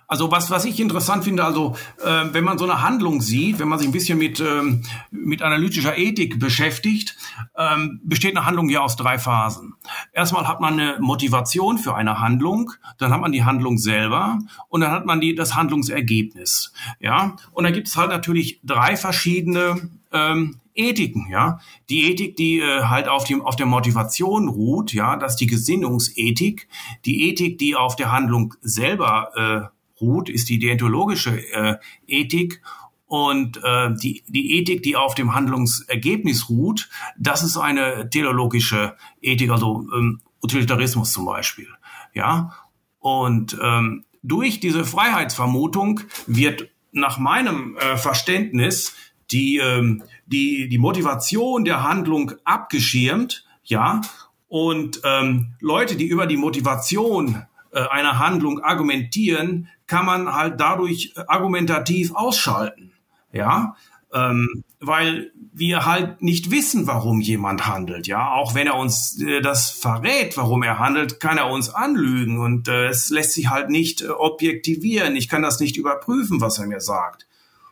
also 0.06 0.30
was, 0.30 0.50
was 0.50 0.64
ich 0.64 0.80
interessant 0.80 1.24
finde, 1.24 1.44
also 1.44 1.76
äh, 2.04 2.24
wenn 2.32 2.44
man 2.44 2.58
so 2.58 2.64
eine 2.64 2.82
Handlung 2.82 3.20
sieht, 3.20 3.58
wenn 3.58 3.68
man 3.68 3.78
sich 3.78 3.88
ein 3.88 3.92
bisschen 3.92 4.18
mit, 4.18 4.40
ähm, 4.40 4.82
mit 5.10 5.42
analytischer 5.42 5.96
Ethik 5.96 6.38
beschäftigt, 6.38 7.16
ähm, 7.56 8.00
besteht 8.04 8.36
eine 8.36 8.46
Handlung 8.46 8.68
ja 8.68 8.80
aus 8.80 8.96
drei 8.96 9.18
Phasen. 9.18 9.74
Erstmal 10.12 10.48
hat 10.48 10.60
man 10.60 10.78
eine 10.78 10.96
Motivation 11.00 11.78
für 11.78 11.94
eine 11.94 12.20
Handlung, 12.20 12.72
dann 12.98 13.12
hat 13.12 13.20
man 13.20 13.32
die 13.32 13.44
Handlung 13.44 13.78
selber 13.78 14.38
und 14.68 14.80
dann 14.80 14.90
hat 14.90 15.06
man 15.06 15.20
die, 15.20 15.34
das 15.34 15.54
Handlungsergebnis. 15.54 16.72
Ja, 17.00 17.36
und 17.52 17.64
dann 17.64 17.72
gibt 17.72 17.88
es 17.88 17.96
halt 17.96 18.10
natürlich 18.10 18.60
drei 18.64 18.96
verschiedene 18.96 19.90
ähm, 20.12 20.60
Ethiken, 20.74 21.26
ja. 21.30 21.60
Die 21.88 22.10
Ethik, 22.10 22.36
die 22.36 22.60
äh, 22.60 22.84
halt 22.84 23.08
auf, 23.08 23.24
dem, 23.24 23.42
auf 23.42 23.56
der 23.56 23.66
Motivation 23.66 24.48
ruht, 24.48 24.92
ja, 24.92 25.16
das 25.16 25.32
ist 25.32 25.40
die 25.40 25.46
Gesinnungsethik. 25.46 26.68
Die 27.04 27.28
Ethik, 27.28 27.58
die 27.58 27.76
auf 27.76 27.96
der 27.96 28.10
Handlung 28.10 28.54
selber 28.60 29.70
äh, 29.70 30.00
ruht, 30.00 30.28
ist 30.28 30.48
die 30.48 30.58
deontologische 30.58 31.38
äh, 31.52 31.76
Ethik. 32.06 32.62
Und 33.06 33.60
äh, 33.62 33.94
die, 33.94 34.24
die 34.26 34.58
Ethik, 34.58 34.82
die 34.82 34.96
auf 34.96 35.14
dem 35.14 35.34
Handlungsergebnis 35.34 36.48
ruht, 36.48 36.88
das 37.18 37.42
ist 37.42 37.58
eine 37.58 38.08
teleologische 38.08 38.96
Ethik, 39.20 39.50
also 39.50 39.86
ähm, 39.94 40.20
Utilitarismus 40.42 41.12
zum 41.12 41.26
Beispiel. 41.26 41.68
Ja, 42.14 42.54
und 42.98 43.58
ähm, 43.62 44.04
durch 44.22 44.60
diese 44.60 44.84
Freiheitsvermutung 44.84 46.00
wird 46.26 46.70
nach 46.92 47.18
meinem 47.18 47.76
äh, 47.76 47.96
Verständnis 47.96 48.94
die, 49.32 49.58
ähm, 49.58 50.02
die, 50.26 50.68
die 50.68 50.78
Motivation 50.78 51.64
der 51.64 51.82
Handlung 51.82 52.32
abgeschirmt, 52.44 53.44
ja, 53.64 54.00
und 54.48 55.00
ähm, 55.04 55.54
Leute, 55.60 55.96
die 55.96 56.06
über 56.06 56.26
die 56.26 56.36
Motivation 56.36 57.46
äh, 57.72 57.80
einer 57.88 58.18
Handlung 58.18 58.60
argumentieren, 58.60 59.68
kann 59.86 60.04
man 60.04 60.34
halt 60.34 60.60
dadurch 60.60 61.14
äh, 61.16 61.22
argumentativ 61.26 62.14
ausschalten, 62.14 62.92
ja, 63.32 63.76
ähm, 64.12 64.64
weil 64.78 65.32
wir 65.54 65.86
halt 65.86 66.22
nicht 66.22 66.50
wissen, 66.50 66.86
warum 66.86 67.20
jemand 67.20 67.66
handelt, 67.66 68.06
ja, 68.06 68.32
auch 68.32 68.54
wenn 68.54 68.66
er 68.66 68.76
uns 68.76 69.18
äh, 69.22 69.40
das 69.40 69.70
verrät, 69.70 70.36
warum 70.36 70.62
er 70.62 70.78
handelt, 70.78 71.20
kann 71.20 71.38
er 71.38 71.48
uns 71.50 71.70
anlügen 71.70 72.38
und 72.38 72.68
äh, 72.68 72.88
es 72.88 73.08
lässt 73.10 73.32
sich 73.32 73.48
halt 73.48 73.70
nicht 73.70 74.02
äh, 74.02 74.08
objektivieren. 74.08 75.16
Ich 75.16 75.28
kann 75.28 75.42
das 75.42 75.60
nicht 75.60 75.76
überprüfen, 75.76 76.40
was 76.40 76.58
er 76.58 76.66
mir 76.66 76.80
sagt. 76.80 77.26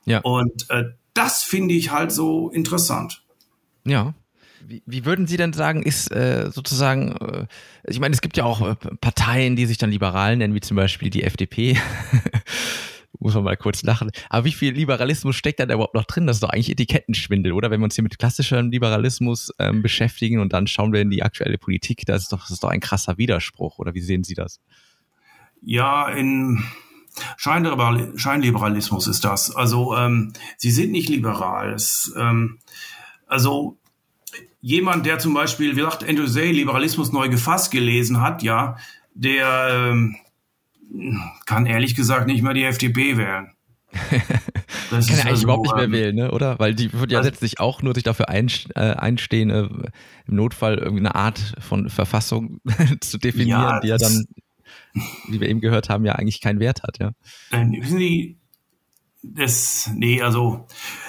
Ja. 0.07 0.20
Und 0.20 0.68
äh, 0.70 0.85
das 1.14 1.42
finde 1.42 1.75
ich 1.75 1.90
halt 1.90 2.12
so 2.12 2.51
interessant. 2.51 3.23
Ja. 3.87 4.14
Wie, 4.66 4.83
wie 4.87 5.05
würden 5.05 5.27
Sie 5.27 5.37
denn 5.37 5.53
sagen, 5.53 5.83
ist 5.83 6.11
äh, 6.12 6.51
sozusagen, 6.53 7.12
äh, 7.16 7.46
ich 7.85 7.99
meine, 7.99 8.14
es 8.14 8.20
gibt 8.20 8.37
ja 8.37 8.44
auch 8.44 8.61
äh, 8.61 8.77
Parteien, 9.01 9.57
die 9.57 9.66
sich 9.66 9.79
dann 9.79 9.90
liberal 9.90 10.37
nennen, 10.37 10.55
wie 10.55 10.61
zum 10.61 10.77
Beispiel 10.77 11.11
die 11.11 11.25
FDP. 11.25 11.79
muss 13.20 13.35
man 13.35 13.44
mal 13.44 13.57
kurz 13.57 13.83
lachen. 13.83 14.11
Aber 14.29 14.46
wie 14.46 14.53
viel 14.53 14.73
Liberalismus 14.73 15.37
steckt 15.37 15.61
da 15.61 15.64
überhaupt 15.64 15.94
noch 15.94 16.07
drin? 16.07 16.27
Das 16.27 16.37
ist 16.37 16.42
doch 16.42 16.51
eigentlich 16.51 16.70
Etikettenschwindel, 16.70 17.53
oder? 17.53 17.70
Wenn 17.70 17.81
wir 17.81 17.85
uns 17.85 17.94
hier 17.94 18.03
mit 18.03 18.18
klassischem 18.18 18.70
Liberalismus 18.70 19.53
ähm, 19.59 19.83
beschäftigen 19.83 20.40
und 20.40 20.53
dann 20.53 20.66
schauen 20.66 20.92
wir 20.92 21.03
in 21.03 21.11
die 21.11 21.23
aktuelle 21.23 21.59
Politik, 21.59 22.05
das 22.07 22.23
ist 22.23 22.33
doch, 22.33 22.40
das 22.40 22.51
ist 22.51 22.64
doch 22.64 22.70
ein 22.70 22.81
krasser 22.81 23.18
Widerspruch, 23.18 23.79
oder 23.79 23.94
wie 23.94 24.01
sehen 24.01 24.25
Sie 24.25 24.35
das? 24.35 24.61
Ja, 25.62 26.09
in 26.09 26.64
Scheinliberalismus 27.37 29.07
ist 29.07 29.25
das. 29.25 29.55
Also 29.55 29.96
ähm, 29.96 30.33
sie 30.57 30.70
sind 30.70 30.92
nicht 30.92 31.09
liberal. 31.09 31.73
Es, 31.73 32.12
ähm, 32.16 32.59
also 33.27 33.79
jemand, 34.61 35.07
der 35.07 35.18
zum 35.18 35.35
Beispiel, 35.35 35.77
wie 35.77 35.83
sagt 35.83 36.09
Andrew 36.09 36.27
Say, 36.27 36.51
Liberalismus 36.53 37.12
neu 37.12 37.29
gefasst 37.29 37.70
gelesen 37.70 38.20
hat, 38.20 38.42
ja, 38.42 38.77
der 39.14 39.90
ähm, 39.92 40.16
kann 41.46 41.66
ehrlich 41.66 41.94
gesagt 41.94 42.27
nicht 42.27 42.42
mehr 42.42 42.55
die 42.55 42.64
FDP 42.64 43.16
wählen. 43.16 43.53
Das 44.90 45.07
kann 45.07 45.18
er 45.18 45.23
eigentlich 45.23 45.31
also, 45.31 45.44
überhaupt 45.44 45.62
nicht 45.62 45.77
mehr 45.77 45.85
ähm, 45.85 45.92
wählen, 45.92 46.16
ne? 46.16 46.31
oder? 46.33 46.59
Weil 46.59 46.75
die 46.75 46.92
würde 46.92 47.14
ja 47.14 47.20
letztlich 47.20 47.61
auch 47.61 47.81
nur 47.83 47.94
sich 47.94 48.03
dafür 48.03 48.29
äh, 48.29 48.33
einstehen, 48.75 49.51
äh, 49.51 49.62
im 49.62 49.90
Notfall 50.27 50.79
irgendeine 50.79 51.14
Art 51.14 51.55
von 51.61 51.88
Verfassung 51.88 52.61
zu 53.01 53.18
definieren, 53.18 53.61
ja, 53.61 53.81
die 53.81 53.88
ja 53.88 53.99
dann, 53.99 54.25
wie 55.29 55.41
wir 55.41 55.49
eben 55.49 55.61
gehört 55.61 55.89
haben, 55.89 56.05
ja 56.05 56.13
eigentlich 56.13 56.41
keinen 56.41 56.61
Wert 56.61 56.83
hat, 56.83 56.99
ja. 56.99 57.13
Wissen 57.51 57.99
Sie, 57.99 58.37
das, 59.23 59.91
nee, 59.95 60.23
also, 60.23 60.67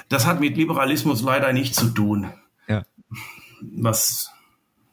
das 0.10 0.26
hat 0.26 0.40
mit 0.40 0.58
Liberalismus 0.58 1.22
leider 1.22 1.54
nichts 1.54 1.78
zu 1.78 1.90
tun. 1.90 2.32
Ja. 2.68 2.84
Was 3.62 4.32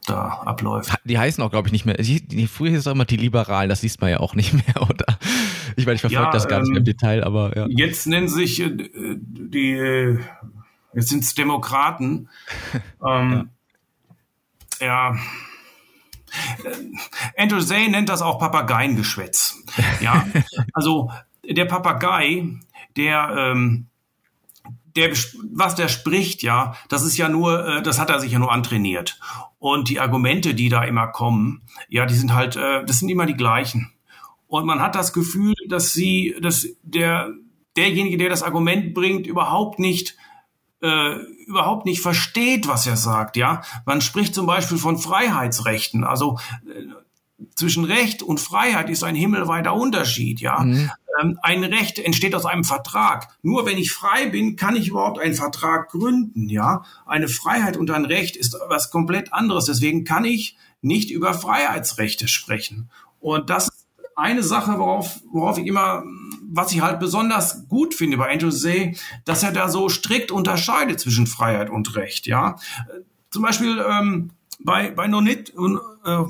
da 0.07 0.43
abläuft. 0.47 0.95
Die 1.05 1.19
heißen 1.19 1.43
auch, 1.43 1.51
glaube 1.51 1.69
ich, 1.69 1.73
nicht 1.73 1.85
mehr. 1.85 1.97
Die, 1.97 2.47
früher 2.47 2.71
hieß 2.71 2.81
es 2.81 2.87
auch 2.87 2.93
immer 2.93 3.05
die 3.05 3.17
Liberalen, 3.17 3.69
das 3.69 3.83
liest 3.83 4.01
man 4.01 4.11
ja 4.11 4.21
auch 4.21 4.35
nicht 4.35 4.55
mehr, 4.55 4.83
oder? 4.89 5.19
Ich 5.77 5.85
meine, 5.85 5.97
ich 5.97 6.01
verfolge 6.01 6.25
ja, 6.25 6.31
das 6.31 6.49
gar 6.49 6.61
nicht 6.61 6.71
mehr 6.71 6.79
im 6.79 6.83
ähm, 6.83 6.85
Detail, 6.85 7.25
aber 7.25 7.57
ja. 7.57 7.67
Jetzt 7.69 8.07
nennen 8.07 8.29
sich 8.29 8.61
äh, 8.61 8.71
die, 8.71 10.19
jetzt 10.95 11.09
sind 11.09 11.25
es 11.25 11.35
Demokraten. 11.35 12.29
ähm, 13.07 13.51
ja. 14.81 14.87
ja. 14.87 15.19
Andrew 17.37 17.61
Zay 17.61 17.89
nennt 17.89 18.09
das 18.09 18.23
auch 18.23 18.39
Papageiengeschwätz. 18.39 19.55
Ja, 20.01 20.27
also 20.73 21.11
der 21.45 21.65
Papagei, 21.65 22.47
der 22.97 23.35
ähm, 23.37 23.89
der, 24.99 25.11
was 25.53 25.75
der 25.75 25.89
spricht, 25.89 26.43
ja, 26.43 26.75
das 26.89 27.05
ist 27.05 27.17
ja 27.17 27.29
nur, 27.29 27.67
äh, 27.67 27.83
das 27.83 27.99
hat 27.99 28.11
er 28.11 28.21
sich 28.21 28.33
ja 28.33 28.39
nur 28.39 28.53
antrainiert. 28.53 29.19
Und 29.59 29.89
die 29.89 30.01
Argumente, 30.01 30.55
die 30.55 30.69
da 30.69 30.85
immer 30.85 31.07
kommen, 31.09 31.63
ja, 31.89 32.05
die 32.05 32.15
sind 32.15 32.35
halt, 32.35 32.57
äh, 32.57 32.85
das 32.85 32.99
sind 32.99 33.09
immer 33.09 33.27
die 33.27 33.37
gleichen. 33.37 33.93
Und 34.47 34.67
man 34.67 34.81
hat 34.81 34.95
das 34.95 35.13
Gefühl, 35.13 35.55
dass 35.69 35.93
sie, 35.93 36.35
dass 36.41 36.67
der, 36.83 37.31
derjenige, 37.77 38.17
der 38.17 38.29
das 38.29 38.43
Argument 38.43 38.95
bringt, 38.95 39.27
überhaupt 39.27 39.79
nicht 39.79 40.17
äh, 40.81 41.17
überhaupt 41.47 41.87
nicht 41.87 42.01
versteht, 42.01 42.69
was 42.69 42.87
er 42.87 42.97
sagt. 42.97 43.37
Ja, 43.37 43.63
man 43.85 44.01
spricht 44.01 44.35
zum 44.35 44.47
Beispiel 44.47 44.79
von 44.79 44.99
Freiheitsrechten. 44.99 46.05
Also 46.05 46.39
äh, 46.67 47.45
zwischen 47.55 47.85
Recht 47.85 48.23
und 48.23 48.41
Freiheit 48.41 48.91
ist 48.91 49.05
ein 49.05 49.15
himmelweiter 49.15 49.75
Unterschied. 49.75 50.41
Ja, 50.41 50.61
mhm. 50.61 50.91
ähm, 51.21 51.39
ein 51.43 51.65
Recht 51.65 51.99
entsteht 51.99 52.35
aus 52.35 52.47
einem 52.47 52.65
Vertrag. 52.65 53.29
Nur 53.43 53.67
wenn 53.67 53.79
ich 53.79 53.93
frei 53.93 54.27
bin, 54.27 54.57
kann 54.57 54.77
ich 54.77 54.89
überhaupt 54.89 55.19
einen 55.19 55.35
Vertrag 55.35 55.91
gründen. 55.91 56.49
Ja, 56.49 56.85
eine 57.07 57.29
Freiheit 57.29 57.77
und 57.77 57.91
ein 57.91 58.05
Recht 58.05 58.37
ist 58.37 58.57
was 58.69 58.91
komplett 58.91 59.33
anderes. 59.33 59.67
Deswegen 59.67 60.05
kann 60.05 60.25
ich 60.25 60.57
nicht 60.81 61.11
über 61.11 61.35
Freiheitsrechte 61.35 62.29
sprechen. 62.29 62.91
Und 63.21 63.51
das 63.51 63.69
ist 63.69 63.87
eine 64.15 64.43
Sache, 64.43 64.79
worauf, 64.79 65.21
worauf 65.31 65.59
ich 65.59 65.67
immer, 65.67 66.05
was 66.51 66.73
ich 66.73 66.81
halt 66.81 66.99
besonders 66.99 67.69
gut 67.69 67.95
finde 67.95 68.17
bei 68.17 68.33
Andrew 68.33 68.51
Say, 68.51 68.97
dass 69.25 69.43
er 69.43 69.53
da 69.53 69.69
so 69.69 69.89
strikt 69.89 70.31
unterscheidet 70.33 71.01
zwischen 71.01 71.27
Freiheit 71.27 71.71
und 71.71 71.95
Recht. 71.95 72.27
Ja, 72.27 72.57
zum 73.31 73.43
Beispiel 73.43 73.85
ähm, 73.89 74.31
bei 74.61 74.91
bei 74.91 75.07
Nonit, 75.07 75.53
äh, 76.05 76.23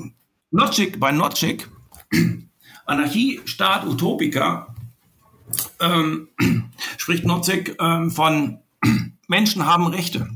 Notchik, 0.51 0.99
bei 0.99 1.11
Notchik, 1.11 1.69
Anarchie, 2.85 3.41
Staat, 3.45 3.85
Utopiker, 3.85 4.75
ähm, 5.79 6.29
spricht 6.97 7.25
Nozick 7.25 7.75
ähm, 7.79 8.11
von 8.11 8.59
Menschen 9.27 9.65
haben 9.65 9.87
Rechte. 9.87 10.29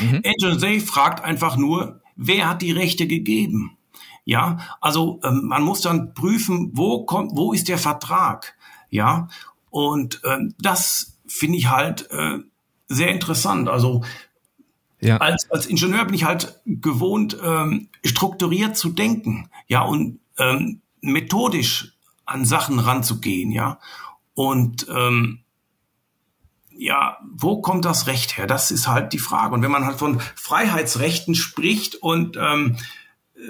Mhm. 0.00 0.22
Angel 0.24 0.58
Say 0.58 0.80
fragt 0.80 1.24
einfach 1.24 1.56
nur, 1.56 2.00
wer 2.16 2.48
hat 2.48 2.62
die 2.62 2.72
Rechte 2.72 3.06
gegeben? 3.06 3.76
Ja, 4.24 4.58
also 4.80 5.20
ähm, 5.24 5.46
man 5.46 5.62
muss 5.62 5.80
dann 5.80 6.14
prüfen, 6.14 6.70
wo 6.74 7.04
kommt, 7.04 7.32
wo 7.34 7.52
ist 7.52 7.68
der 7.68 7.78
Vertrag? 7.78 8.54
Ja, 8.90 9.28
und 9.70 10.20
ähm, 10.24 10.54
das 10.58 11.16
finde 11.26 11.58
ich 11.58 11.68
halt 11.68 12.10
äh, 12.10 12.38
sehr 12.88 13.10
interessant. 13.10 13.68
Also 13.68 14.02
ja. 15.00 15.16
als, 15.18 15.50
als 15.50 15.66
Ingenieur 15.66 16.04
bin 16.04 16.14
ich 16.14 16.24
halt 16.24 16.60
gewohnt, 16.66 17.36
ähm, 17.42 17.88
strukturiert 18.04 18.76
zu 18.76 18.90
denken, 18.90 19.48
ja, 19.68 19.82
und 19.82 20.18
ähm, 20.38 20.80
methodisch 21.00 21.92
an 22.26 22.44
Sachen 22.44 22.78
ranzugehen, 22.78 23.50
ja. 23.52 23.78
Und 24.34 24.86
ähm, 24.88 25.40
ja, 26.70 27.18
wo 27.30 27.60
kommt 27.60 27.84
das 27.84 28.06
Recht 28.06 28.38
her? 28.38 28.46
Das 28.46 28.70
ist 28.70 28.88
halt 28.88 29.12
die 29.12 29.18
Frage. 29.18 29.54
Und 29.54 29.62
wenn 29.62 29.70
man 29.70 29.84
halt 29.84 29.98
von 29.98 30.20
Freiheitsrechten 30.34 31.34
spricht 31.34 31.96
und 31.96 32.36
ähm, 32.36 32.76
äh, 33.34 33.40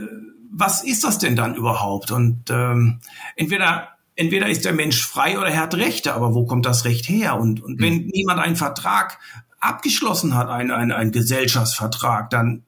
was 0.53 0.83
ist 0.83 1.05
das 1.05 1.19
denn 1.19 1.37
dann 1.37 1.55
überhaupt? 1.55 2.11
Und 2.11 2.51
ähm, 2.51 3.01
entweder 3.37 3.91
entweder 4.21 4.49
ist 4.49 4.67
der 4.67 4.75
Mensch 4.75 5.03
frei 5.03 5.39
oder 5.39 5.49
er 5.49 5.61
hat 5.61 5.75
Rechte, 5.75 6.13
aber 6.13 6.35
wo 6.35 6.45
kommt 6.45 6.67
das 6.67 6.85
Recht 6.85 7.09
her? 7.09 7.41
Und, 7.41 7.63
und 7.63 7.81
wenn 7.81 8.05
mhm. 8.05 8.11
niemand 8.13 8.39
einen 8.39 8.57
Vertrag 8.57 9.19
abgeschlossen 9.61 10.35
hat, 10.35 10.49
einen, 10.49 10.71
einen, 10.71 10.93
einen 10.93 11.11
Gesellschaftsvertrag, 11.11 12.29
dann, 12.29 12.65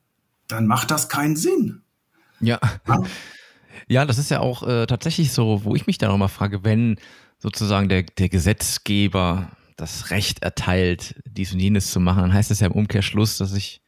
dann 0.49 0.67
macht 0.67 0.91
das 0.91 1.11
keinen 1.11 1.37
Sinn. 1.37 1.83
Ja. 2.41 2.59
ja. 2.89 3.03
Ja, 3.89 4.07
das 4.07 4.17
ist 4.17 4.31
ja 4.31 4.41
auch 4.41 4.67
äh, 4.67 4.87
tatsächlich 4.87 5.33
so, 5.33 5.65
wo 5.65 5.75
ich 5.75 5.87
mich 5.87 5.99
dann 5.99 6.11
auch 6.11 6.17
mal 6.17 6.29
frage, 6.29 6.65
wenn 6.65 6.97
sozusagen 7.39 7.91
der, 7.91 8.05
der 8.05 8.31
Gesetzgeber 8.31 9.51
das 9.77 10.11
Recht 10.11 10.43
erteilt, 10.43 11.21
dies 11.27 11.53
und 11.53 11.61
jenes 11.61 11.91
zu 11.91 12.01
machen, 12.01 12.23
dann 12.23 12.33
heißt 12.33 12.51
das 12.51 12.61
ja 12.61 12.69
im 12.69 12.73
Umkehrschluss, 12.73 13.37
dass 13.37 13.53
ich, 13.53 13.83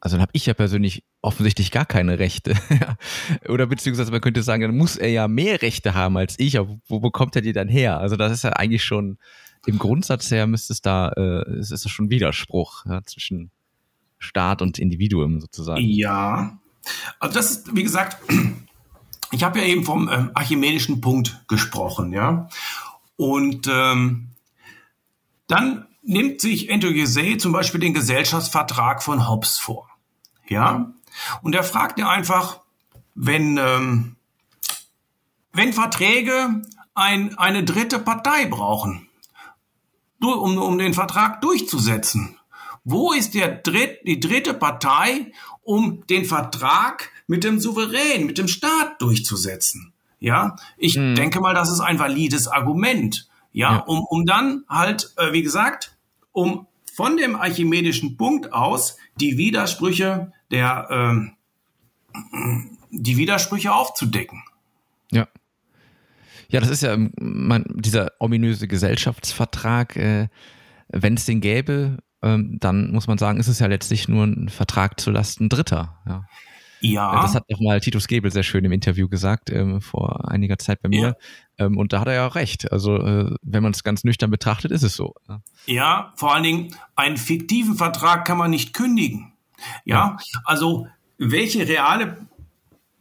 also 0.00 0.16
dann 0.16 0.22
habe 0.22 0.32
ich 0.34 0.44
ja 0.44 0.52
persönlich 0.52 1.04
offensichtlich 1.20 1.70
gar 1.70 1.84
keine 1.84 2.18
Rechte. 2.18 2.54
Oder 3.48 3.66
beziehungsweise 3.66 4.10
man 4.10 4.20
könnte 4.20 4.42
sagen, 4.42 4.62
dann 4.62 4.76
muss 4.76 4.96
er 4.96 5.10
ja 5.10 5.28
mehr 5.28 5.62
Rechte 5.62 5.94
haben 5.94 6.16
als 6.16 6.36
ich, 6.38 6.58
aber 6.58 6.78
wo 6.86 7.00
bekommt 7.00 7.34
er 7.36 7.42
die 7.42 7.52
dann 7.52 7.68
her? 7.68 7.98
Also 7.98 8.16
das 8.16 8.32
ist 8.32 8.44
ja 8.44 8.50
eigentlich 8.50 8.84
schon, 8.84 9.18
im 9.66 9.78
Grundsatz 9.78 10.30
her 10.30 10.46
müsste 10.46 10.72
es 10.72 10.80
da, 10.80 11.10
äh, 11.10 11.50
es 11.58 11.70
ist 11.70 11.88
schon 11.90 12.10
Widerspruch 12.10 12.86
ja, 12.86 13.02
zwischen 13.04 13.50
Staat 14.18 14.62
und 14.62 14.78
Individuum 14.78 15.40
sozusagen. 15.40 15.80
Ja, 15.80 16.58
also 17.18 17.34
das 17.34 17.50
ist, 17.50 17.76
wie 17.76 17.82
gesagt, 17.82 18.18
ich 19.32 19.42
habe 19.42 19.58
ja 19.58 19.66
eben 19.66 19.84
vom 19.84 20.08
ähm, 20.08 20.30
archimedischen 20.34 21.00
Punkt 21.00 21.44
gesprochen, 21.48 22.12
ja. 22.12 22.48
Und 23.16 23.68
ähm, 23.70 24.28
dann 25.48 25.86
nimmt 26.02 26.40
sich 26.40 26.72
Andrew 26.72 26.92
Gizet 26.92 27.40
zum 27.40 27.52
Beispiel 27.52 27.80
den 27.80 27.94
Gesellschaftsvertrag 27.94 29.02
von 29.02 29.28
Hobbes 29.28 29.58
vor, 29.58 29.88
ja. 30.48 30.92
Und 31.42 31.54
er 31.54 31.64
fragt 31.64 31.98
ja 31.98 32.08
einfach, 32.08 32.60
wenn 33.14 33.58
ähm, 33.58 34.16
wenn 35.52 35.72
Verträge 35.72 36.62
ein, 36.94 37.36
eine 37.36 37.64
dritte 37.64 37.98
Partei 37.98 38.46
brauchen, 38.46 39.08
um, 40.20 40.58
um 40.58 40.78
den 40.78 40.94
Vertrag 40.94 41.40
durchzusetzen, 41.40 42.38
wo 42.84 43.12
ist 43.12 43.34
der 43.34 43.56
dritt, 43.56 43.98
die 44.06 44.20
dritte 44.20 44.54
Partei, 44.54 45.32
um 45.62 46.06
den 46.06 46.24
Vertrag 46.24 47.10
mit 47.26 47.44
dem 47.44 47.60
Souverän, 47.60 48.26
mit 48.26 48.38
dem 48.38 48.48
Staat 48.48 49.02
durchzusetzen. 49.02 49.92
Ja, 50.20 50.56
ich 50.76 50.94
hm. 50.94 51.14
denke 51.14 51.40
mal, 51.40 51.54
das 51.54 51.70
ist 51.70 51.80
ein 51.80 51.98
valides 51.98 52.48
Argument. 52.48 53.28
Ja, 53.52 53.72
ja. 53.72 53.78
Um, 53.80 54.04
um 54.04 54.26
dann 54.26 54.64
halt, 54.68 55.12
äh, 55.16 55.32
wie 55.32 55.42
gesagt, 55.42 55.96
um 56.32 56.66
von 56.94 57.16
dem 57.16 57.36
archimedischen 57.36 58.16
Punkt 58.16 58.52
aus 58.52 58.96
die 59.16 59.38
Widersprüche 59.38 60.32
der, 60.50 60.88
ähm, 60.90 61.32
die 62.90 63.16
Widersprüche 63.16 63.72
aufzudecken. 63.72 64.42
Ja. 65.10 65.26
Ja, 66.48 66.60
das 66.60 66.70
ist 66.70 66.82
ja 66.82 66.96
man, 67.20 67.64
dieser 67.74 68.12
ominöse 68.18 68.68
Gesellschaftsvertrag. 68.68 69.96
Äh, 69.96 70.28
Wenn 70.88 71.14
es 71.14 71.26
den 71.26 71.40
gäbe, 71.40 71.98
ähm, 72.22 72.56
dann 72.60 72.92
muss 72.92 73.06
man 73.06 73.18
sagen, 73.18 73.38
ist 73.38 73.48
es 73.48 73.58
ja 73.58 73.66
letztlich 73.66 74.08
nur 74.08 74.24
ein 74.24 74.48
Vertrag 74.48 74.98
zu 74.98 75.10
Lasten 75.10 75.48
Dritter. 75.48 75.98
Ja. 76.06 76.24
Ja. 76.80 77.22
Das 77.22 77.34
hat 77.34 77.44
auch 77.52 77.60
mal 77.60 77.80
Titus 77.80 78.06
Gebel 78.06 78.30
sehr 78.30 78.42
schön 78.42 78.64
im 78.64 78.72
Interview 78.72 79.08
gesagt, 79.08 79.50
ähm, 79.50 79.80
vor 79.80 80.30
einiger 80.30 80.58
Zeit 80.58 80.80
bei 80.80 80.88
mir. 80.88 81.16
Ja. 81.58 81.66
Ähm, 81.66 81.76
und 81.76 81.92
da 81.92 82.00
hat 82.00 82.08
er 82.08 82.14
ja 82.14 82.26
auch 82.28 82.34
recht. 82.34 82.70
Also, 82.72 82.96
äh, 82.96 83.34
wenn 83.42 83.62
man 83.62 83.72
es 83.72 83.82
ganz 83.82 84.04
nüchtern 84.04 84.30
betrachtet, 84.30 84.70
ist 84.70 84.82
es 84.82 84.94
so. 84.94 85.14
Ja. 85.28 85.42
ja, 85.66 86.12
vor 86.16 86.34
allen 86.34 86.44
Dingen, 86.44 86.74
einen 86.94 87.16
fiktiven 87.16 87.74
Vertrag 87.74 88.24
kann 88.24 88.38
man 88.38 88.50
nicht 88.50 88.74
kündigen. 88.74 89.32
Ja, 89.84 90.16
also, 90.44 90.86
welche 91.18 91.66
reale 91.66 92.26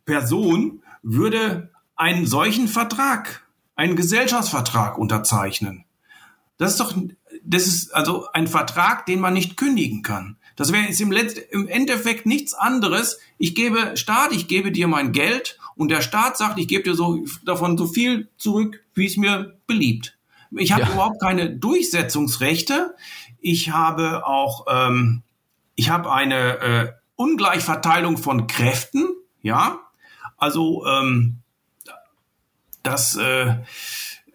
Person 0.06 0.82
würde 1.04 1.72
einen 1.96 2.26
solchen 2.26 2.68
Vertrag 2.68 3.44
einen 3.76 3.96
Gesellschaftsvertrag 3.96 4.98
unterzeichnen. 4.98 5.86
Das 6.58 6.72
ist 6.72 6.80
doch, 6.80 6.96
das 7.44 7.68
ist 7.68 7.94
also 7.94 8.28
ein 8.34 8.48
Vertrag, 8.48 9.06
den 9.06 9.20
man 9.20 9.34
nicht 9.34 9.56
kündigen 9.56 10.02
kann. 10.02 10.38
Das 10.56 10.74
wäre 10.74 10.86
jetzt 10.86 11.00
im, 11.00 11.12
Letzt, 11.12 11.38
im 11.38 11.68
Endeffekt 11.68 12.26
nichts 12.26 12.56
anderes. 12.56 13.20
Ich 13.38 13.54
gebe 13.54 13.96
Staat, 13.96 14.32
ich 14.32 14.48
gebe 14.48 14.72
dir 14.72 14.88
mein 14.88 15.12
Geld 15.12 15.60
und 15.76 15.90
der 15.90 16.02
Staat 16.02 16.38
sagt, 16.38 16.58
ich 16.58 16.68
gebe 16.68 16.84
dir 16.84 16.96
so 16.96 17.24
davon 17.46 17.78
so 17.78 17.86
viel 17.86 18.30
zurück, 18.38 18.84
wie 18.96 19.06
es 19.06 19.18
mir 19.18 19.56
beliebt. 19.68 20.18
Ich 20.52 20.72
habe 20.72 20.84
ja. 20.84 20.94
überhaupt 20.94 21.22
keine 21.22 21.52
Durchsetzungsrechte. 21.52 22.96
Ich 23.40 23.70
habe 23.70 24.26
auch, 24.26 24.66
ähm, 24.68 25.22
ich 25.78 25.90
habe 25.90 26.12
eine 26.12 26.60
äh, 26.60 26.92
Ungleichverteilung 27.16 28.18
von 28.18 28.48
Kräften. 28.48 29.08
Ja, 29.42 29.80
also 30.36 30.86
ähm, 30.86 31.40
das 32.84 33.16
äh, 33.16 33.56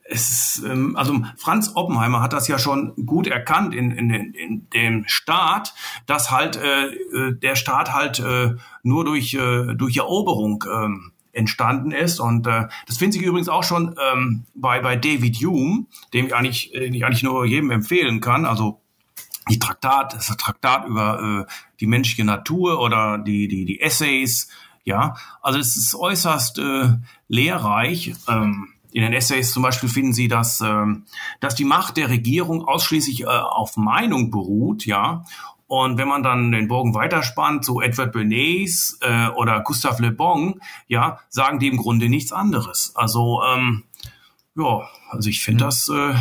es, 0.04 0.62
ähm, 0.64 0.96
also 0.96 1.22
Franz 1.36 1.72
Oppenheimer 1.74 2.22
hat 2.22 2.32
das 2.32 2.48
ja 2.48 2.58
schon 2.58 2.94
gut 3.06 3.26
erkannt 3.26 3.74
in, 3.74 3.90
in, 3.90 4.10
in 4.34 4.68
dem 4.70 5.04
Staat, 5.06 5.74
dass 6.06 6.30
halt 6.30 6.56
äh, 6.56 6.86
äh, 6.86 7.34
der 7.34 7.56
Staat 7.56 7.92
halt 7.92 8.20
äh, 8.20 8.54
nur 8.82 9.04
durch, 9.04 9.34
äh, 9.34 9.74
durch 9.74 9.96
Eroberung 9.96 10.64
ähm, 10.72 11.12
entstanden 11.32 11.92
ist. 11.92 12.20
Und 12.20 12.46
äh, 12.46 12.68
das 12.86 12.98
finde 12.98 13.16
ich 13.16 13.22
übrigens 13.22 13.48
auch 13.48 13.64
schon 13.64 13.96
ähm, 14.12 14.44
bei, 14.54 14.80
bei 14.80 14.96
David 14.96 15.36
Hume, 15.36 15.86
dem 16.12 16.26
ich 16.26 16.34
eigentlich, 16.34 16.72
den 16.72 16.94
ich 16.94 17.04
eigentlich 17.04 17.22
nur 17.22 17.44
jedem 17.46 17.70
empfehlen 17.70 18.20
kann. 18.20 18.44
Also 18.44 18.81
die 19.48 19.58
Traktat, 19.58 20.14
das 20.14 20.36
Traktat 20.36 20.86
über 20.86 21.46
äh, 21.46 21.52
die 21.80 21.86
menschliche 21.86 22.24
Natur 22.24 22.80
oder 22.80 23.18
die, 23.18 23.48
die, 23.48 23.64
die 23.64 23.80
Essays. 23.80 24.48
Ja, 24.84 25.14
also 25.40 25.58
es 25.58 25.76
ist 25.76 25.94
äußerst 25.94 26.58
äh, 26.58 26.96
lehrreich. 27.28 28.14
Ähm, 28.28 28.68
in 28.92 29.02
den 29.02 29.12
Essays 29.12 29.52
zum 29.52 29.62
Beispiel 29.62 29.88
finden 29.88 30.12
Sie, 30.12 30.28
dass, 30.28 30.60
ähm, 30.60 31.04
dass 31.40 31.54
die 31.54 31.64
Macht 31.64 31.96
der 31.96 32.10
Regierung 32.10 32.66
ausschließlich 32.66 33.22
äh, 33.22 33.26
auf 33.26 33.76
Meinung 33.76 34.30
beruht, 34.30 34.84
ja. 34.86 35.24
Und 35.66 35.96
wenn 35.96 36.08
man 36.08 36.22
dann 36.22 36.52
den 36.52 36.68
Bogen 36.68 36.94
weiterspannt, 36.94 37.64
so 37.64 37.80
Edward 37.80 38.12
Bernays 38.12 38.98
äh, 39.00 39.28
oder 39.28 39.60
Gustave 39.60 40.02
Le 40.02 40.10
Bon, 40.12 40.60
ja, 40.86 41.20
sagen 41.30 41.60
die 41.60 41.68
im 41.68 41.78
Grunde 41.78 42.10
nichts 42.10 42.30
anderes. 42.30 42.92
Also, 42.94 43.42
ähm, 43.42 43.84
ja, 44.54 44.82
also 45.08 45.30
ich 45.30 45.42
finde 45.42 45.64
mhm. 45.64 45.68
das, 45.68 45.88
äh, 45.88 46.14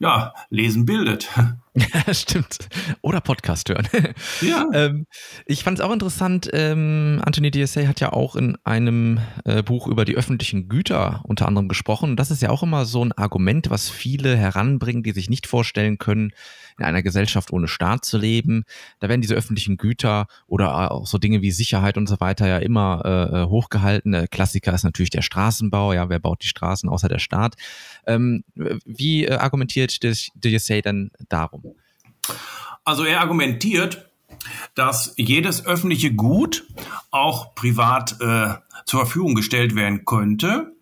ja, 0.00 0.32
lesen 0.48 0.84
bildet. 0.86 1.28
Ja, 1.72 2.12
stimmt. 2.12 2.68
Oder 3.00 3.20
Podcast 3.20 3.68
hören. 3.68 3.86
Ja. 4.40 4.66
ähm, 4.74 5.06
ich 5.46 5.62
fand 5.62 5.78
es 5.78 5.84
auch 5.84 5.92
interessant, 5.92 6.50
ähm, 6.52 7.22
Anthony 7.24 7.52
DSA 7.52 7.86
hat 7.86 8.00
ja 8.00 8.12
auch 8.12 8.34
in 8.34 8.58
einem 8.64 9.20
äh, 9.44 9.62
Buch 9.62 9.86
über 9.86 10.04
die 10.04 10.16
öffentlichen 10.16 10.68
Güter 10.68 11.22
unter 11.28 11.46
anderem 11.46 11.68
gesprochen. 11.68 12.10
Und 12.10 12.16
das 12.16 12.32
ist 12.32 12.42
ja 12.42 12.50
auch 12.50 12.64
immer 12.64 12.86
so 12.86 13.04
ein 13.04 13.12
Argument, 13.12 13.70
was 13.70 13.88
viele 13.88 14.36
heranbringen, 14.36 15.04
die 15.04 15.12
sich 15.12 15.30
nicht 15.30 15.46
vorstellen 15.46 15.98
können, 15.98 16.32
in 16.80 16.86
einer 16.86 17.02
Gesellschaft 17.02 17.52
ohne 17.52 17.68
Staat 17.68 18.04
zu 18.04 18.18
leben. 18.18 18.64
Da 18.98 19.08
werden 19.08 19.20
diese 19.20 19.34
öffentlichen 19.34 19.76
Güter 19.76 20.26
oder 20.46 20.90
auch 20.90 21.06
so 21.06 21.18
Dinge 21.18 21.42
wie 21.42 21.50
Sicherheit 21.50 21.96
und 21.96 22.08
so 22.08 22.20
weiter 22.20 22.48
ja 22.48 22.58
immer 22.58 23.02
äh, 23.04 23.42
äh 23.42 23.46
hochgehalten. 23.46 24.12
Der 24.12 24.28
Klassiker 24.28 24.74
ist 24.74 24.84
natürlich 24.84 25.10
der 25.10 25.22
Straßenbau. 25.22 25.92
Ja, 25.92 26.08
wer 26.08 26.18
baut 26.18 26.42
die 26.42 26.48
Straßen 26.48 26.88
außer 26.88 27.08
der 27.08 27.18
Staat? 27.18 27.56
Ähm, 28.06 28.44
wie 28.54 29.26
äh, 29.26 29.34
argumentiert 29.34 30.00
DSA 30.02 30.80
denn 30.80 31.10
darum? 31.28 31.74
Also 32.84 33.04
er 33.04 33.20
argumentiert, 33.20 34.10
dass 34.74 35.14
jedes 35.16 35.66
öffentliche 35.66 36.14
Gut 36.14 36.66
auch 37.10 37.54
privat 37.54 38.20
äh, 38.20 38.54
zur 38.86 39.00
Verfügung 39.00 39.34
gestellt 39.34 39.74
werden 39.74 40.04
könnte. 40.04 40.72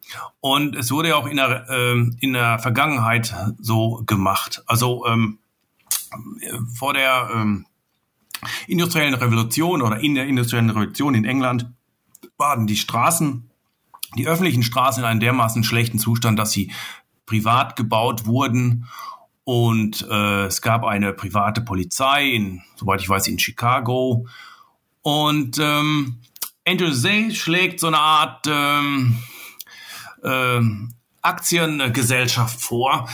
Und 0.41 0.77
es 0.77 0.91
wurde 0.91 1.11
ja 1.11 1.17
auch 1.17 1.27
in 1.27 1.37
der, 1.37 1.67
äh, 1.69 1.93
in 2.21 2.33
der 2.33 2.59
Vergangenheit 2.59 3.35
so 3.59 4.03
gemacht. 4.07 4.63
Also 4.67 5.05
ähm, 5.07 5.39
vor 6.75 6.95
der 6.95 7.31
ähm, 7.35 7.67
industriellen 8.67 9.15
Revolution 9.15 9.83
oder 9.83 10.01
in 10.01 10.15
der 10.15 10.27
industriellen 10.27 10.71
Revolution 10.71 11.15
in 11.15 11.25
England 11.25 11.67
waren 12.37 12.67
die 12.67 12.77
Straßen, 12.77 13.51
die 14.17 14.27
öffentlichen 14.27 14.63
Straßen 14.63 15.03
in 15.03 15.09
einem 15.09 15.21
dermaßen 15.21 15.65
schlechten 15.65 15.99
Zustand, 15.99 16.39
dass 16.39 16.53
sie 16.53 16.73
privat 17.27 17.77
gebaut 17.77 18.27
wurden 18.27 18.87
und 19.49 20.07
äh, 20.11 20.45
es 20.45 20.61
gab 20.61 20.85
eine 20.85 21.15
private 21.15 21.63
Polizei, 21.63 22.29
in, 22.29 22.63
soweit 22.77 23.01
ich 23.01 23.09
weiß, 23.09 23.29
in 23.29 23.39
Chicago. 23.39 24.27
Und 25.01 25.59
ähm, 25.59 26.19
Angel 26.67 26.95
Zay 26.95 27.35
schlägt 27.35 27.81
so 27.81 27.87
eine 27.87 27.99
Art 27.99 28.47
ähm, 28.47 29.17
äh, 30.23 30.61
Aktiengesellschaft 31.23 32.61
vor, 32.61 33.09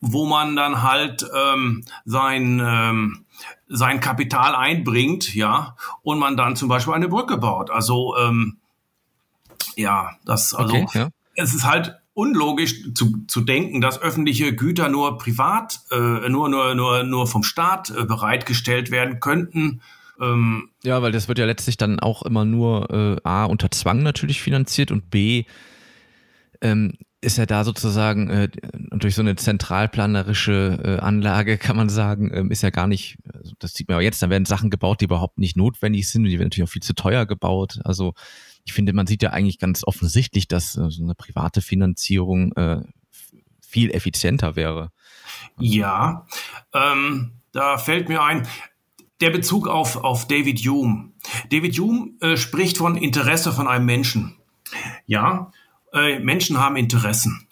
wo 0.00 0.26
man 0.26 0.56
dann 0.56 0.82
halt 0.82 1.24
ähm, 1.34 1.84
sein 2.04 2.60
ähm, 2.64 3.24
sein 3.68 4.00
Kapital 4.00 4.54
einbringt, 4.54 5.34
ja, 5.34 5.76
und 6.02 6.18
man 6.18 6.36
dann 6.36 6.56
zum 6.56 6.68
Beispiel 6.68 6.94
eine 6.94 7.08
Brücke 7.08 7.38
baut. 7.38 7.70
Also 7.70 8.16
ähm, 8.16 8.58
ja, 9.76 10.10
das 10.24 10.54
also 10.54 10.74
okay, 10.74 10.86
ja. 10.94 11.08
es 11.34 11.54
ist 11.54 11.64
halt 11.64 11.96
unlogisch 12.14 12.92
zu, 12.94 13.24
zu 13.26 13.40
denken, 13.40 13.80
dass 13.80 14.00
öffentliche 14.00 14.54
Güter 14.54 14.88
nur 14.88 15.16
privat, 15.16 15.80
äh, 15.90 16.28
nur, 16.28 16.48
nur, 16.48 16.74
nur, 16.74 17.02
nur 17.04 17.26
vom 17.26 17.42
Staat 17.42 17.90
äh, 17.90 18.04
bereitgestellt 18.04 18.90
werden 18.90 19.20
könnten. 19.20 19.80
Ähm, 20.20 20.68
ja, 20.82 21.00
weil 21.00 21.12
das 21.12 21.28
wird 21.28 21.38
ja 21.38 21.46
letztlich 21.46 21.78
dann 21.78 22.00
auch 22.00 22.22
immer 22.22 22.44
nur 22.44 22.90
äh, 22.90 23.16
A 23.24 23.46
unter 23.46 23.70
Zwang 23.70 24.02
natürlich 24.02 24.42
finanziert 24.42 24.90
und 24.90 25.10
B 25.10 25.44
ähm, 26.60 26.98
ist 27.22 27.38
ja 27.38 27.46
da 27.46 27.64
sozusagen 27.64 28.28
äh, 28.28 28.48
durch 28.90 29.14
so 29.14 29.22
eine 29.22 29.36
zentralplanerische 29.36 30.80
äh, 30.84 31.00
Anlage, 31.00 31.56
kann 31.56 31.76
man 31.76 31.88
sagen, 31.88 32.30
ähm, 32.34 32.50
ist 32.50 32.62
ja 32.62 32.70
gar 32.70 32.88
nicht, 32.88 33.16
also 33.32 33.54
das 33.60 33.72
sieht 33.74 33.88
man 33.88 33.98
auch 33.98 34.02
jetzt, 34.02 34.20
da 34.22 34.28
werden 34.28 34.44
Sachen 34.44 34.70
gebaut, 34.70 35.00
die 35.00 35.04
überhaupt 35.04 35.38
nicht 35.38 35.56
notwendig 35.56 36.08
sind 36.08 36.22
und 36.22 36.30
die 36.30 36.38
werden 36.38 36.48
natürlich 36.48 36.68
auch 36.68 36.72
viel 36.72 36.82
zu 36.82 36.94
teuer 36.94 37.24
gebaut. 37.24 37.78
Also 37.84 38.14
ich 38.64 38.72
finde, 38.72 38.92
man 38.92 39.06
sieht 39.06 39.22
ja 39.22 39.30
eigentlich 39.30 39.58
ganz 39.58 39.84
offensichtlich, 39.84 40.48
dass 40.48 40.76
äh, 40.76 40.90
so 40.90 41.04
eine 41.04 41.14
private 41.14 41.62
Finanzierung 41.62 42.52
äh, 42.52 42.80
viel 43.60 43.90
effizienter 43.92 44.56
wäre. 44.56 44.90
Ja, 45.58 46.26
ähm, 46.74 47.32
da 47.52 47.78
fällt 47.78 48.08
mir 48.08 48.22
ein, 48.22 48.46
der 49.20 49.30
Bezug 49.30 49.68
auf, 49.68 49.96
auf 49.96 50.26
David 50.26 50.58
Hume. 50.66 51.12
David 51.50 51.78
Hume 51.78 52.10
äh, 52.20 52.36
spricht 52.36 52.78
von 52.78 52.96
Interesse 52.96 53.52
von 53.52 53.68
einem 53.68 53.86
Menschen. 53.86 54.36
Ja, 55.06 55.52
äh, 55.92 56.18
Menschen 56.18 56.58
haben 56.58 56.76
Interessen. 56.76 57.46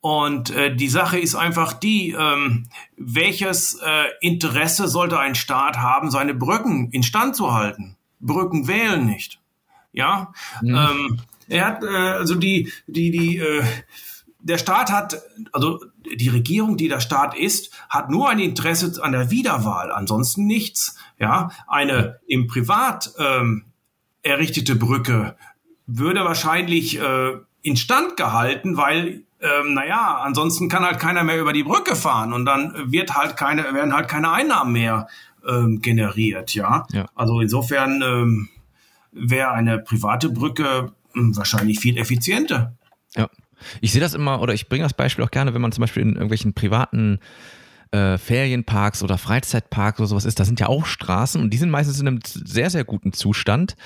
Und 0.00 0.50
äh, 0.50 0.74
die 0.74 0.88
Sache 0.88 1.18
ist 1.18 1.34
einfach 1.34 1.72
die, 1.72 2.10
ähm, 2.10 2.68
welches 2.98 3.80
äh, 3.82 4.04
Interesse 4.20 4.86
sollte 4.86 5.18
ein 5.18 5.34
Staat 5.34 5.78
haben, 5.78 6.10
seine 6.10 6.34
Brücken 6.34 6.90
instand 6.90 7.36
zu 7.36 7.54
halten? 7.54 7.96
Brücken 8.20 8.68
wählen 8.68 9.06
nicht. 9.06 9.40
Ja, 9.92 10.32
mhm. 10.60 10.74
ähm, 10.74 11.20
er 11.48 11.66
hat 11.66 11.84
äh, 11.84 11.86
also 11.86 12.34
die 12.34 12.70
die 12.86 13.10
die 13.12 13.38
äh, 13.38 13.62
der 14.40 14.58
Staat 14.58 14.90
hat 14.90 15.22
also 15.52 15.80
die 16.04 16.28
Regierung, 16.28 16.76
die 16.76 16.88
der 16.88 17.00
Staat 17.00 17.34
ist, 17.34 17.72
hat 17.88 18.10
nur 18.10 18.28
ein 18.28 18.40
Interesse 18.40 19.02
an 19.02 19.12
der 19.12 19.30
Wiederwahl, 19.30 19.90
ansonsten 19.90 20.44
nichts. 20.44 20.96
Ja, 21.18 21.50
eine 21.66 22.20
im 22.26 22.46
Privat 22.46 23.12
ähm, 23.18 23.64
errichtete 24.22 24.74
Brücke 24.74 25.36
würde 25.86 26.24
wahrscheinlich 26.24 26.98
äh, 26.98 27.38
instand 27.64 28.16
gehalten, 28.16 28.76
weil 28.76 29.24
ähm, 29.40 29.74
naja, 29.74 30.20
ansonsten 30.22 30.68
kann 30.68 30.84
halt 30.84 31.00
keiner 31.00 31.24
mehr 31.24 31.40
über 31.40 31.52
die 31.52 31.64
Brücke 31.64 31.96
fahren 31.96 32.32
und 32.32 32.44
dann 32.44 32.92
wird 32.92 33.14
halt 33.14 33.36
keine, 33.36 33.62
werden 33.74 33.92
halt 33.92 34.08
keine 34.08 34.30
Einnahmen 34.30 34.72
mehr 34.72 35.08
ähm, 35.46 35.80
generiert, 35.80 36.54
ja? 36.54 36.86
ja. 36.92 37.06
Also 37.14 37.40
insofern 37.40 38.02
ähm, 38.02 38.48
wäre 39.12 39.50
eine 39.50 39.78
private 39.78 40.30
Brücke 40.30 40.92
hm, 41.12 41.36
wahrscheinlich 41.36 41.80
viel 41.80 41.98
effizienter. 41.98 42.74
Ja. 43.16 43.28
Ich 43.80 43.92
sehe 43.92 44.00
das 44.00 44.14
immer, 44.14 44.40
oder 44.40 44.52
ich 44.52 44.68
bringe 44.68 44.84
das 44.84 44.94
Beispiel 44.94 45.24
auch 45.24 45.30
gerne, 45.30 45.54
wenn 45.54 45.62
man 45.62 45.72
zum 45.72 45.82
Beispiel 45.82 46.02
in 46.02 46.14
irgendwelchen 46.14 46.54
privaten 46.54 47.18
äh, 47.92 48.18
Ferienparks 48.18 49.02
oder 49.02 49.18
Freizeitparks 49.18 50.00
oder 50.00 50.08
sowas 50.08 50.24
ist, 50.24 50.40
da 50.40 50.44
sind 50.44 50.58
ja 50.58 50.66
auch 50.66 50.84
Straßen 50.84 51.40
und 51.40 51.50
die 51.50 51.56
sind 51.58 51.70
meistens 51.70 52.00
in 52.00 52.08
einem 52.08 52.18
sehr, 52.24 52.68
sehr 52.68 52.84
guten 52.84 53.12
Zustand. 53.12 53.76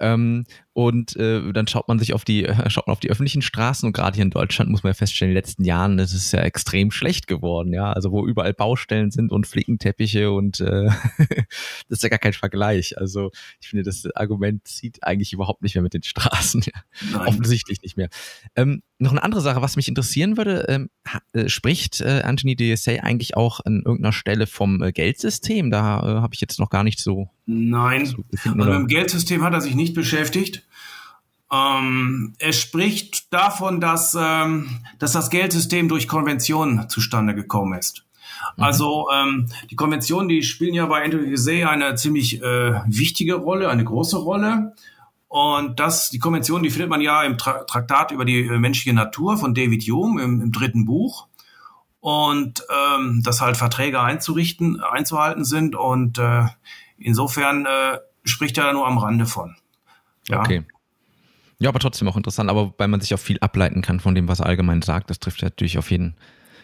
Ähm, 0.00 0.44
und 0.74 1.14
äh, 1.16 1.52
dann 1.52 1.68
schaut 1.68 1.86
man 1.86 2.00
sich 2.00 2.12
auf 2.14 2.24
die, 2.24 2.44
äh, 2.44 2.54
schaut 2.70 2.88
man 2.88 2.92
auf 2.92 3.00
die 3.00 3.10
öffentlichen 3.10 3.42
Straßen 3.42 3.86
und 3.86 3.92
gerade 3.92 4.16
hier 4.16 4.24
in 4.24 4.30
Deutschland 4.30 4.70
muss 4.70 4.82
man 4.82 4.90
ja 4.90 4.94
feststellen, 4.94 5.30
in 5.30 5.34
den 5.34 5.42
letzten 5.42 5.64
Jahren 5.64 5.98
ist 6.00 6.32
ja 6.32 6.40
extrem 6.40 6.90
schlecht 6.90 7.28
geworden, 7.28 7.72
ja. 7.72 7.92
Also 7.92 8.10
wo 8.10 8.26
überall 8.26 8.52
Baustellen 8.52 9.12
sind 9.12 9.30
und 9.30 9.46
Flickenteppiche 9.46 10.32
und 10.32 10.60
äh, 10.60 10.86
das 11.88 11.98
ist 11.98 12.02
ja 12.02 12.08
gar 12.08 12.18
kein 12.18 12.32
Vergleich. 12.32 12.98
Also 12.98 13.30
ich 13.60 13.68
finde, 13.68 13.84
das 13.84 14.04
Argument 14.16 14.66
zieht 14.66 15.04
eigentlich 15.04 15.32
überhaupt 15.32 15.62
nicht 15.62 15.76
mehr 15.76 15.82
mit 15.82 15.94
den 15.94 16.02
Straßen. 16.02 16.62
Ja. 17.12 17.26
Offensichtlich 17.26 17.82
nicht 17.82 17.96
mehr. 17.96 18.08
Ähm, 18.56 18.82
noch 18.98 19.10
eine 19.10 19.22
andere 19.22 19.40
Sache, 19.40 19.60
was 19.62 19.76
mich 19.76 19.88
interessieren 19.88 20.36
würde, 20.36 20.64
ähm, 20.68 20.90
äh, 21.32 21.48
spricht 21.48 22.00
äh, 22.00 22.22
Anthony 22.24 22.56
DSA 22.56 23.02
eigentlich 23.02 23.36
auch 23.36 23.60
an 23.60 23.82
irgendeiner 23.84 24.12
Stelle 24.12 24.46
vom 24.46 24.82
äh, 24.82 24.92
Geldsystem? 24.92 25.70
Da 25.70 26.00
äh, 26.00 26.20
habe 26.20 26.34
ich 26.34 26.40
jetzt 26.40 26.58
noch 26.58 26.70
gar 26.70 26.84
nicht 26.84 27.00
so. 27.00 27.28
Nein, 27.46 28.06
so 28.06 28.24
also 28.44 28.54
mit 28.54 28.66
dem 28.66 28.86
Geldsystem 28.86 29.42
hat 29.42 29.52
er 29.52 29.60
sich 29.60 29.74
nicht 29.74 29.94
beschäftigt. 29.94 30.63
Ähm, 31.54 32.34
er 32.38 32.52
spricht 32.52 33.32
davon, 33.32 33.80
dass, 33.80 34.16
ähm, 34.18 34.80
dass 34.98 35.12
das 35.12 35.30
Geldsystem 35.30 35.88
durch 35.88 36.08
Konventionen 36.08 36.88
zustande 36.88 37.34
gekommen 37.34 37.78
ist. 37.78 38.04
Mhm. 38.56 38.64
Also 38.64 39.08
ähm, 39.12 39.48
die 39.70 39.76
Konventionen, 39.76 40.28
die 40.28 40.42
spielen 40.42 40.74
ja 40.74 40.86
bei 40.86 41.06
Gizet 41.08 41.66
eine 41.66 41.94
ziemlich 41.94 42.42
äh, 42.42 42.80
wichtige 42.86 43.34
Rolle, 43.34 43.68
eine 43.68 43.84
große 43.84 44.16
Rolle. 44.16 44.74
Und 45.28 45.80
das, 45.80 46.10
die 46.10 46.18
Konvention, 46.18 46.62
die 46.62 46.70
findet 46.70 46.90
man 46.90 47.00
ja 47.00 47.22
im 47.24 47.38
Tra 47.38 47.64
Traktat 47.64 48.12
über 48.12 48.24
die 48.24 48.40
äh, 48.40 48.58
menschliche 48.58 48.94
Natur 48.94 49.36
von 49.36 49.54
David 49.54 49.82
Hume 49.82 50.22
im, 50.22 50.40
im 50.40 50.52
dritten 50.52 50.84
Buch. 50.84 51.28
Und 52.00 52.62
ähm, 52.70 53.22
dass 53.24 53.40
halt 53.40 53.56
Verträge 53.56 54.00
einzurichten, 54.00 54.82
einzuhalten 54.82 55.44
sind. 55.44 55.74
Und 55.74 56.18
äh, 56.18 56.46
insofern 56.98 57.66
äh, 57.66 57.98
spricht 58.24 58.58
er 58.58 58.64
da 58.64 58.72
nur 58.72 58.86
am 58.86 58.98
Rande 58.98 59.26
von. 59.26 59.56
Ja. 60.28 60.40
Okay. 60.40 60.64
Ja, 61.64 61.70
aber 61.70 61.78
trotzdem 61.78 62.06
auch 62.08 62.16
interessant, 62.18 62.50
aber 62.50 62.74
weil 62.76 62.88
man 62.88 63.00
sich 63.00 63.14
auch 63.14 63.18
viel 63.18 63.38
ableiten 63.40 63.80
kann 63.80 63.98
von 63.98 64.14
dem, 64.14 64.28
was 64.28 64.40
er 64.40 64.44
allgemein 64.44 64.82
sagt, 64.82 65.08
das 65.08 65.18
trifft 65.18 65.40
natürlich 65.40 65.78
auf 65.78 65.90
jeden, 65.90 66.14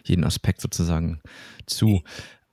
jeden 0.05 0.25
Aspekt 0.25 0.61
sozusagen 0.61 1.23
zu. 1.65 2.03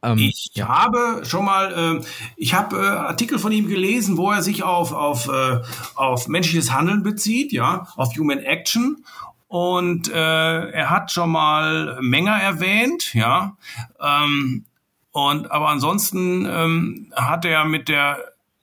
Ähm, 0.01 0.17
ich 0.17 0.51
ja. 0.53 0.69
habe 0.69 1.23
schon 1.25 1.43
mal, 1.43 1.99
äh, 1.99 2.05
ich 2.37 2.53
habe 2.53 2.77
äh, 2.77 2.87
Artikel 2.87 3.37
von 3.37 3.51
ihm 3.51 3.67
gelesen, 3.67 4.15
wo 4.15 4.31
er 4.31 4.43
sich 4.43 4.63
auf, 4.63 4.93
auf, 4.93 5.27
äh, 5.27 5.59
auf 5.95 6.29
menschliches 6.29 6.71
Handeln 6.71 7.03
bezieht, 7.03 7.51
ja, 7.51 7.89
auf 7.97 8.15
Human 8.17 8.39
Action. 8.39 9.03
Und 9.49 10.07
äh, 10.07 10.69
er 10.69 10.89
hat 10.89 11.11
schon 11.11 11.29
mal 11.29 11.97
Menger 11.99 12.37
erwähnt, 12.37 13.13
ja. 13.13 13.57
Ähm, 13.99 14.63
und 15.11 15.51
aber 15.51 15.67
ansonsten 15.67 16.45
ähm, 16.45 17.11
hat 17.13 17.43
er 17.43 17.65
mit 17.65 17.89
der, 17.89 18.19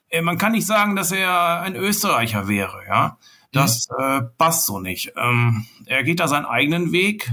äh, 0.08 0.22
man 0.22 0.38
kann 0.38 0.52
nicht 0.52 0.66
sagen, 0.66 0.96
dass 0.96 1.12
er 1.12 1.60
ein 1.60 1.76
Österreicher 1.76 2.48
wäre, 2.48 2.80
ja. 2.88 3.18
Das 3.54 3.88
mhm. 3.88 4.04
äh, 4.04 4.22
passt 4.36 4.66
so 4.66 4.80
nicht. 4.80 5.12
Ähm, 5.16 5.66
er 5.86 6.02
geht 6.04 6.20
da 6.20 6.28
seinen 6.28 6.46
eigenen 6.46 6.92
Weg 6.92 7.30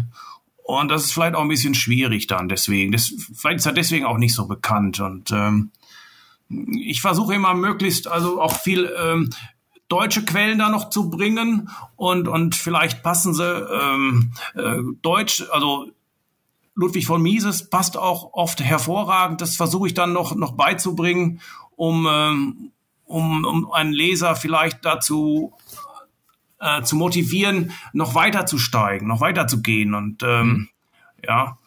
und 0.64 0.90
das 0.90 1.06
ist 1.06 1.14
vielleicht 1.14 1.36
auch 1.36 1.42
ein 1.42 1.48
bisschen 1.48 1.74
schwierig 1.74 2.28
dann 2.28 2.48
deswegen. 2.48 2.92
Das, 2.92 3.14
vielleicht 3.34 3.60
ist 3.60 3.66
er 3.66 3.74
deswegen 3.74 4.06
auch 4.06 4.18
nicht 4.18 4.34
so 4.34 4.48
bekannt 4.48 5.00
und 5.00 5.32
ähm, 5.32 5.72
ich 6.50 7.02
versuche 7.02 7.34
immer 7.34 7.54
möglichst, 7.54 8.08
also 8.08 8.42
auch 8.42 8.58
viel 8.58 8.92
ähm, 8.98 9.30
deutsche 9.88 10.24
Quellen 10.26 10.60
da 10.60 10.70
noch 10.70 10.90
zu 10.90 11.10
bringen 11.10 11.70
und, 11.96 12.28
und 12.28 12.56
vielleicht 12.56 13.04
passen 13.04 13.34
sie 13.34 13.44
ähm, 13.44 14.32
äh, 14.56 14.78
Deutsch, 15.02 15.44
also 15.52 15.92
Ludwig 16.76 17.06
von 17.06 17.22
Mises 17.22 17.70
passt 17.70 17.98
auch 17.98 18.34
oft 18.34 18.62
hervorragend. 18.62 19.42
Das 19.42 19.56
versuche 19.56 19.88
ich 19.88 19.94
dann 19.94 20.14
noch, 20.14 20.36
noch 20.36 20.54
beizubringen, 20.54 21.42
um, 21.76 22.08
ähm, 22.10 22.72
um, 23.04 23.44
um 23.46 23.72
einen 23.72 23.92
Leser 23.92 24.36
vielleicht 24.36 24.86
dazu 24.86 25.54
äh, 26.62 26.84
zu 26.84 26.95
motivieren, 26.95 27.71
noch 27.91 28.15
weiter 28.15 28.45
zu 28.45 28.58
steigen, 28.58 29.08
noch 29.08 29.19
weiter 29.19 29.47
zu 29.47 29.62
gehen. 29.62 29.93
Und 29.93 30.24
ähm, 30.24 30.47
mhm. 30.47 30.69
ja. 31.26 31.58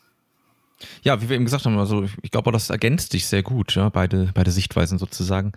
Ja, 1.03 1.23
wie 1.23 1.29
wir 1.29 1.37
eben 1.37 1.45
gesagt 1.45 1.65
haben, 1.65 1.79
also 1.79 2.07
ich 2.23 2.31
glaube, 2.31 2.53
das 2.53 2.69
ergänzt 2.71 3.13
sich 3.13 3.27
sehr 3.27 3.43
gut, 3.43 3.75
ja, 3.75 3.89
beide, 3.89 4.31
beide 4.35 4.51
Sichtweisen 4.51 4.99
sozusagen. 4.99 5.53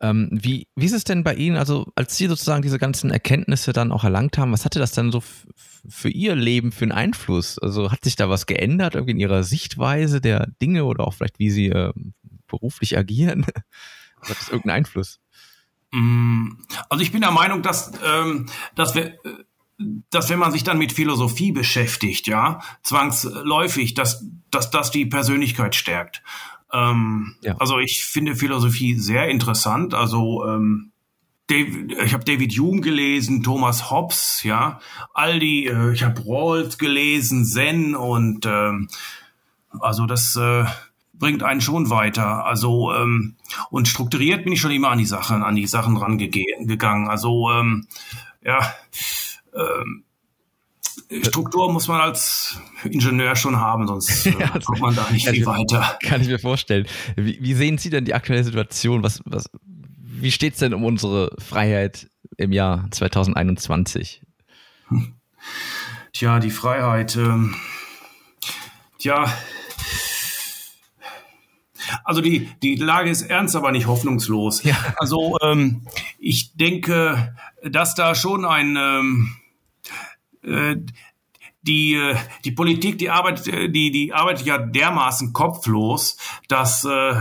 Ähm, 0.00 0.28
wie, 0.30 0.68
wie 0.76 0.86
ist 0.86 0.92
es 0.92 1.04
denn 1.04 1.24
bei 1.24 1.34
Ihnen, 1.34 1.56
also 1.56 1.90
als 1.96 2.16
Sie 2.16 2.26
sozusagen 2.26 2.62
diese 2.62 2.78
ganzen 2.78 3.10
Erkenntnisse 3.10 3.72
dann 3.72 3.90
auch 3.90 4.04
erlangt 4.04 4.38
haben, 4.38 4.52
was 4.52 4.64
hatte 4.64 4.78
das 4.78 4.92
denn 4.92 5.12
so 5.12 5.22
für 5.88 6.08
Ihr 6.08 6.36
Leben 6.36 6.72
für 6.72 6.84
einen 6.84 6.92
Einfluss? 6.92 7.58
Also 7.58 7.90
hat 7.90 8.04
sich 8.04 8.16
da 8.16 8.28
was 8.28 8.46
geändert 8.46 8.94
irgendwie 8.94 9.12
in 9.12 9.20
Ihrer 9.20 9.42
Sichtweise 9.42 10.20
der 10.20 10.46
Dinge 10.62 10.84
oder 10.84 11.06
auch 11.06 11.14
vielleicht 11.14 11.38
wie 11.38 11.50
Sie 11.50 11.68
äh, 11.68 11.92
beruflich 12.46 12.96
agieren? 12.96 13.46
hat 14.22 14.38
das 14.38 14.48
irgendeinen 14.48 14.78
Einfluss? 14.78 15.20
Mm, 15.92 16.52
also 16.88 17.02
ich 17.02 17.12
bin 17.12 17.20
der 17.20 17.30
Meinung, 17.30 17.62
dass, 17.62 17.92
ähm, 18.04 18.46
dass 18.74 18.94
wir 18.94 19.18
dass 20.10 20.28
wenn 20.28 20.38
man 20.38 20.52
sich 20.52 20.62
dann 20.62 20.78
mit 20.78 20.92
Philosophie 20.92 21.52
beschäftigt, 21.52 22.26
ja, 22.26 22.60
zwangsläufig, 22.82 23.94
dass, 23.94 24.24
dass 24.50 24.70
das 24.70 24.90
die 24.90 25.06
Persönlichkeit 25.06 25.74
stärkt. 25.74 26.22
Ähm, 26.72 27.36
ja. 27.40 27.56
Also 27.58 27.78
ich 27.78 28.04
finde 28.06 28.36
Philosophie 28.36 28.94
sehr 28.94 29.28
interessant. 29.28 29.94
Also 29.94 30.44
ähm, 30.46 30.92
David, 31.46 31.92
ich 32.04 32.12
habe 32.12 32.24
David 32.24 32.56
Hume 32.58 32.80
gelesen, 32.80 33.42
Thomas 33.42 33.90
Hobbes, 33.90 34.42
ja, 34.44 34.80
all 35.14 35.40
die, 35.40 35.66
äh, 35.66 35.92
ich 35.92 36.04
habe 36.04 36.22
Rawls 36.24 36.78
gelesen, 36.78 37.44
Zen 37.44 37.96
und 37.96 38.46
ähm, 38.46 38.88
also 39.80 40.06
das 40.06 40.36
äh, 40.36 40.64
bringt 41.20 41.44
einen 41.44 41.60
schon 41.60 41.90
weiter. 41.90 42.44
Also 42.44 42.92
ähm, 42.92 43.36
und 43.70 43.86
strukturiert 43.86 44.42
bin 44.42 44.52
ich 44.52 44.60
schon 44.60 44.72
immer 44.72 44.90
an 44.90 44.98
die 44.98 45.06
Sachen, 45.06 45.44
an 45.44 45.54
die 45.54 45.68
Sachen 45.68 45.96
rangegangen. 45.96 47.08
Also 47.08 47.50
ähm, 47.52 47.86
ja, 48.42 48.74
ähm, 49.54 50.04
Struktur 51.22 51.72
muss 51.72 51.88
man 51.88 52.00
als 52.00 52.58
Ingenieur 52.84 53.36
schon 53.36 53.58
haben, 53.58 53.86
sonst 53.86 54.26
äh, 54.26 54.38
ja, 54.38 54.58
kommt 54.64 54.80
man 54.80 54.94
da 54.94 55.08
nicht 55.10 55.28
viel 55.28 55.46
weiter. 55.46 55.98
Kann 56.02 56.20
ich 56.20 56.28
mir 56.28 56.38
vorstellen. 56.38 56.86
Wie, 57.16 57.38
wie, 57.40 57.54
sehen 57.54 57.78
Sie 57.78 57.90
denn 57.90 58.04
die 58.04 58.14
aktuelle 58.14 58.42
Situation? 58.42 59.02
Was, 59.02 59.20
was, 59.24 59.44
wie 59.92 60.32
steht 60.32 60.54
es 60.54 60.60
denn 60.60 60.74
um 60.74 60.84
unsere 60.84 61.36
Freiheit 61.38 62.08
im 62.36 62.52
Jahr 62.52 62.88
2021? 62.90 64.22
Hm. 64.88 65.14
Tja, 66.12 66.38
die 66.40 66.50
Freiheit. 66.50 67.16
Ähm, 67.16 67.54
tja, 68.98 69.32
also 72.04 72.20
die, 72.20 72.48
die 72.62 72.76
Lage 72.76 73.10
ist 73.10 73.22
ernst, 73.22 73.56
aber 73.56 73.72
nicht 73.72 73.86
hoffnungslos. 73.86 74.62
Ja. 74.62 74.76
Also 74.96 75.36
ähm, 75.42 75.82
ich 76.18 76.56
denke, 76.56 77.36
dass 77.62 77.94
da 77.94 78.14
schon 78.14 78.44
ein 78.44 78.76
ähm, 78.76 79.36
äh, 80.42 80.76
die, 81.62 81.94
äh, 81.94 82.16
die 82.44 82.52
Politik, 82.52 82.98
die 82.98 83.10
arbeitet, 83.10 83.48
äh, 83.48 83.68
die, 83.68 83.90
die 83.90 84.12
arbeitet 84.12 84.46
ja 84.46 84.58
dermaßen 84.58 85.32
kopflos, 85.32 86.16
dass 86.48 86.84
äh, 86.84 87.14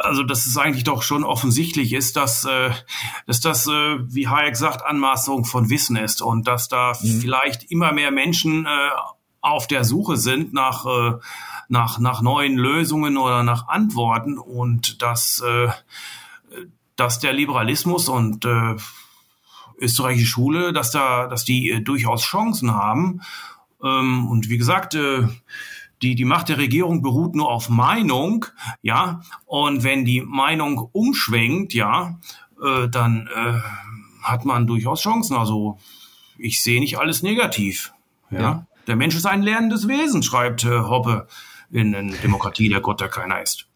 also 0.00 0.22
dass 0.22 0.46
es 0.46 0.56
eigentlich 0.56 0.84
doch 0.84 1.02
schon 1.02 1.24
offensichtlich 1.24 1.92
ist, 1.92 2.16
dass, 2.16 2.44
äh, 2.44 2.70
dass 3.26 3.40
das, 3.40 3.66
äh, 3.66 3.96
wie 4.06 4.28
Hayek 4.28 4.56
sagt, 4.56 4.86
Anmaßung 4.86 5.44
von 5.44 5.68
Wissen 5.68 5.96
ist 5.96 6.22
und 6.22 6.46
dass 6.46 6.68
da 6.68 6.92
mhm. 7.00 7.20
vielleicht 7.20 7.70
immer 7.70 7.92
mehr 7.92 8.10
Menschen 8.10 8.66
äh, 8.66 8.68
auf 9.40 9.66
der 9.66 9.84
Suche 9.84 10.16
sind 10.16 10.54
nach 10.54 10.86
äh, 10.86 11.18
nach, 11.68 11.98
nach 11.98 12.22
neuen 12.22 12.56
Lösungen 12.56 13.16
oder 13.16 13.42
nach 13.42 13.68
Antworten 13.68 14.38
und 14.38 15.02
dass, 15.02 15.40
äh, 15.40 15.68
dass 16.96 17.18
der 17.18 17.32
Liberalismus 17.32 18.08
und 18.08 18.44
äh, 18.44 18.76
österreichische 19.78 20.26
Schule, 20.26 20.72
dass 20.72 20.90
da, 20.90 21.26
dass 21.26 21.44
die 21.44 21.70
äh, 21.70 21.80
durchaus 21.80 22.22
Chancen 22.22 22.72
haben. 22.74 23.20
Ähm, 23.82 24.28
und 24.28 24.48
wie 24.48 24.58
gesagt, 24.58 24.94
äh, 24.94 25.28
die, 26.02 26.14
die 26.14 26.24
Macht 26.24 26.48
der 26.48 26.58
Regierung 26.58 27.02
beruht 27.02 27.34
nur 27.34 27.50
auf 27.50 27.68
Meinung, 27.68 28.46
ja. 28.82 29.22
Und 29.46 29.84
wenn 29.84 30.04
die 30.04 30.20
Meinung 30.20 30.78
umschwenkt, 30.92 31.72
ja, 31.72 32.18
äh, 32.62 32.88
dann 32.88 33.28
äh, 33.34 33.60
hat 34.22 34.44
man 34.44 34.66
durchaus 34.66 35.02
Chancen. 35.02 35.36
Also 35.36 35.78
ich 36.36 36.62
sehe 36.62 36.80
nicht 36.80 36.98
alles 36.98 37.22
negativ. 37.22 37.92
Ja. 38.30 38.40
ja. 38.40 38.66
Der 38.86 38.96
Mensch 38.96 39.14
ist 39.14 39.26
ein 39.26 39.42
lernendes 39.42 39.88
Wesen, 39.88 40.22
schreibt 40.22 40.64
äh, 40.64 40.78
Hoppe 40.78 41.26
in 41.74 41.94
einer 41.94 42.16
Demokratie, 42.16 42.68
der 42.68 42.80
Gott, 42.80 43.00
der 43.00 43.08
keiner 43.08 43.42
ist. 43.42 43.66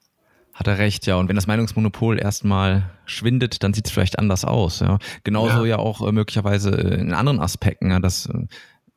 Hat 0.55 0.67
er 0.67 0.79
recht, 0.79 1.07
ja. 1.07 1.17
Und 1.17 1.29
wenn 1.29 1.37
das 1.37 1.47
Meinungsmonopol 1.47 2.19
erstmal 2.19 2.91
schwindet, 3.07 3.63
dann 3.63 3.75
sieht 3.75 3.87
es 3.87 3.93
vielleicht 3.93 4.19
anders 4.19 4.45
aus. 4.45 4.81
Ja. 4.81 4.99
Genauso 5.25 5.65
ja, 5.65 5.77
ja 5.77 5.79
auch 5.79 6.07
äh, 6.07 6.13
möglicherweise 6.13 6.71
in 6.71 7.13
anderen 7.13 7.41
Aspekten, 7.41 7.91
ja, 7.91 7.99
das 7.99 8.27
äh, 8.27 8.47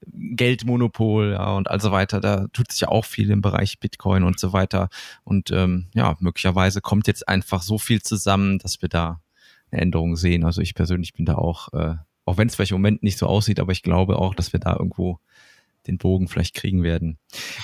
Geldmonopol 0.08 1.32
ja, 1.34 1.52
und 1.52 1.70
also 1.70 1.92
weiter. 1.92 2.20
Da 2.20 2.48
tut 2.54 2.72
sich 2.72 2.82
ja 2.82 2.88
auch 2.88 3.06
viel 3.06 3.30
im 3.32 3.42
Bereich 3.42 3.80
Bitcoin 3.80 4.24
und 4.24 4.40
so 4.40 4.54
weiter. 4.54 4.90
Und 5.24 5.52
ähm, 5.52 5.88
ja, 5.94 6.16
möglicherweise 6.20 6.82
kommt 6.82 7.08
jetzt 7.08 7.28
einfach 7.28 7.64
so 7.64 7.78
viel 7.78 8.02
zusammen, 8.02 8.60
dass 8.60 8.82
wir 8.82 8.90
da 8.90 9.22
eine 9.72 9.82
Änderung 9.82 10.16
sehen. 10.16 10.46
Also 10.46 10.62
ich 10.62 10.76
persönlich 10.76 11.14
bin 11.14 11.26
da 11.26 11.36
auch, 11.36 11.74
äh, 11.74 11.96
auch 12.26 12.38
wenn 12.38 12.48
es 12.48 12.56
vielleicht 12.56 12.72
im 12.72 12.78
Moment 12.78 13.04
nicht 13.04 13.18
so 13.18 13.26
aussieht, 13.26 13.60
aber 13.60 13.72
ich 13.72 13.84
glaube 13.84 14.18
auch, 14.18 14.36
dass 14.36 14.54
wir 14.54 14.60
da 14.60 14.74
irgendwo 14.74 15.20
den 15.88 15.98
Bogen 15.98 16.28
vielleicht 16.28 16.56
kriegen 16.56 16.84
werden. 16.84 17.18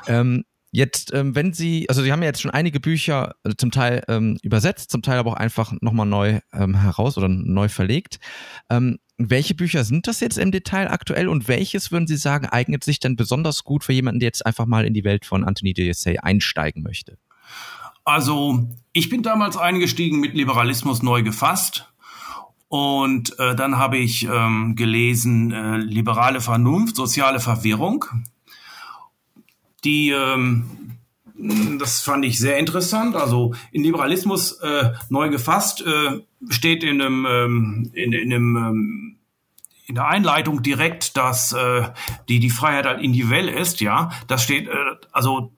Ähm, 0.08 0.44
Jetzt, 0.78 1.12
ähm, 1.12 1.34
wenn 1.34 1.54
Sie, 1.54 1.90
also 1.90 2.04
Sie 2.04 2.12
haben 2.12 2.22
ja 2.22 2.28
jetzt 2.28 2.40
schon 2.40 2.52
einige 2.52 2.80
Bücher 2.80 3.34
äh, 3.44 3.56
zum 3.58 3.72
Teil 3.72 4.04
ähm, 4.08 4.38
übersetzt, 4.44 4.92
zum 4.92 5.02
Teil 5.02 5.18
aber 5.18 5.32
auch 5.32 5.38
einfach 5.38 5.74
nochmal 5.82 6.06
neu 6.06 6.40
ähm, 6.54 6.76
heraus 6.76 7.18
oder 7.18 7.28
neu 7.28 7.68
verlegt. 7.68 8.20
Ähm, 8.70 9.00
welche 9.18 9.56
Bücher 9.56 9.84
sind 9.84 10.06
das 10.06 10.20
jetzt 10.20 10.38
im 10.38 10.52
Detail 10.52 10.92
aktuell 10.92 11.30
und 11.30 11.48
welches 11.48 11.92
würden 11.92 12.06
Sie 12.06 12.16
sagen, 12.16 12.46
eignet 12.46 12.84
sich 12.84 13.00
denn 13.00 13.16
besonders 13.16 13.64
gut 13.64 13.86
für 13.86 13.94
jemanden, 13.94 14.20
der 14.20 14.28
jetzt 14.28 14.46
einfach 14.46 14.68
mal 14.68 14.86
in 14.86 14.94
die 14.94 15.04
Welt 15.04 15.26
von 15.26 15.44
Anthony 15.44 15.74
de 15.74 15.88
Dessay 15.88 16.20
einsteigen 16.20 16.84
möchte? 16.84 17.18
Also, 18.04 18.70
ich 18.94 19.10
bin 19.10 19.24
damals 19.24 19.58
eingestiegen 19.58 20.20
mit 20.20 20.36
Liberalismus 20.36 21.02
neu 21.02 21.24
gefasst. 21.24 21.92
Und 22.68 23.34
äh, 23.40 23.56
dann 23.56 23.80
habe 23.80 23.98
ich 23.98 24.26
ähm, 24.26 24.76
gelesen 24.76 25.52
äh, 25.52 25.78
Liberale 25.78 26.40
Vernunft, 26.40 26.98
soziale 26.98 27.40
Verwirrung 27.40 28.06
die 29.84 30.10
ähm, 30.10 30.98
das 31.80 32.00
fand 32.00 32.26
ich 32.26 32.40
sehr 32.40 32.58
interessant. 32.58 33.16
Also 33.16 33.54
in 33.72 33.84
Liberalismus 33.84 34.54
äh, 34.60 34.92
neu 35.10 35.30
gefasst 35.30 35.86
äh, 35.86 36.22
steht 36.50 36.84
in 36.84 37.02
einem, 37.02 37.26
ähm, 37.26 37.92
in, 37.94 38.12
in 38.14 38.34
einem 38.34 38.58
ähm, 38.58 39.14
in 39.86 39.96
der 39.96 40.08
Einleitung 40.08 40.64
direkt, 40.64 41.16
dass 41.16 41.54
äh, 41.54 41.84
die, 42.28 42.40
die 42.40 42.50
Freiheit 42.50 42.86
halt 42.86 43.02
individuell 43.02 43.48
ist, 43.48 43.80
ja. 43.80 44.12
Das 44.28 44.44
steht, 44.44 44.68
äh, 44.68 44.74
also 45.14 45.54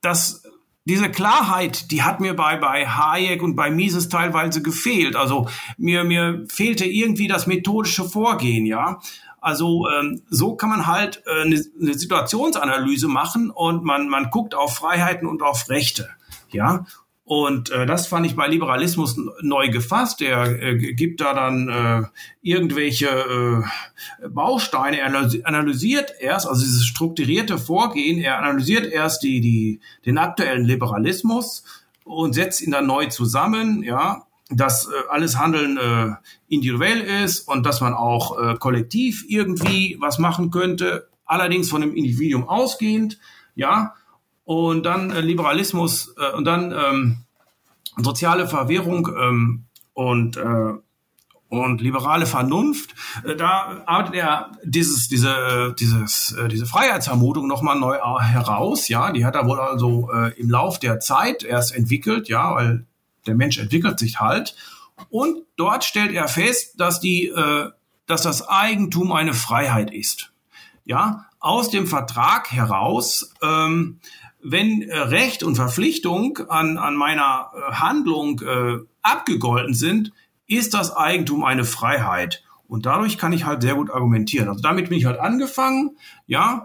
das 0.00 0.42
diese 0.84 1.10
Klarheit, 1.10 1.92
die 1.92 2.02
hat 2.02 2.18
mir 2.18 2.34
bei, 2.34 2.56
bei 2.56 2.88
Hayek 2.88 3.40
und 3.40 3.54
bei 3.54 3.70
Mises 3.70 4.08
teilweise 4.08 4.62
gefehlt. 4.62 5.14
Also 5.14 5.48
mir, 5.78 6.02
mir 6.02 6.44
fehlte 6.48 6.84
irgendwie 6.84 7.28
das 7.28 7.46
methodische 7.46 8.04
Vorgehen, 8.04 8.66
ja. 8.66 9.00
Also 9.42 9.88
ähm, 9.90 10.22
so 10.30 10.54
kann 10.54 10.70
man 10.70 10.86
halt 10.86 11.22
äh, 11.26 11.42
eine, 11.42 11.60
eine 11.80 11.94
Situationsanalyse 11.94 13.08
machen 13.08 13.50
und 13.50 13.84
man, 13.84 14.08
man 14.08 14.30
guckt 14.30 14.54
auf 14.54 14.76
Freiheiten 14.76 15.26
und 15.26 15.42
auf 15.42 15.68
Rechte, 15.68 16.08
ja. 16.50 16.86
Und 17.24 17.70
äh, 17.70 17.86
das 17.86 18.06
fand 18.06 18.26
ich 18.26 18.36
bei 18.36 18.46
Liberalismus 18.46 19.16
neu 19.40 19.68
gefasst. 19.68 20.22
Er 20.22 20.62
äh, 20.62 20.76
gibt 20.76 21.20
da 21.20 21.34
dann 21.34 21.68
äh, 21.68 22.02
irgendwelche 22.40 23.06
äh, 23.08 24.28
Bausteine, 24.28 24.98
er 24.98 25.06
analysiert 25.44 26.12
erst, 26.20 26.46
also 26.46 26.62
dieses 26.62 26.84
strukturierte 26.84 27.58
Vorgehen, 27.58 28.18
er 28.18 28.38
analysiert 28.38 28.86
erst 28.86 29.22
die, 29.22 29.40
die, 29.40 29.80
den 30.04 30.18
aktuellen 30.18 30.64
Liberalismus 30.64 31.64
und 32.04 32.34
setzt 32.34 32.60
ihn 32.60 32.72
dann 32.72 32.86
neu 32.86 33.06
zusammen, 33.06 33.82
ja, 33.82 34.26
dass 34.56 34.86
äh, 34.86 34.90
alles 35.10 35.38
Handeln 35.38 35.76
äh, 35.76 36.14
individuell 36.48 37.00
ist 37.00 37.48
und 37.48 37.64
dass 37.64 37.80
man 37.80 37.94
auch 37.94 38.38
äh, 38.38 38.56
kollektiv 38.56 39.24
irgendwie 39.28 39.96
was 40.00 40.18
machen 40.18 40.50
könnte, 40.50 41.08
allerdings 41.24 41.70
von 41.70 41.80
dem 41.80 41.94
Individuum 41.94 42.48
ausgehend, 42.48 43.18
ja, 43.54 43.94
und 44.44 44.84
dann 44.84 45.10
äh, 45.10 45.20
Liberalismus 45.20 46.14
äh, 46.18 46.36
und 46.36 46.44
dann 46.44 46.72
ähm, 46.72 47.16
soziale 47.96 48.48
Verwirrung 48.48 49.08
ähm, 49.18 49.64
und 49.94 50.36
äh, 50.36 50.74
und 51.52 51.82
liberale 51.82 52.24
Vernunft, 52.24 52.94
äh, 53.24 53.36
da 53.36 53.82
arbeitet 53.84 54.14
er 54.14 54.52
dieses, 54.64 55.08
diese, 55.08 55.28
äh, 55.28 55.74
dieses, 55.74 56.32
äh, 56.32 56.48
diese 56.48 56.64
Freiheitsvermutung 56.64 57.46
nochmal 57.46 57.78
neu 57.78 57.98
heraus, 58.20 58.88
ja, 58.88 59.12
die 59.12 59.26
hat 59.26 59.34
er 59.34 59.46
wohl 59.46 59.60
also 59.60 60.10
äh, 60.10 60.32
im 60.40 60.48
Lauf 60.48 60.78
der 60.78 60.98
Zeit 60.98 61.44
erst 61.44 61.74
entwickelt, 61.76 62.30
ja, 62.30 62.54
weil 62.54 62.86
der 63.26 63.34
Mensch 63.34 63.58
entwickelt 63.58 63.98
sich 63.98 64.20
halt. 64.20 64.54
Und 65.10 65.44
dort 65.56 65.84
stellt 65.84 66.12
er 66.12 66.28
fest, 66.28 66.80
dass 66.80 67.00
die, 67.00 67.28
äh, 67.28 67.70
dass 68.06 68.22
das 68.22 68.48
Eigentum 68.48 69.12
eine 69.12 69.34
Freiheit 69.34 69.92
ist. 69.92 70.32
Ja, 70.84 71.26
aus 71.38 71.70
dem 71.70 71.86
Vertrag 71.86 72.50
heraus 72.50 73.32
ähm, 73.42 74.00
wenn 74.42 74.82
äh, 74.82 74.98
Recht 74.98 75.42
und 75.42 75.54
Verpflichtung 75.56 76.38
an, 76.48 76.76
an 76.76 76.96
meiner 76.96 77.50
äh, 77.54 77.72
Handlung 77.74 78.40
äh, 78.40 78.78
abgegolten 79.02 79.74
sind, 79.74 80.12
ist 80.46 80.74
das 80.74 80.94
Eigentum 80.94 81.44
eine 81.44 81.64
Freiheit. 81.64 82.42
Und 82.66 82.86
dadurch 82.86 83.18
kann 83.18 83.32
ich 83.32 83.46
halt 83.46 83.62
sehr 83.62 83.74
gut 83.74 83.90
argumentieren. 83.90 84.48
Also 84.48 84.60
damit 84.60 84.88
bin 84.88 84.98
ich 84.98 85.04
halt 85.04 85.20
angefangen, 85.20 85.96
ja. 86.26 86.64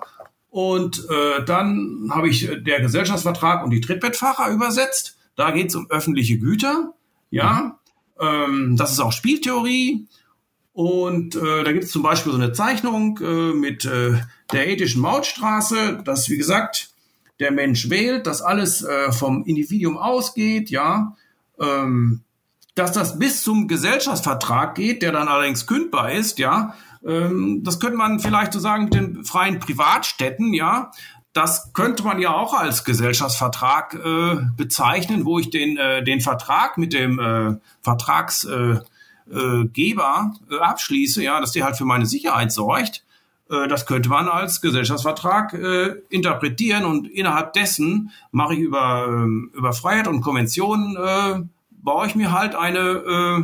Und 0.50 1.06
äh, 1.10 1.44
dann 1.46 2.10
habe 2.12 2.30
ich 2.30 2.50
äh, 2.50 2.62
der 2.62 2.82
Gesellschaftsvertrag 2.82 3.64
und 3.64 3.70
die 3.70 3.82
Trittbettfahrer 3.82 4.50
übersetzt. 4.50 5.17
Da 5.38 5.52
geht 5.52 5.70
es 5.70 5.76
um 5.76 5.90
öffentliche 5.90 6.38
Güter, 6.40 6.94
ja. 7.30 7.78
Mhm. 8.20 8.26
Ähm, 8.28 8.78
das 8.78 8.92
ist 8.92 9.00
auch 9.00 9.14
Spieltheorie. 9.14 10.08
Und 10.74 11.36
äh, 11.36 11.64
da 11.64 11.72
gibt 11.72 11.86
es 11.86 11.92
zum 11.92 12.04
Beispiel 12.04 12.34
so 12.34 12.38
eine 12.38 12.52
Zeichnung 12.52 13.20
äh, 13.22 13.54
mit 13.54 13.86
äh, 13.86 14.20
der 14.52 14.68
ethischen 14.68 15.02
Mautstraße. 15.02 16.02
Das, 16.04 16.30
wie 16.30 16.38
gesagt, 16.38 16.90
der 17.40 17.52
Mensch 17.52 17.90
wählt, 17.90 18.28
dass 18.28 18.42
alles 18.42 18.84
äh, 18.84 19.12
vom 19.12 19.46
Individuum 19.46 19.98
ausgeht, 19.98 20.70
ja, 20.70 21.16
ähm, 21.60 22.24
dass 22.76 22.92
das 22.92 23.18
bis 23.18 23.42
zum 23.42 23.68
Gesellschaftsvertrag 23.68 24.76
geht, 24.76 25.02
der 25.02 25.12
dann 25.12 25.28
allerdings 25.28 25.66
kündbar 25.66 26.12
ist, 26.12 26.38
ja, 26.38 26.76
ähm, 27.06 27.62
das 27.64 27.80
könnte 27.80 27.98
man 27.98 28.20
vielleicht 28.20 28.54
so 28.54 28.60
sagen 28.60 28.86
mit 28.86 28.94
den 28.94 29.26
freien 29.26 29.60
Privatstädten, 29.60 30.54
ja, 30.54 30.92
das 31.38 31.72
könnte 31.74 32.04
man 32.04 32.20
ja 32.20 32.34
auch 32.34 32.56
als 32.56 32.84
Gesellschaftsvertrag 32.84 33.94
äh, 33.94 34.38
bezeichnen, 34.56 35.24
wo 35.24 35.38
ich 35.38 35.52
den, 35.52 35.78
äh, 35.78 36.04
den 36.04 36.20
Vertrag 36.20 36.80
mit 36.80 36.94
dem 36.94 37.20
äh, 37.20 37.58
Vertragsgeber 37.82 38.82
äh, 39.30 40.56
äh, 40.56 40.60
abschließe, 40.60 41.24
ja, 41.24 41.40
dass 41.40 41.52
der 41.52 41.66
halt 41.66 41.78
für 41.78 41.86
meine 41.86 42.08
Sicherheit 42.08 42.52
sorgt. 42.52 43.04
Äh, 43.52 43.68
das 43.68 43.86
könnte 43.86 44.10
man 44.10 44.28
als 44.28 44.62
Gesellschaftsvertrag 44.62 45.54
äh, 45.54 45.96
interpretieren 46.10 46.86
und 46.86 47.08
innerhalb 47.08 47.54
dessen 47.54 48.12
mache 48.32 48.56
ich 48.56 48.60
über, 48.60 49.06
ähm, 49.08 49.52
über 49.54 49.74
Freiheit 49.74 50.08
und 50.08 50.22
Konventionen, 50.22 50.98
äh, 50.98 51.44
baue 51.70 52.08
ich 52.08 52.16
mir 52.16 52.32
halt 52.32 52.56
eine, 52.56 52.80
äh, 52.80 53.44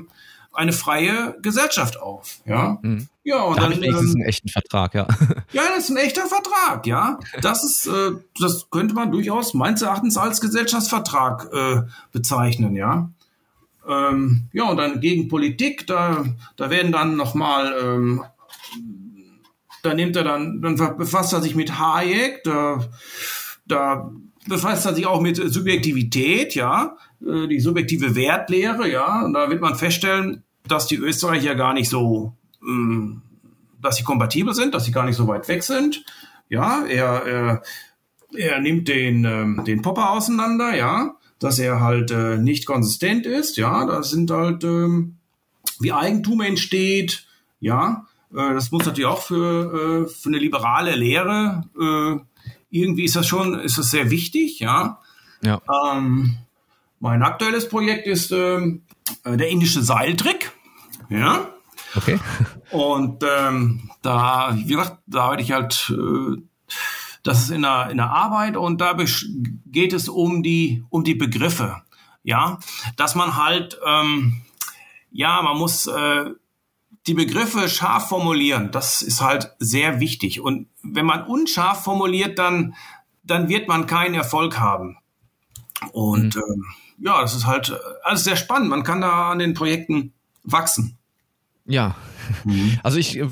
eine 0.53 0.73
freie 0.73 1.35
Gesellschaft 1.41 1.99
auf. 1.99 2.39
Ja, 2.45 2.77
mhm. 2.81 3.07
ja 3.23 3.41
und 3.41 3.57
da 3.57 3.69
dann. 3.69 3.83
Ähm, 3.83 3.95
ist 3.95 4.15
ein 4.15 4.21
echter 4.21 4.49
Vertrag, 4.49 4.93
ja. 4.93 5.07
Ja, 5.51 5.63
das 5.75 5.85
ist 5.85 5.89
ein 5.89 5.97
echter 5.97 6.25
Vertrag, 6.25 6.87
ja. 6.87 7.19
Das 7.41 7.63
ist, 7.63 7.87
äh, 7.87 8.11
das 8.39 8.69
könnte 8.69 8.95
man 8.95 9.11
durchaus 9.11 9.53
meines 9.53 9.81
Erachtens 9.81 10.17
als 10.17 10.41
Gesellschaftsvertrag 10.41 11.49
äh, 11.53 11.81
bezeichnen, 12.11 12.75
ja. 12.75 13.09
Ähm, 13.87 14.47
ja, 14.53 14.69
und 14.69 14.77
dann 14.77 15.01
gegen 15.01 15.27
Politik, 15.27 15.87
da, 15.87 16.23
da 16.55 16.69
werden 16.69 16.91
dann 16.91 17.17
nochmal 17.17 17.75
ähm, 17.81 18.23
da 19.83 19.93
nimmt 19.93 20.15
er 20.15 20.23
dann, 20.23 20.61
dann 20.61 20.77
befasst 20.97 21.33
er 21.33 21.41
sich 21.41 21.55
mit 21.55 21.77
Hayek, 21.77 22.43
da, 22.45 22.79
da 23.67 24.11
befasst 24.47 24.85
er 24.85 24.95
sich 24.95 25.05
auch 25.05 25.21
mit 25.21 25.35
Subjektivität, 25.35 26.55
ja, 26.55 26.97
äh, 27.21 27.47
die 27.47 27.59
subjektive 27.59 28.15
Wertlehre, 28.15 28.89
ja, 28.89 29.23
und 29.23 29.33
da 29.33 29.49
wird 29.49 29.61
man 29.61 29.75
feststellen, 29.75 30.42
dass 30.67 30.87
die 30.87 30.97
Österreicher 30.97 31.55
gar 31.55 31.73
nicht 31.73 31.89
so, 31.89 32.33
ähm, 32.61 33.21
dass 33.81 33.97
sie 33.97 34.03
kompatibel 34.03 34.53
sind, 34.53 34.73
dass 34.73 34.85
sie 34.85 34.91
gar 34.91 35.05
nicht 35.05 35.17
so 35.17 35.27
weit 35.27 35.47
weg 35.47 35.63
sind. 35.63 36.05
Ja, 36.49 36.85
er, 36.85 37.25
er, 37.25 37.63
er 38.35 38.59
nimmt 38.59 38.87
den, 38.87 39.25
ähm, 39.25 39.63
den 39.65 39.81
Popper 39.81 40.11
auseinander, 40.11 40.75
ja, 40.75 41.15
dass 41.39 41.59
er 41.59 41.81
halt 41.81 42.11
äh, 42.11 42.37
nicht 42.37 42.65
konsistent 42.65 43.25
ist, 43.25 43.57
ja, 43.57 43.85
da 43.85 44.03
sind 44.03 44.31
halt, 44.31 44.63
ähm, 44.63 45.17
wie 45.79 45.91
Eigentum 45.91 46.41
entsteht, 46.41 47.27
ja, 47.59 48.05
äh, 48.31 48.53
das 48.53 48.71
muss 48.71 48.85
natürlich 48.85 49.09
auch 49.09 49.21
für, 49.21 50.05
äh, 50.05 50.09
für 50.09 50.29
eine 50.29 50.37
liberale 50.37 50.95
Lehre, 50.95 51.63
äh, 51.79 52.19
irgendwie 52.69 53.03
ist 53.03 53.15
das 53.15 53.27
schon, 53.27 53.59
ist 53.59 53.77
das 53.77 53.91
sehr 53.91 54.09
wichtig, 54.09 54.59
ja. 54.59 54.99
ja. 55.43 55.61
Ähm, 55.91 56.37
mein 56.99 57.21
aktuelles 57.21 57.67
Projekt 57.67 58.07
ist 58.07 58.31
ähm, 58.31 58.83
der 59.25 59.49
indische 59.49 59.81
Seiltrick, 59.81 60.51
ja. 61.09 61.47
Okay. 61.95 62.19
Und 62.71 63.23
ähm, 63.23 63.89
da, 64.01 64.55
wie 64.55 64.73
gesagt, 64.73 64.97
da 65.05 65.25
arbeite 65.25 65.43
ich 65.43 65.51
halt, 65.51 65.93
äh, 65.95 66.41
das 67.23 67.43
ist 67.43 67.51
in 67.51 67.61
der, 67.61 67.89
in 67.89 67.97
der 67.97 68.09
Arbeit 68.09 68.57
und 68.57 68.81
da 68.81 68.97
geht 69.65 69.93
es 69.93 70.09
um 70.09 70.43
die, 70.43 70.83
um 70.89 71.03
die 71.03 71.15
Begriffe, 71.15 71.81
ja, 72.23 72.59
dass 72.97 73.15
man 73.15 73.37
halt, 73.37 73.79
ähm, 73.85 74.41
ja, 75.11 75.41
man 75.41 75.57
muss 75.57 75.87
äh, 75.87 76.25
die 77.07 77.13
Begriffe 77.13 77.69
scharf 77.69 78.09
formulieren, 78.09 78.71
das 78.71 79.01
ist 79.01 79.21
halt 79.21 79.51
sehr 79.59 79.99
wichtig. 79.99 80.41
Und 80.41 80.67
wenn 80.81 81.05
man 81.05 81.25
unscharf 81.25 81.83
formuliert, 81.83 82.39
dann, 82.39 82.75
dann 83.23 83.49
wird 83.49 83.67
man 83.67 83.87
keinen 83.87 84.15
Erfolg 84.15 84.59
haben. 84.59 84.97
Und 85.91 86.35
mhm. 86.35 86.41
ähm, 86.41 86.65
ja, 86.99 87.21
das 87.21 87.35
ist 87.35 87.45
halt 87.45 87.73
alles 88.03 88.23
sehr 88.23 88.35
spannend. 88.35 88.69
Man 88.69 88.83
kann 88.83 89.01
da 89.01 89.31
an 89.31 89.39
den 89.39 89.53
Projekten 89.53 90.13
wachsen. 90.43 90.97
Ja, 91.65 91.95
mhm. 92.43 92.79
also 92.83 92.97
ich 92.97 93.17
äh, 93.19 93.27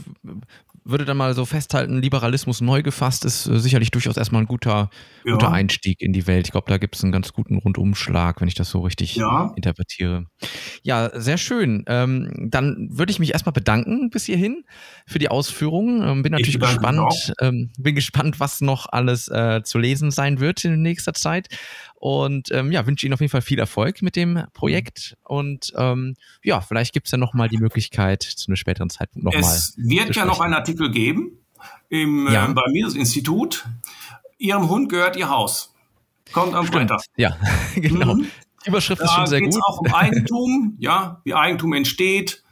würde 0.83 1.05
dann 1.05 1.17
mal 1.17 1.33
so 1.33 1.45
festhalten, 1.45 2.01
Liberalismus 2.01 2.61
neu 2.61 2.81
gefasst 2.81 3.25
ist 3.25 3.47
äh, 3.47 3.59
sicherlich 3.59 3.91
durchaus 3.91 4.17
erstmal 4.17 4.41
ein 4.41 4.47
guter, 4.47 4.89
ja. 5.23 5.33
guter 5.33 5.51
Einstieg 5.51 6.01
in 6.01 6.13
die 6.13 6.27
Welt. 6.27 6.47
Ich 6.47 6.51
glaube, 6.51 6.69
da 6.69 6.77
gibt 6.77 6.95
es 6.95 7.03
einen 7.03 7.11
ganz 7.11 7.33
guten 7.33 7.57
Rundumschlag, 7.57 8.41
wenn 8.41 8.47
ich 8.47 8.55
das 8.55 8.69
so 8.69 8.79
richtig 8.81 9.15
ja. 9.15 9.53
interpretiere. 9.55 10.25
Ja, 10.81 11.11
sehr 11.19 11.37
schön. 11.37 11.83
Ähm, 11.87 12.47
dann 12.49 12.89
würde 12.91 13.11
ich 13.11 13.19
mich 13.19 13.33
erstmal 13.33 13.53
bedanken 13.53 14.09
bis 14.09 14.25
hierhin 14.25 14.63
für 15.05 15.19
die 15.19 15.29
Ausführungen. 15.29 16.01
Ähm, 16.01 16.23
bin 16.23 16.31
natürlich 16.31 16.59
gespannt, 16.59 17.33
ähm, 17.39 17.71
bin 17.77 17.95
gespannt, 17.95 18.39
was 18.39 18.61
noch 18.61 18.87
alles 18.91 19.27
äh, 19.27 19.61
zu 19.63 19.77
lesen 19.77 20.11
sein 20.11 20.39
wird 20.39 20.65
in 20.65 20.81
nächster 20.81 21.13
Zeit. 21.13 21.47
Und 22.01 22.49
ähm, 22.51 22.71
ja, 22.71 22.87
wünsche 22.87 23.05
Ihnen 23.05 23.13
auf 23.13 23.19
jeden 23.19 23.29
Fall 23.29 23.43
viel 23.43 23.59
Erfolg 23.59 24.01
mit 24.01 24.15
dem 24.15 24.43
Projekt. 24.53 25.15
Und 25.23 25.71
ähm, 25.75 26.15
ja, 26.43 26.59
vielleicht 26.59 26.93
gibt 26.93 27.05
es 27.05 27.11
ja 27.11 27.19
nochmal 27.19 27.47
die 27.47 27.59
Möglichkeit, 27.59 28.23
zu 28.23 28.47
einem 28.47 28.55
späteren 28.55 28.89
Zeitpunkt 28.89 29.23
nochmal. 29.23 29.43
Es 29.43 29.75
wird 29.77 30.15
ja 30.15 30.25
noch 30.25 30.39
einen 30.39 30.55
Artikel 30.55 30.89
geben 30.89 31.37
im, 31.89 32.27
ja. 32.27 32.49
äh, 32.49 32.53
beim 32.55 32.71
Mises-Institut. 32.71 33.67
Ihrem 34.39 34.67
Hund 34.67 34.89
gehört 34.89 35.15
Ihr 35.15 35.29
Haus. 35.29 35.75
Kommt 36.31 36.55
am 36.55 36.65
Freitag. 36.65 37.01
Ja, 37.17 37.37
genau. 37.75 38.15
Mhm. 38.15 38.31
Die 38.65 38.69
Überschrift 38.69 38.99
da 38.99 39.05
ist 39.05 39.11
schon 39.11 39.27
sehr 39.27 39.41
gut. 39.41 39.59
auch 39.63 39.81
um 39.81 39.93
Eigentum, 39.93 40.77
ja, 40.79 41.21
wie 41.23 41.35
Eigentum 41.35 41.73
entsteht. 41.73 42.43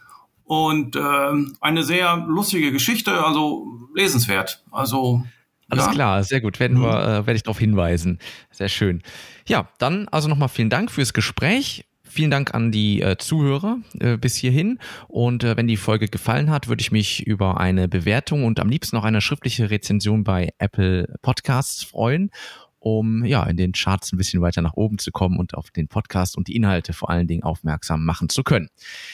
Und 0.44 0.96
ähm, 0.96 1.58
eine 1.60 1.82
sehr 1.82 2.18
lustige 2.18 2.72
Geschichte, 2.72 3.26
also 3.26 3.66
lesenswert. 3.96 4.64
Also 4.70 5.24
alles 5.70 5.86
ja. 5.86 5.92
klar, 5.92 6.24
sehr 6.24 6.42
gut. 6.42 6.60
Werden 6.60 6.80
wir, 6.80 6.88
mhm. 6.88 7.04
äh, 7.04 7.28
werde 7.28 7.36
ich 7.36 7.44
darauf 7.44 7.60
hinweisen. 7.60 8.20
Sehr 8.52 8.70
schön. 8.70 9.02
Ja, 9.48 9.70
dann 9.78 10.08
also 10.10 10.28
nochmal 10.28 10.50
vielen 10.50 10.70
Dank 10.70 10.92
fürs 10.92 11.14
Gespräch. 11.14 11.86
Vielen 12.04 12.32
Dank 12.32 12.56
an 12.56 12.72
die 12.72 13.04
äh, 13.04 13.18
Zuhörer 13.18 13.78
äh, 14.00 14.18
bis 14.18 14.36
hierhin. 14.36 14.80
Und 15.08 15.44
äh, 15.44 15.56
wenn 15.56 15.68
die 15.68 15.78
Folge 15.78 16.08
gefallen 16.08 16.50
hat, 16.50 16.68
würde 16.68 16.82
ich 16.82 16.92
mich 16.92 17.26
über 17.28 17.60
eine 17.60 17.88
Bewertung 17.88 18.46
und 18.46 18.60
am 18.60 18.68
liebsten 18.68 18.96
noch 18.96 19.04
eine 19.04 19.22
schriftliche 19.22 19.70
Rezension 19.70 20.24
bei 20.24 20.50
Apple 20.58 21.14
Podcasts 21.22 21.84
freuen, 21.84 22.32
um 22.80 23.24
ja 23.26 23.44
in 23.44 23.58
den 23.58 23.74
Charts 23.74 24.12
ein 24.12 24.18
bisschen 24.18 24.42
weiter 24.42 24.64
nach 24.64 24.74
oben 24.74 24.98
zu 24.98 25.12
kommen 25.12 25.38
und 25.38 25.54
auf 25.54 25.70
den 25.70 25.88
Podcast 25.88 26.36
und 26.36 26.48
die 26.48 26.56
Inhalte 26.56 26.94
vor 26.94 27.12
allen 27.12 27.28
Dingen 27.28 27.44
aufmerksam 27.44 28.04
machen 28.06 28.28
zu 28.28 28.42
können. 28.42 28.70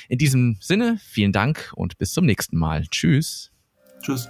In 0.08 0.18
diesem 0.18 0.56
Sinne, 0.62 0.98
vielen 1.04 1.34
Dank 1.34 1.74
und 1.76 1.98
bis 1.98 2.14
zum 2.14 2.26
nächsten 2.26 2.58
Mal. 2.58 2.86
Tschüss. 2.88 3.52
Tschüss. 4.02 4.30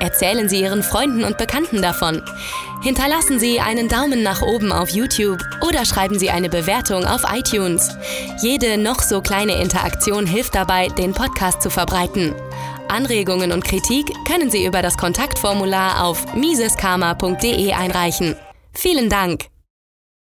Erzählen 0.00 0.48
Sie 0.48 0.62
Ihren 0.62 0.82
Freunden 0.82 1.24
und 1.24 1.38
Bekannten 1.38 1.82
davon. 1.82 2.22
Hinterlassen 2.82 3.38
Sie 3.38 3.60
einen 3.60 3.88
Daumen 3.88 4.22
nach 4.22 4.40
oben 4.40 4.72
auf 4.72 4.88
YouTube 4.88 5.38
oder 5.60 5.84
schreiben 5.84 6.18
Sie 6.18 6.30
eine 6.30 6.48
Bewertung 6.48 7.04
auf 7.04 7.22
iTunes. 7.30 7.90
Jede 8.42 8.78
noch 8.78 9.02
so 9.02 9.20
kleine 9.20 9.60
Interaktion 9.60 10.26
hilft 10.26 10.54
dabei, 10.54 10.88
den 10.88 11.12
Podcast 11.12 11.60
zu 11.60 11.68
verbreiten. 11.68 12.34
Anregungen 12.88 13.52
und 13.52 13.64
Kritik 13.64 14.06
können 14.26 14.50
Sie 14.50 14.64
über 14.64 14.82
das 14.82 14.96
Kontaktformular 14.96 16.02
auf 16.02 16.34
miseskarma.de 16.34 17.72
einreichen. 17.72 18.34
Vielen 18.72 19.10
Dank! 19.10 19.49